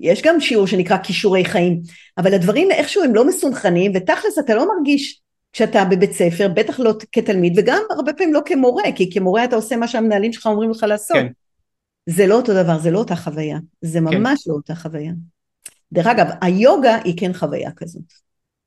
יש 0.00 0.22
גם 0.22 0.40
שיעור 0.40 0.66
שנקרא 0.66 0.96
כישורי 0.96 1.44
חיים, 1.44 1.80
אבל 2.18 2.34
הדברים 2.34 2.70
איכשהו 2.70 3.04
הם 3.04 3.14
לא 3.14 3.26
מסונכנים 3.26 3.92
ותכלס 3.94 4.38
אתה 4.38 4.54
לא 4.54 4.68
מרגיש 4.76 5.23
כשאתה 5.54 5.84
בבית 5.84 6.12
ספר, 6.12 6.48
בטח 6.48 6.80
לא 6.80 6.94
כתלמיד, 7.12 7.58
וגם 7.58 7.82
הרבה 7.90 8.12
פעמים 8.12 8.34
לא 8.34 8.40
כמורה, 8.46 8.82
כי 8.96 9.10
כמורה 9.12 9.44
אתה 9.44 9.56
עושה 9.56 9.76
מה 9.76 9.88
שהמנהלים 9.88 10.32
שלך 10.32 10.46
אומרים 10.46 10.70
לך 10.70 10.82
לעשות. 10.82 11.16
כן. 11.16 11.26
זה 12.06 12.26
לא 12.26 12.36
אותו 12.36 12.54
דבר, 12.54 12.78
זה 12.78 12.90
לא 12.90 12.98
אותה 12.98 13.16
חוויה, 13.16 13.58
זה 13.80 13.98
כן. 13.98 14.04
ממש 14.04 14.44
כן. 14.44 14.50
לא 14.50 14.56
אותה 14.56 14.74
חוויה. 14.74 15.12
דרך 15.92 16.06
אגב, 16.06 16.26
היוגה 16.40 16.98
היא 17.04 17.14
כן 17.16 17.32
חוויה 17.32 17.70
כזאת. 17.72 18.02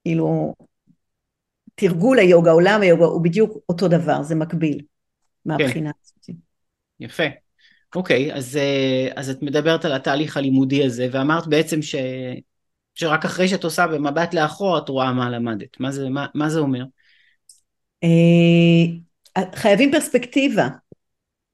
כאילו, 0.04 0.56
תרגול 1.76 2.20
היוגה, 2.20 2.52
עולם 2.52 2.82
היוגה, 2.82 3.06
הוא 3.06 3.24
בדיוק 3.24 3.58
אותו 3.70 3.88
דבר, 3.88 4.24
זה 4.24 4.36
מקביל, 4.36 4.82
מהבחינה 5.46 5.92
כן. 5.94 6.00
הזאת. 6.04 6.42
יפה. 7.00 7.24
אוקיי, 7.96 8.34
אז, 8.34 8.58
אה, 8.58 9.10
אז 9.16 9.30
את 9.30 9.42
מדברת 9.42 9.86
על 9.86 9.94
התהליך 9.94 10.38
הלימודי 10.38 10.86
הזה, 10.86 11.08
ואמרת 11.12 11.48
בעצם 11.48 11.82
ש, 11.82 11.96
שרק 12.98 13.26
אחרי 13.26 13.48
שאת 13.48 13.64
עושה 13.64 13.88
במבט 13.88 14.34
לאחור 14.34 14.78
את 14.78 14.90
רואה 14.90 15.14
מה 15.14 15.30
למדת. 15.30 15.80
מה 15.80 15.92
זה, 15.92 16.10
מה, 16.10 16.26
מה 16.34 16.50
זה 16.50 16.60
אומר? 16.60 16.84
אה, 18.04 19.44
חייבים 19.56 19.92
פרספקטיבה. 19.92 20.68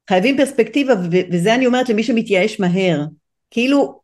חייבים 0.10 0.38
פרספקטיבה, 0.38 0.94
וזה 1.32 1.56
אני 1.56 1.66
אומרת 1.66 1.90
למי 1.90 2.04
שמתייאש 2.04 2.60
מהר. 2.60 3.06
כאילו, 3.52 4.02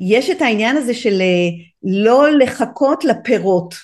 יש 0.00 0.30
את 0.30 0.42
העניין 0.42 0.76
הזה 0.76 0.94
של 0.94 1.20
אה, 1.20 1.48
לא 1.82 2.30
לחכות 2.38 3.04
לפירות. 3.04 3.74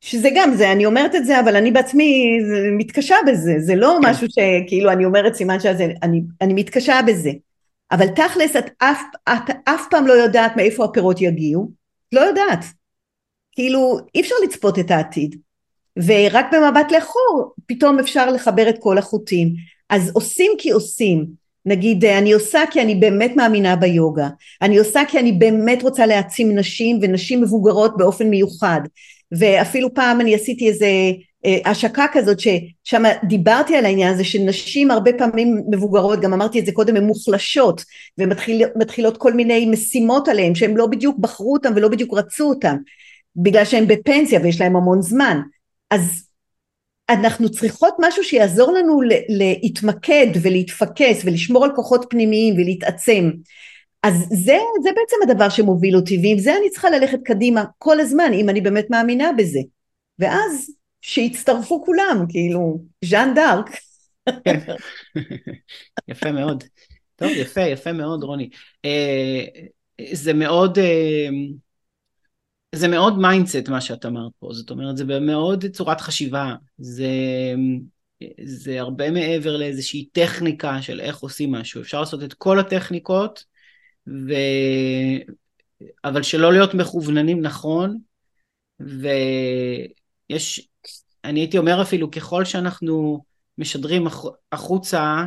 שזה 0.00 0.28
גם 0.36 0.54
זה, 0.54 0.72
אני 0.72 0.86
אומרת 0.86 1.14
את 1.14 1.26
זה, 1.26 1.40
אבל 1.40 1.56
אני 1.56 1.70
בעצמי 1.70 2.38
מתקשה 2.78 3.16
בזה, 3.26 3.54
זה 3.58 3.76
לא 3.76 3.98
כן. 4.02 4.10
משהו 4.10 4.26
שכאילו 4.30 4.90
אני 4.90 5.04
אומרת 5.04 5.34
סימן 5.34 5.60
שזה, 5.60 5.86
אני, 6.02 6.22
אני 6.40 6.54
מתקשה 6.54 7.00
בזה. 7.06 7.30
אבל 7.92 8.08
תכלס 8.08 8.56
את 8.56 8.64
אף, 8.78 9.02
את 9.28 9.50
אף 9.64 9.86
פעם 9.90 10.06
לא 10.06 10.12
יודעת 10.12 10.56
מאיפה 10.56 10.84
הפירות 10.84 11.20
יגיעו, 11.20 11.70
לא 12.12 12.20
יודעת. 12.20 12.64
כאילו 13.52 13.98
אי 14.14 14.20
אפשר 14.20 14.34
לצפות 14.44 14.78
את 14.78 14.90
העתיד. 14.90 15.36
ורק 16.06 16.46
במבט 16.52 16.92
לאחור 16.92 17.54
פתאום 17.66 17.98
אפשר 17.98 18.30
לחבר 18.30 18.68
את 18.68 18.76
כל 18.80 18.98
החוטים. 18.98 19.54
אז 19.90 20.10
עושים 20.14 20.52
כי 20.58 20.70
עושים. 20.70 21.26
נגיד 21.66 22.04
אני 22.04 22.32
עושה 22.32 22.60
כי 22.70 22.82
אני 22.82 22.94
באמת 22.94 23.32
מאמינה 23.36 23.76
ביוגה, 23.76 24.28
אני 24.62 24.78
עושה 24.78 25.00
כי 25.08 25.18
אני 25.18 25.32
באמת 25.32 25.82
רוצה 25.82 26.06
להעצים 26.06 26.58
נשים 26.58 26.98
ונשים 27.02 27.42
מבוגרות 27.42 27.96
באופן 27.96 28.30
מיוחד, 28.30 28.80
ואפילו 29.32 29.94
פעם 29.94 30.20
אני 30.20 30.34
עשיתי 30.34 30.68
איזה 30.68 30.86
אה, 30.86 31.10
השקה 31.64 32.06
כזאת 32.12 32.40
ששם 32.40 33.02
דיברתי 33.28 33.76
על 33.76 33.84
העניין 33.84 34.14
הזה 34.14 34.24
שנשים 34.24 34.90
הרבה 34.90 35.12
פעמים 35.12 35.62
מבוגרות, 35.70 36.20
גם 36.20 36.32
אמרתי 36.32 36.60
את 36.60 36.66
זה 36.66 36.72
קודם, 36.72 36.96
הן 36.96 37.04
מוחלשות 37.04 37.84
ומתחילות 38.18 39.16
כל 39.16 39.32
מיני 39.32 39.66
משימות 39.66 40.28
עליהן 40.28 40.54
שהן 40.54 40.76
לא 40.76 40.86
בדיוק 40.86 41.18
בחרו 41.18 41.52
אותן 41.52 41.72
ולא 41.76 41.88
בדיוק 41.88 42.14
רצו 42.14 42.48
אותן 42.48 42.76
בגלל 43.36 43.64
שהן 43.64 43.86
בפנסיה 43.86 44.40
ויש 44.42 44.60
להן 44.60 44.76
המון 44.76 45.02
זמן. 45.02 45.40
אז 45.90 46.24
אנחנו 47.10 47.50
צריכות 47.50 47.94
משהו 48.00 48.24
שיעזור 48.24 48.72
לנו 48.72 49.00
להתמקד 49.28 50.26
ולהתפקס 50.42 51.22
ולשמור 51.24 51.64
על 51.64 51.70
כוחות 51.76 52.06
פנימיים 52.10 52.54
ולהתעצם. 52.54 53.30
אז 54.02 54.14
זה, 54.14 54.58
זה 54.82 54.90
בעצם 54.96 55.16
הדבר 55.22 55.48
שמוביל 55.48 55.96
אותי 55.96 56.20
ועם 56.22 56.38
זה 56.38 56.56
אני 56.56 56.70
צריכה 56.70 56.90
ללכת 56.90 57.18
קדימה 57.24 57.64
כל 57.78 58.00
הזמן 58.00 58.32
אם 58.34 58.48
אני 58.48 58.60
באמת 58.60 58.86
מאמינה 58.90 59.30
בזה. 59.32 59.60
ואז 60.18 60.70
שיצטרפו 61.00 61.84
כולם 61.84 62.24
כאילו 62.28 62.80
ז'אן 63.04 63.32
דארק. 63.34 63.70
כן. 64.44 64.58
יפה 66.08 66.32
מאוד. 66.32 66.64
טוב 67.16 67.30
יפה 67.36 67.60
יפה 67.60 67.92
מאוד 67.92 68.22
רוני. 68.22 68.50
אה, 68.84 69.44
זה 70.12 70.34
מאוד 70.34 70.78
אה, 70.78 71.28
זה 72.74 72.88
מאוד 72.88 73.18
mindset 73.18 73.68
מה 73.68 73.80
שאת 73.80 74.06
אמרת 74.06 74.32
פה, 74.38 74.48
זאת 74.52 74.70
אומרת 74.70 74.96
זה 74.96 75.04
מאוד 75.20 75.64
צורת 75.66 76.00
חשיבה, 76.00 76.54
זה, 76.78 77.06
זה 78.44 78.80
הרבה 78.80 79.10
מעבר 79.10 79.56
לאיזושהי 79.56 80.08
טכניקה 80.12 80.82
של 80.82 81.00
איך 81.00 81.18
עושים 81.18 81.52
משהו, 81.52 81.80
אפשר 81.80 82.00
לעשות 82.00 82.22
את 82.22 82.34
כל 82.34 82.58
הטכניקות, 82.58 83.44
ו... 84.08 84.32
אבל 86.04 86.22
שלא 86.22 86.52
להיות 86.52 86.74
מכווננים 86.74 87.40
נכון, 87.40 87.98
ויש, 90.30 90.68
אני 91.24 91.40
הייתי 91.40 91.58
אומר 91.58 91.82
אפילו 91.82 92.10
ככל 92.10 92.44
שאנחנו 92.44 93.24
משדרים 93.58 94.06
החוצה 94.52 95.24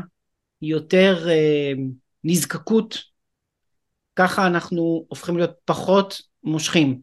יותר 0.61 1.29
אה, 1.29 1.71
נזקקות, 2.23 2.97
ככה 4.15 4.47
אנחנו 4.47 5.05
הופכים 5.07 5.37
להיות 5.37 5.51
פחות 5.65 6.21
מושכים. 6.43 7.01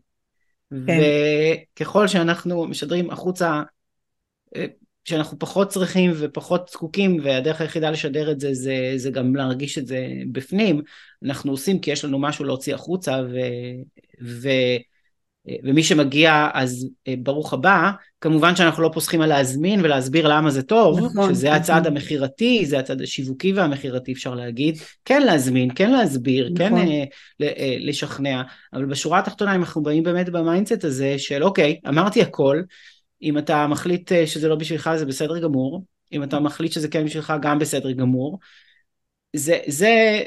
כן. 0.71 1.01
וככל 1.81 2.09
שאנחנו 2.09 2.67
משדרים 2.67 3.11
החוצה 3.11 3.63
אה, 4.57 4.67
שאנחנו 5.05 5.39
פחות 5.39 5.69
צריכים 5.69 6.13
ופחות 6.19 6.69
זקוקים 6.69 7.21
והדרך 7.25 7.61
היחידה 7.61 7.91
לשדר 7.91 8.31
את 8.31 8.41
זה 8.41 8.55
זה, 8.55 8.93
זה 8.97 9.11
גם 9.11 9.37
להרגיש 9.37 9.79
את 9.79 9.87
זה 9.87 10.07
בפנים 10.33 10.83
אנחנו 11.25 11.51
עושים 11.51 11.81
כי 11.81 11.91
יש 11.91 12.05
לנו 12.05 12.19
משהו 12.19 12.45
להוציא 12.45 12.75
החוצה 12.75 13.23
ו, 13.33 13.39
ו, 14.23 14.49
ומי 15.65 15.83
שמגיע 15.83 16.49
אז 16.55 16.89
אה, 17.09 17.15
ברוך 17.19 17.53
הבא, 17.53 17.91
כמובן 18.21 18.57
שאנחנו 18.57 18.83
לא 18.83 18.91
פוסחים 18.95 19.21
על 19.21 19.29
להזמין 19.29 19.81
ולהסביר 19.85 20.29
למה 20.29 20.51
זה 20.51 20.63
טוב, 20.63 20.99
נכון, 20.99 21.35
שזה 21.35 21.47
נכון. 21.47 21.61
הצעד 21.61 21.87
המכירתי, 21.87 22.67
זה 22.67 22.79
הצעד 22.79 23.03
השיווקי 23.03 23.53
והמכירתי 23.53 24.13
אפשר 24.13 24.35
להגיד, 24.35 24.79
כן 25.05 25.23
להזמין, 25.23 25.71
כן 25.75 25.91
להסביר, 25.91 26.51
כן, 26.57 26.75
נכון. 26.75 26.87
כן 26.87 27.05
אה, 27.43 27.77
לשכנע, 27.81 28.43
אבל 28.73 28.85
בשורה 28.85 29.19
התחתונה 29.19 29.55
אם 29.55 29.61
אנחנו 29.61 29.83
באים 29.83 30.03
באמת 30.03 30.29
ב 30.29 30.36
mindset 30.36 30.85
הזה 30.85 31.19
של 31.19 31.43
אוקיי, 31.43 31.81
אמרתי 31.89 32.23
הכל, 32.23 32.63
אם 33.23 33.39
אתה 33.39 33.67
מחליט 33.67 34.13
אה, 34.13 34.27
שזה 34.27 34.49
לא 34.49 34.55
בשבילך 34.55 34.91
זה 34.97 35.07
בסדר 35.07 35.39
גמור, 35.39 35.85
אם 36.13 36.23
אתה 36.23 36.41
מחליט 36.41 36.73
שזה 36.73 36.89
כן 36.89 37.05
בשבילך 37.05 37.33
גם 37.43 37.59
בסדר 37.59 37.93
גמור, 37.93 38.39
זה, 39.37 39.59
זה, 39.67 40.23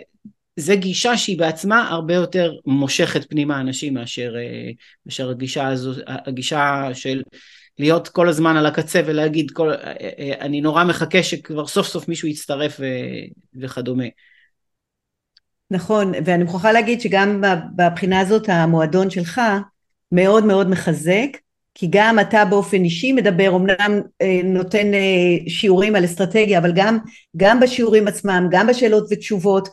זה 0.55 0.75
גישה 0.75 1.17
שהיא 1.17 1.39
בעצמה 1.39 1.89
הרבה 1.89 2.13
יותר 2.13 2.53
מושכת 2.65 3.29
פנימה 3.29 3.61
אנשים 3.61 3.93
מאשר, 3.93 4.35
אה, 4.37 4.71
מאשר 5.05 5.29
הגישה 5.29 5.67
הזו, 5.67 5.91
הגישה 6.07 6.89
של 6.93 7.21
להיות 7.79 8.07
כל 8.07 8.29
הזמן 8.29 8.57
על 8.57 8.65
הקצה 8.65 9.01
ולהגיד 9.05 9.51
כל, 9.51 9.71
אה, 9.71 9.93
אה, 10.19 10.33
אני 10.39 10.61
נורא 10.61 10.83
מחכה 10.83 11.23
שכבר 11.23 11.67
סוף 11.67 11.87
סוף 11.87 12.07
מישהו 12.07 12.27
יצטרף 12.27 12.77
ו, 12.79 12.85
וכדומה. 13.61 14.05
נכון, 15.71 16.11
ואני 16.25 16.43
מוכרחה 16.43 16.71
להגיד 16.71 17.01
שגם 17.01 17.43
בבחינה 17.75 18.19
הזאת 18.19 18.49
המועדון 18.49 19.09
שלך 19.09 19.41
מאוד 20.11 20.45
מאוד 20.45 20.69
מחזק, 20.69 21.37
כי 21.73 21.87
גם 21.89 22.19
אתה 22.19 22.45
באופן 22.45 22.83
אישי 22.83 23.13
מדבר, 23.13 23.55
אמנם 23.55 24.01
נותן 24.43 24.87
שיעורים 25.47 25.95
על 25.95 26.05
אסטרטגיה, 26.05 26.59
אבל 26.59 26.71
גם, 26.75 26.97
גם 27.37 27.59
בשיעורים 27.59 28.07
עצמם, 28.07 28.47
גם 28.51 28.67
בשאלות 28.67 29.07
ותשובות, 29.09 29.69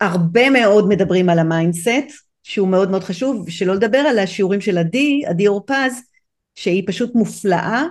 הרבה 0.00 0.50
מאוד 0.50 0.88
מדברים 0.88 1.28
על 1.28 1.38
ה 1.38 1.48
mindset, 1.48 2.24
שהוא 2.42 2.68
מאוד 2.68 2.90
מאוד 2.90 3.04
חשוב, 3.04 3.50
שלא 3.50 3.74
לדבר 3.74 3.98
על 3.98 4.18
השיעורים 4.18 4.60
של 4.60 4.78
עדי, 4.78 5.22
עדי 5.26 5.48
אורפז, 5.48 5.92
שהיא 6.54 6.82
פשוט 6.86 7.14
מופלאה, 7.14 7.84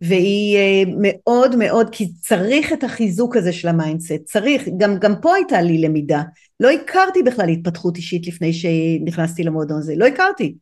והיא 0.00 0.56
אה, 0.56 0.82
מאוד 1.00 1.56
מאוד, 1.56 1.88
כי 1.92 2.12
צריך 2.12 2.72
את 2.72 2.84
החיזוק 2.84 3.36
הזה 3.36 3.52
של 3.52 3.68
ה 3.68 3.74
mindset, 3.74 4.24
צריך, 4.24 4.68
גם, 4.78 4.98
גם 4.98 5.12
פה 5.22 5.34
הייתה 5.34 5.62
לי 5.62 5.78
למידה, 5.78 6.22
לא 6.60 6.70
הכרתי 6.70 7.22
בכלל 7.22 7.48
התפתחות 7.48 7.96
אישית 7.96 8.26
לפני 8.26 8.52
שנכנסתי 8.52 9.42
למועדון 9.42 9.78
הזה, 9.78 9.94
לא 9.96 10.06
הכרתי. 10.06 10.54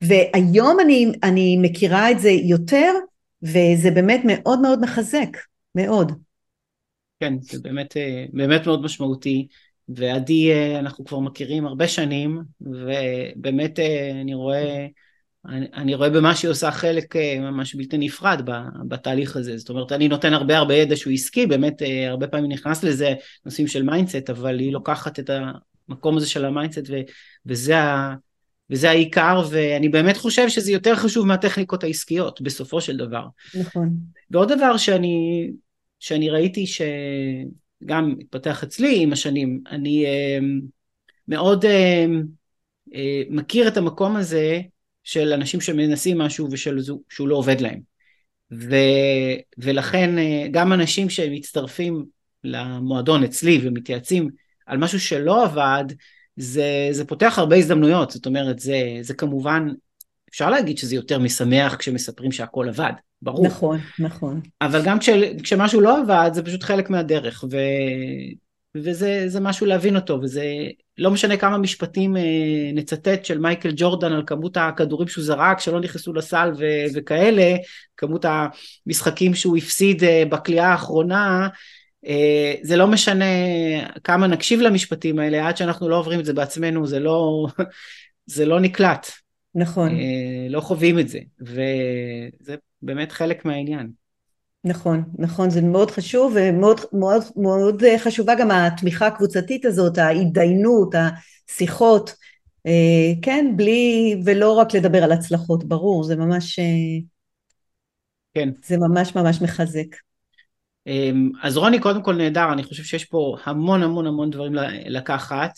והיום 0.00 0.80
אני, 0.80 1.12
אני 1.22 1.56
מכירה 1.62 2.10
את 2.10 2.20
זה 2.20 2.30
יותר, 2.30 2.92
וזה 3.42 3.90
באמת 3.94 4.20
מאוד 4.24 4.60
מאוד 4.60 4.80
מחזק, 4.80 5.36
מאוד. 5.74 6.12
כן, 7.20 7.34
זה 7.40 7.58
באמת, 7.62 7.96
אה, 7.96 8.24
באמת 8.32 8.66
מאוד 8.66 8.82
משמעותי. 8.82 9.48
ועדי 9.88 10.52
אה, 10.52 10.78
אנחנו 10.78 11.04
כבר 11.04 11.18
מכירים 11.18 11.66
הרבה 11.66 11.88
שנים, 11.88 12.42
ובאמת 12.60 13.78
אה, 13.78 14.10
אני 14.20 14.34
רואה, 14.34 14.86
אני, 15.46 15.66
אני 15.74 15.94
רואה 15.94 16.10
במה 16.10 16.34
שהיא 16.36 16.50
עושה 16.50 16.70
חלק 16.70 17.16
אה, 17.16 17.38
ממש 17.40 17.74
בלתי 17.74 17.98
נפרד 17.98 18.42
בתהליך 18.88 19.36
הזה. 19.36 19.58
זאת 19.58 19.68
אומרת, 19.68 19.92
אני 19.92 20.08
נותן 20.08 20.32
הרבה 20.32 20.58
הרבה 20.58 20.74
ידע 20.74 20.96
שהוא 20.96 21.12
עסקי, 21.12 21.46
באמת 21.46 21.82
הרבה 22.08 22.26
פעמים 22.26 22.50
נכנס 22.50 22.84
לזה 22.84 23.14
נושאים 23.44 23.66
של 23.66 23.82
mindset, 23.82 24.30
אבל 24.30 24.58
היא 24.58 24.72
לוקחת 24.72 25.18
את 25.18 25.30
המקום 25.88 26.16
הזה 26.16 26.26
של 26.26 26.44
ה 26.44 26.49
mindset, 26.49 26.90
וזה 27.46 27.78
ה... 27.78 28.14
וזה 28.70 28.90
העיקר, 28.90 29.42
ואני 29.50 29.88
באמת 29.88 30.16
חושב 30.16 30.48
שזה 30.48 30.72
יותר 30.72 30.94
חשוב 30.94 31.26
מהטכניקות 31.26 31.84
העסקיות, 31.84 32.40
בסופו 32.40 32.80
של 32.80 32.96
דבר. 32.96 33.26
נכון. 33.60 33.90
ועוד 34.30 34.52
דבר 34.52 34.76
שאני, 34.76 35.50
שאני 36.00 36.30
ראיתי 36.30 36.66
ש... 36.66 36.82
גם 37.86 38.14
התפתח 38.20 38.62
אצלי 38.62 39.02
עם 39.02 39.12
השנים, 39.12 39.60
אני 39.70 40.06
אה, 40.06 40.38
מאוד 41.28 41.64
אה, 41.64 42.06
אה, 42.94 43.22
מכיר 43.30 43.68
את 43.68 43.76
המקום 43.76 44.16
הזה 44.16 44.60
של 45.04 45.32
אנשים 45.32 45.60
שמנסים 45.60 46.18
משהו 46.18 46.48
ושהוא 46.50 47.28
לא 47.28 47.36
עובד 47.36 47.60
להם. 47.60 47.80
ו, 48.52 48.74
ולכן 49.58 50.10
גם 50.50 50.72
אנשים 50.72 51.10
שמצטרפים 51.10 52.04
למועדון 52.44 53.24
אצלי 53.24 53.60
ומתייעצים 53.62 54.28
על 54.66 54.78
משהו 54.78 55.00
שלא 55.00 55.44
עבד, 55.44 55.84
זה, 56.36 56.88
זה 56.90 57.04
פותח 57.04 57.34
הרבה 57.38 57.56
הזדמנויות, 57.56 58.10
זאת 58.10 58.26
אומרת, 58.26 58.58
זה, 58.58 58.98
זה 59.00 59.14
כמובן 59.14 59.68
אפשר 60.30 60.50
להגיד 60.50 60.78
שזה 60.78 60.94
יותר 60.94 61.18
משמח 61.18 61.74
כשמספרים 61.74 62.32
שהכל 62.32 62.68
עבד, 62.68 62.92
ברור. 63.24 63.46
נכון, 63.46 63.78
נכון. 63.98 64.40
אבל 64.60 64.82
גם 64.84 64.98
כש, 64.98 65.08
כשמשהו 65.42 65.80
לא 65.80 66.00
עבד, 66.00 66.30
זה 66.34 66.42
פשוט 66.42 66.62
חלק 66.62 66.90
מהדרך, 66.90 67.44
ו, 67.50 67.56
וזה 68.74 69.40
משהו 69.40 69.66
להבין 69.66 69.96
אותו, 69.96 70.18
וזה 70.22 70.44
לא 70.98 71.10
משנה 71.10 71.36
כמה 71.36 71.58
משפטים 71.58 72.16
אה, 72.16 72.22
נצטט 72.74 73.24
של 73.24 73.38
מייקל 73.38 73.72
ג'ורדן 73.76 74.12
על 74.12 74.22
כמות 74.26 74.56
הכדורים 74.56 75.08
שהוא 75.08 75.24
זרק, 75.24 75.60
שלא 75.60 75.80
נכנסו 75.80 76.12
לסל 76.12 76.52
ו, 76.58 76.64
וכאלה, 76.94 77.56
כמות 77.96 78.24
המשחקים 78.86 79.34
שהוא 79.34 79.56
הפסיד 79.56 80.04
אה, 80.04 80.22
בקליעה 80.28 80.72
האחרונה, 80.72 81.48
אה, 82.06 82.54
זה 82.62 82.76
לא 82.76 82.86
משנה 82.86 83.24
כמה 84.04 84.26
נקשיב 84.26 84.60
למשפטים 84.60 85.18
האלה, 85.18 85.48
עד 85.48 85.56
שאנחנו 85.56 85.88
לא 85.88 85.96
עוברים 85.98 86.20
את 86.20 86.24
זה 86.24 86.32
בעצמנו, 86.32 86.86
זה 86.86 87.00
לא, 87.00 87.46
זה 88.26 88.46
לא 88.46 88.60
נקלט. 88.60 89.10
נכון. 89.56 89.98
לא 90.50 90.60
חווים 90.60 90.98
את 90.98 91.08
זה, 91.08 91.18
וזה 91.40 92.56
באמת 92.84 93.12
חלק 93.12 93.44
מהעניין. 93.44 93.90
נכון, 94.64 95.04
נכון, 95.18 95.50
זה 95.50 95.62
מאוד 95.62 95.90
חשוב 95.90 96.36
ומאוד 96.36 96.80
מאוד, 96.92 97.22
מאוד 97.36 97.82
חשובה 97.98 98.34
גם 98.34 98.50
התמיכה 98.50 99.06
הקבוצתית 99.06 99.64
הזאת, 99.64 99.98
ההתדיינות, 99.98 100.94
השיחות, 100.94 102.14
כן, 103.22 103.52
בלי, 103.56 104.16
ולא 104.24 104.52
רק 104.52 104.74
לדבר 104.74 105.04
על 105.04 105.12
הצלחות, 105.12 105.64
ברור, 105.64 106.04
זה 106.04 106.16
ממש, 106.16 106.58
כן. 108.34 108.48
זה 108.64 108.76
ממש 108.78 109.16
ממש 109.16 109.42
מחזק. 109.42 109.96
אמ, 110.86 111.30
אז 111.42 111.56
רוני 111.56 111.80
קודם 111.80 112.02
כל 112.02 112.14
נהדר, 112.14 112.52
אני 112.52 112.62
חושב 112.62 112.82
שיש 112.82 113.04
פה 113.04 113.36
המון 113.44 113.82
המון 113.82 114.06
המון 114.06 114.30
דברים 114.30 114.52
לקחת 114.86 115.50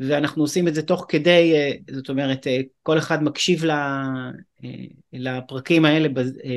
ואנחנו 0.00 0.42
עושים 0.42 0.68
את 0.68 0.74
זה 0.74 0.82
תוך 0.82 1.06
כדי, 1.08 1.52
אה, 1.54 1.70
זאת 1.94 2.08
אומרת 2.08 2.46
אה, 2.46 2.60
כל 2.82 2.98
אחד 2.98 3.22
מקשיב 3.22 3.64
אה, 3.64 4.30
לפרקים 5.12 5.84
האלה 5.84 6.08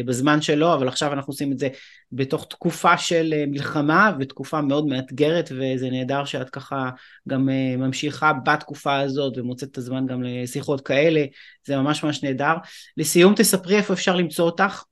בזמן 0.05 0.41
שלו, 0.41 0.73
אבל 0.73 0.87
עכשיו 0.87 1.13
אנחנו 1.13 1.31
עושים 1.31 1.51
את 1.51 1.59
זה 1.59 1.69
בתוך 2.11 2.45
תקופה 2.49 2.97
של 2.97 3.33
מלחמה 3.47 4.11
ותקופה 4.19 4.61
מאוד 4.61 4.87
מאתגרת 4.87 5.51
וזה 5.51 5.89
נהדר 5.89 6.25
שאת 6.25 6.49
ככה 6.49 6.89
גם 7.27 7.49
ממשיכה 7.77 8.33
בתקופה 8.45 8.99
הזאת 8.99 9.37
ומוצאת 9.37 9.69
את 9.71 9.77
הזמן 9.77 10.05
גם 10.05 10.23
לשיחות 10.23 10.81
כאלה, 10.81 11.25
זה 11.65 11.77
ממש 11.77 12.03
ממש 12.03 12.23
נהדר. 12.23 12.53
לסיום 12.97 13.35
תספרי 13.35 13.77
איפה 13.77 13.93
אפשר 13.93 14.15
למצוא 14.15 14.45
אותך. 14.45 14.83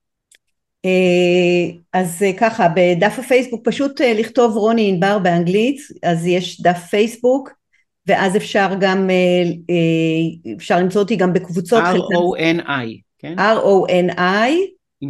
אה, 0.85 1.77
אז 1.93 2.23
אה, 2.23 2.33
ככה 2.37 2.67
בדף 2.75 3.19
הפייסבוק 3.19 3.61
פשוט 3.63 4.01
אה, 4.01 4.13
לכתוב 4.13 4.57
רוני 4.57 4.89
ענבר 4.89 5.19
באנגלית 5.19 5.77
אז 6.03 6.27
יש 6.27 6.61
דף 6.61 6.87
פייסבוק 6.89 7.49
ואז 8.07 8.37
אפשר 8.37 8.71
גם 8.79 9.09
אפשר 10.57 10.79
למצוא 10.79 11.01
אותי 11.01 11.15
גם 11.15 11.33
בקבוצות 11.33 11.83
R-O-N-I 11.83 13.01
כן? 13.19 13.35
R-O-N-I 13.39 14.51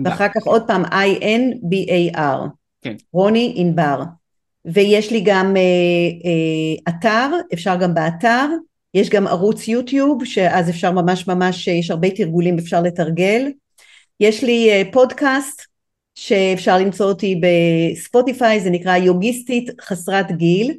ואחר 0.03 0.27
כך 0.27 0.43
עוד 0.45 0.67
פעם 0.67 0.85
I-N-B-A-R 0.85 2.47
כן. 2.81 2.95
רוני 3.13 3.53
ענבר 3.55 4.01
ויש 4.65 5.11
לי 5.11 5.21
גם 5.25 5.55
אתר 6.89 7.29
אפשר 7.53 7.75
גם 7.75 7.93
באתר 7.93 8.45
יש 8.93 9.09
גם 9.09 9.27
ערוץ 9.27 9.67
יוטיוב 9.67 10.25
שאז 10.25 10.69
אפשר 10.69 10.91
ממש 10.91 11.27
ממש 11.27 11.67
יש 11.67 11.91
הרבה 11.91 12.09
תרגולים 12.09 12.57
אפשר 12.59 12.81
לתרגל 12.81 13.51
יש 14.19 14.43
לי 14.43 14.81
uh, 14.81 14.93
פודקאסט 14.93 15.61
שאפשר 16.15 16.77
למצוא 16.77 17.05
אותי 17.05 17.41
בספוטיפיי, 17.41 18.59
זה 18.59 18.69
נקרא 18.69 18.97
יוגיסטית 18.97 19.69
חסרת 19.81 20.31
גיל, 20.31 20.77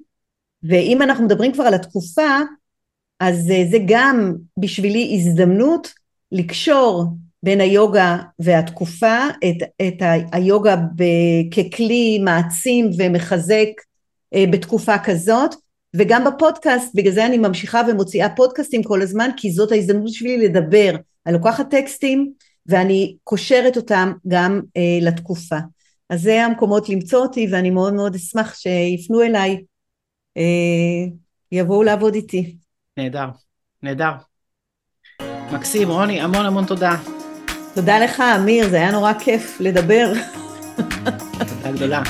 ואם 0.63 1.03
אנחנו 1.03 1.25
מדברים 1.25 1.53
כבר 1.53 1.65
על 1.65 1.75
התקופה, 1.75 2.39
אז 3.21 3.51
uh, 3.51 3.71
זה 3.71 3.79
גם 3.87 4.35
בשבילי 4.59 5.13
הזדמנות 5.15 5.93
לקשור 6.33 7.05
בין 7.43 7.61
היוגה 7.61 8.17
והתקופה, 8.39 9.19
את, 9.39 9.69
את 9.83 10.03
היוגה 10.33 10.77
ב, 10.77 11.05
ככלי 11.51 12.19
מעצים 12.19 12.91
ומחזק 12.99 13.69
uh, 14.35 14.39
בתקופה 14.53 14.99
כזאת, 14.99 15.55
וגם 15.97 16.25
בפודקאסט, 16.25 16.95
בגלל 16.95 17.13
זה 17.13 17.27
אני 17.27 17.39
ממשיכה 17.39 17.83
ומוציאה 17.89 18.29
פודקאסטים 18.29 18.83
כל 18.83 19.03
הזמן, 19.03 19.31
כי 19.37 19.51
זאת 19.51 19.73
ההזדמנות 19.73 20.05
בשבילי 20.05 20.49
לדבר. 20.49 20.97
אני 21.27 21.35
לוקחת 21.35 21.71
טקסטים, 21.71 22.33
ואני 22.69 23.17
קושרת 23.25 23.77
אותם 23.77 24.13
גם 24.29 24.61
אה, 24.77 24.99
לתקופה. 25.03 25.57
אז 26.11 26.23
זה 26.23 26.45
המקומות 26.45 26.89
למצוא 26.89 27.23
אותי 27.23 27.49
ואני 27.53 27.71
מאוד 27.71 27.95
מאוד 27.95 28.15
אשמח 28.15 28.55
שיפנו 28.55 29.23
אליי, 29.23 29.65
אה, 30.37 30.43
יבואו 31.53 31.83
לעבוד 31.83 32.15
איתי. 32.15 32.57
נהדר, 32.97 33.29
נהדר. 33.83 34.13
מקסים, 35.53 35.91
רוני, 35.91 36.21
המון 36.21 36.47
המון 36.47 36.67
תודה. 36.67 36.97
תודה 37.75 37.99
לך, 37.99 38.21
אמיר, 38.21 38.69
זה 38.69 38.77
היה 38.77 38.93
נורא 38.93 39.13
כיף 39.13 39.61
לדבר. 39.61 40.13
תודה 41.39 41.73
גדולה. 41.73 42.03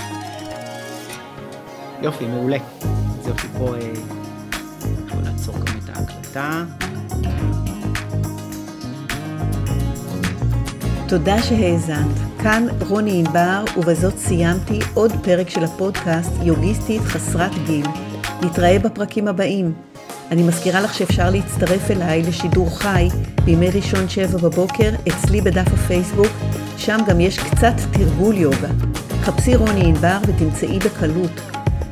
יופי, 2.02 2.26
מעולה. 2.26 2.58
אז 3.20 3.28
יופי, 3.28 3.48
פה... 3.58 3.74
אה, 3.76 3.92
נעצור 5.22 5.54
גם 5.54 5.78
את 5.84 5.88
ההקלטה. 5.88 6.64
תודה 11.08 11.42
שהאזנת. 11.42 12.16
כאן 12.42 12.66
רוני 12.88 13.18
ענבר, 13.18 13.64
ובזאת 13.76 14.18
סיימתי 14.18 14.78
עוד 14.94 15.12
פרק 15.22 15.50
של 15.50 15.64
הפודקאסט 15.64 16.32
יוגיסטית 16.42 17.02
חסרת 17.02 17.50
גיל. 17.66 17.86
נתראה 18.42 18.78
בפרקים 18.78 19.28
הבאים. 19.28 19.72
אני 20.30 20.42
מזכירה 20.42 20.80
לך 20.80 20.94
שאפשר 20.94 21.30
להצטרף 21.30 21.90
אליי 21.90 22.22
לשידור 22.22 22.78
חי 22.78 23.08
בימי 23.44 23.70
ראשון 23.70 24.08
שבע 24.08 24.38
בבוקר 24.38 24.90
אצלי 25.08 25.40
בדף 25.40 25.66
הפייסבוק, 25.72 26.32
שם 26.76 26.98
גם 27.06 27.20
יש 27.20 27.38
קצת 27.38 27.74
תרגול 27.92 28.36
יוגה. 28.36 28.70
חפשי 29.22 29.56
רוני 29.56 29.84
ענבר 29.84 30.18
ותמצאי 30.26 30.78
בקלות. 30.78 31.40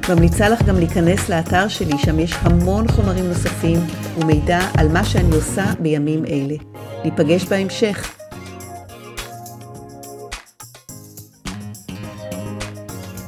ממליצה 0.08 0.48
לך 0.48 0.62
גם 0.62 0.76
להיכנס 0.76 1.28
לאתר 1.28 1.68
שלי, 1.68 1.98
שם 1.98 2.18
יש 2.18 2.34
המון 2.40 2.88
חומרים 2.88 3.24
נוספים 3.24 3.78
ומידע 4.18 4.60
על 4.78 4.88
מה 4.88 5.04
שאני 5.04 5.34
עושה 5.34 5.64
בימים 5.80 6.24
אלה. 6.24 6.54
ניפגש 7.04 7.44
בהמשך. 7.44 8.23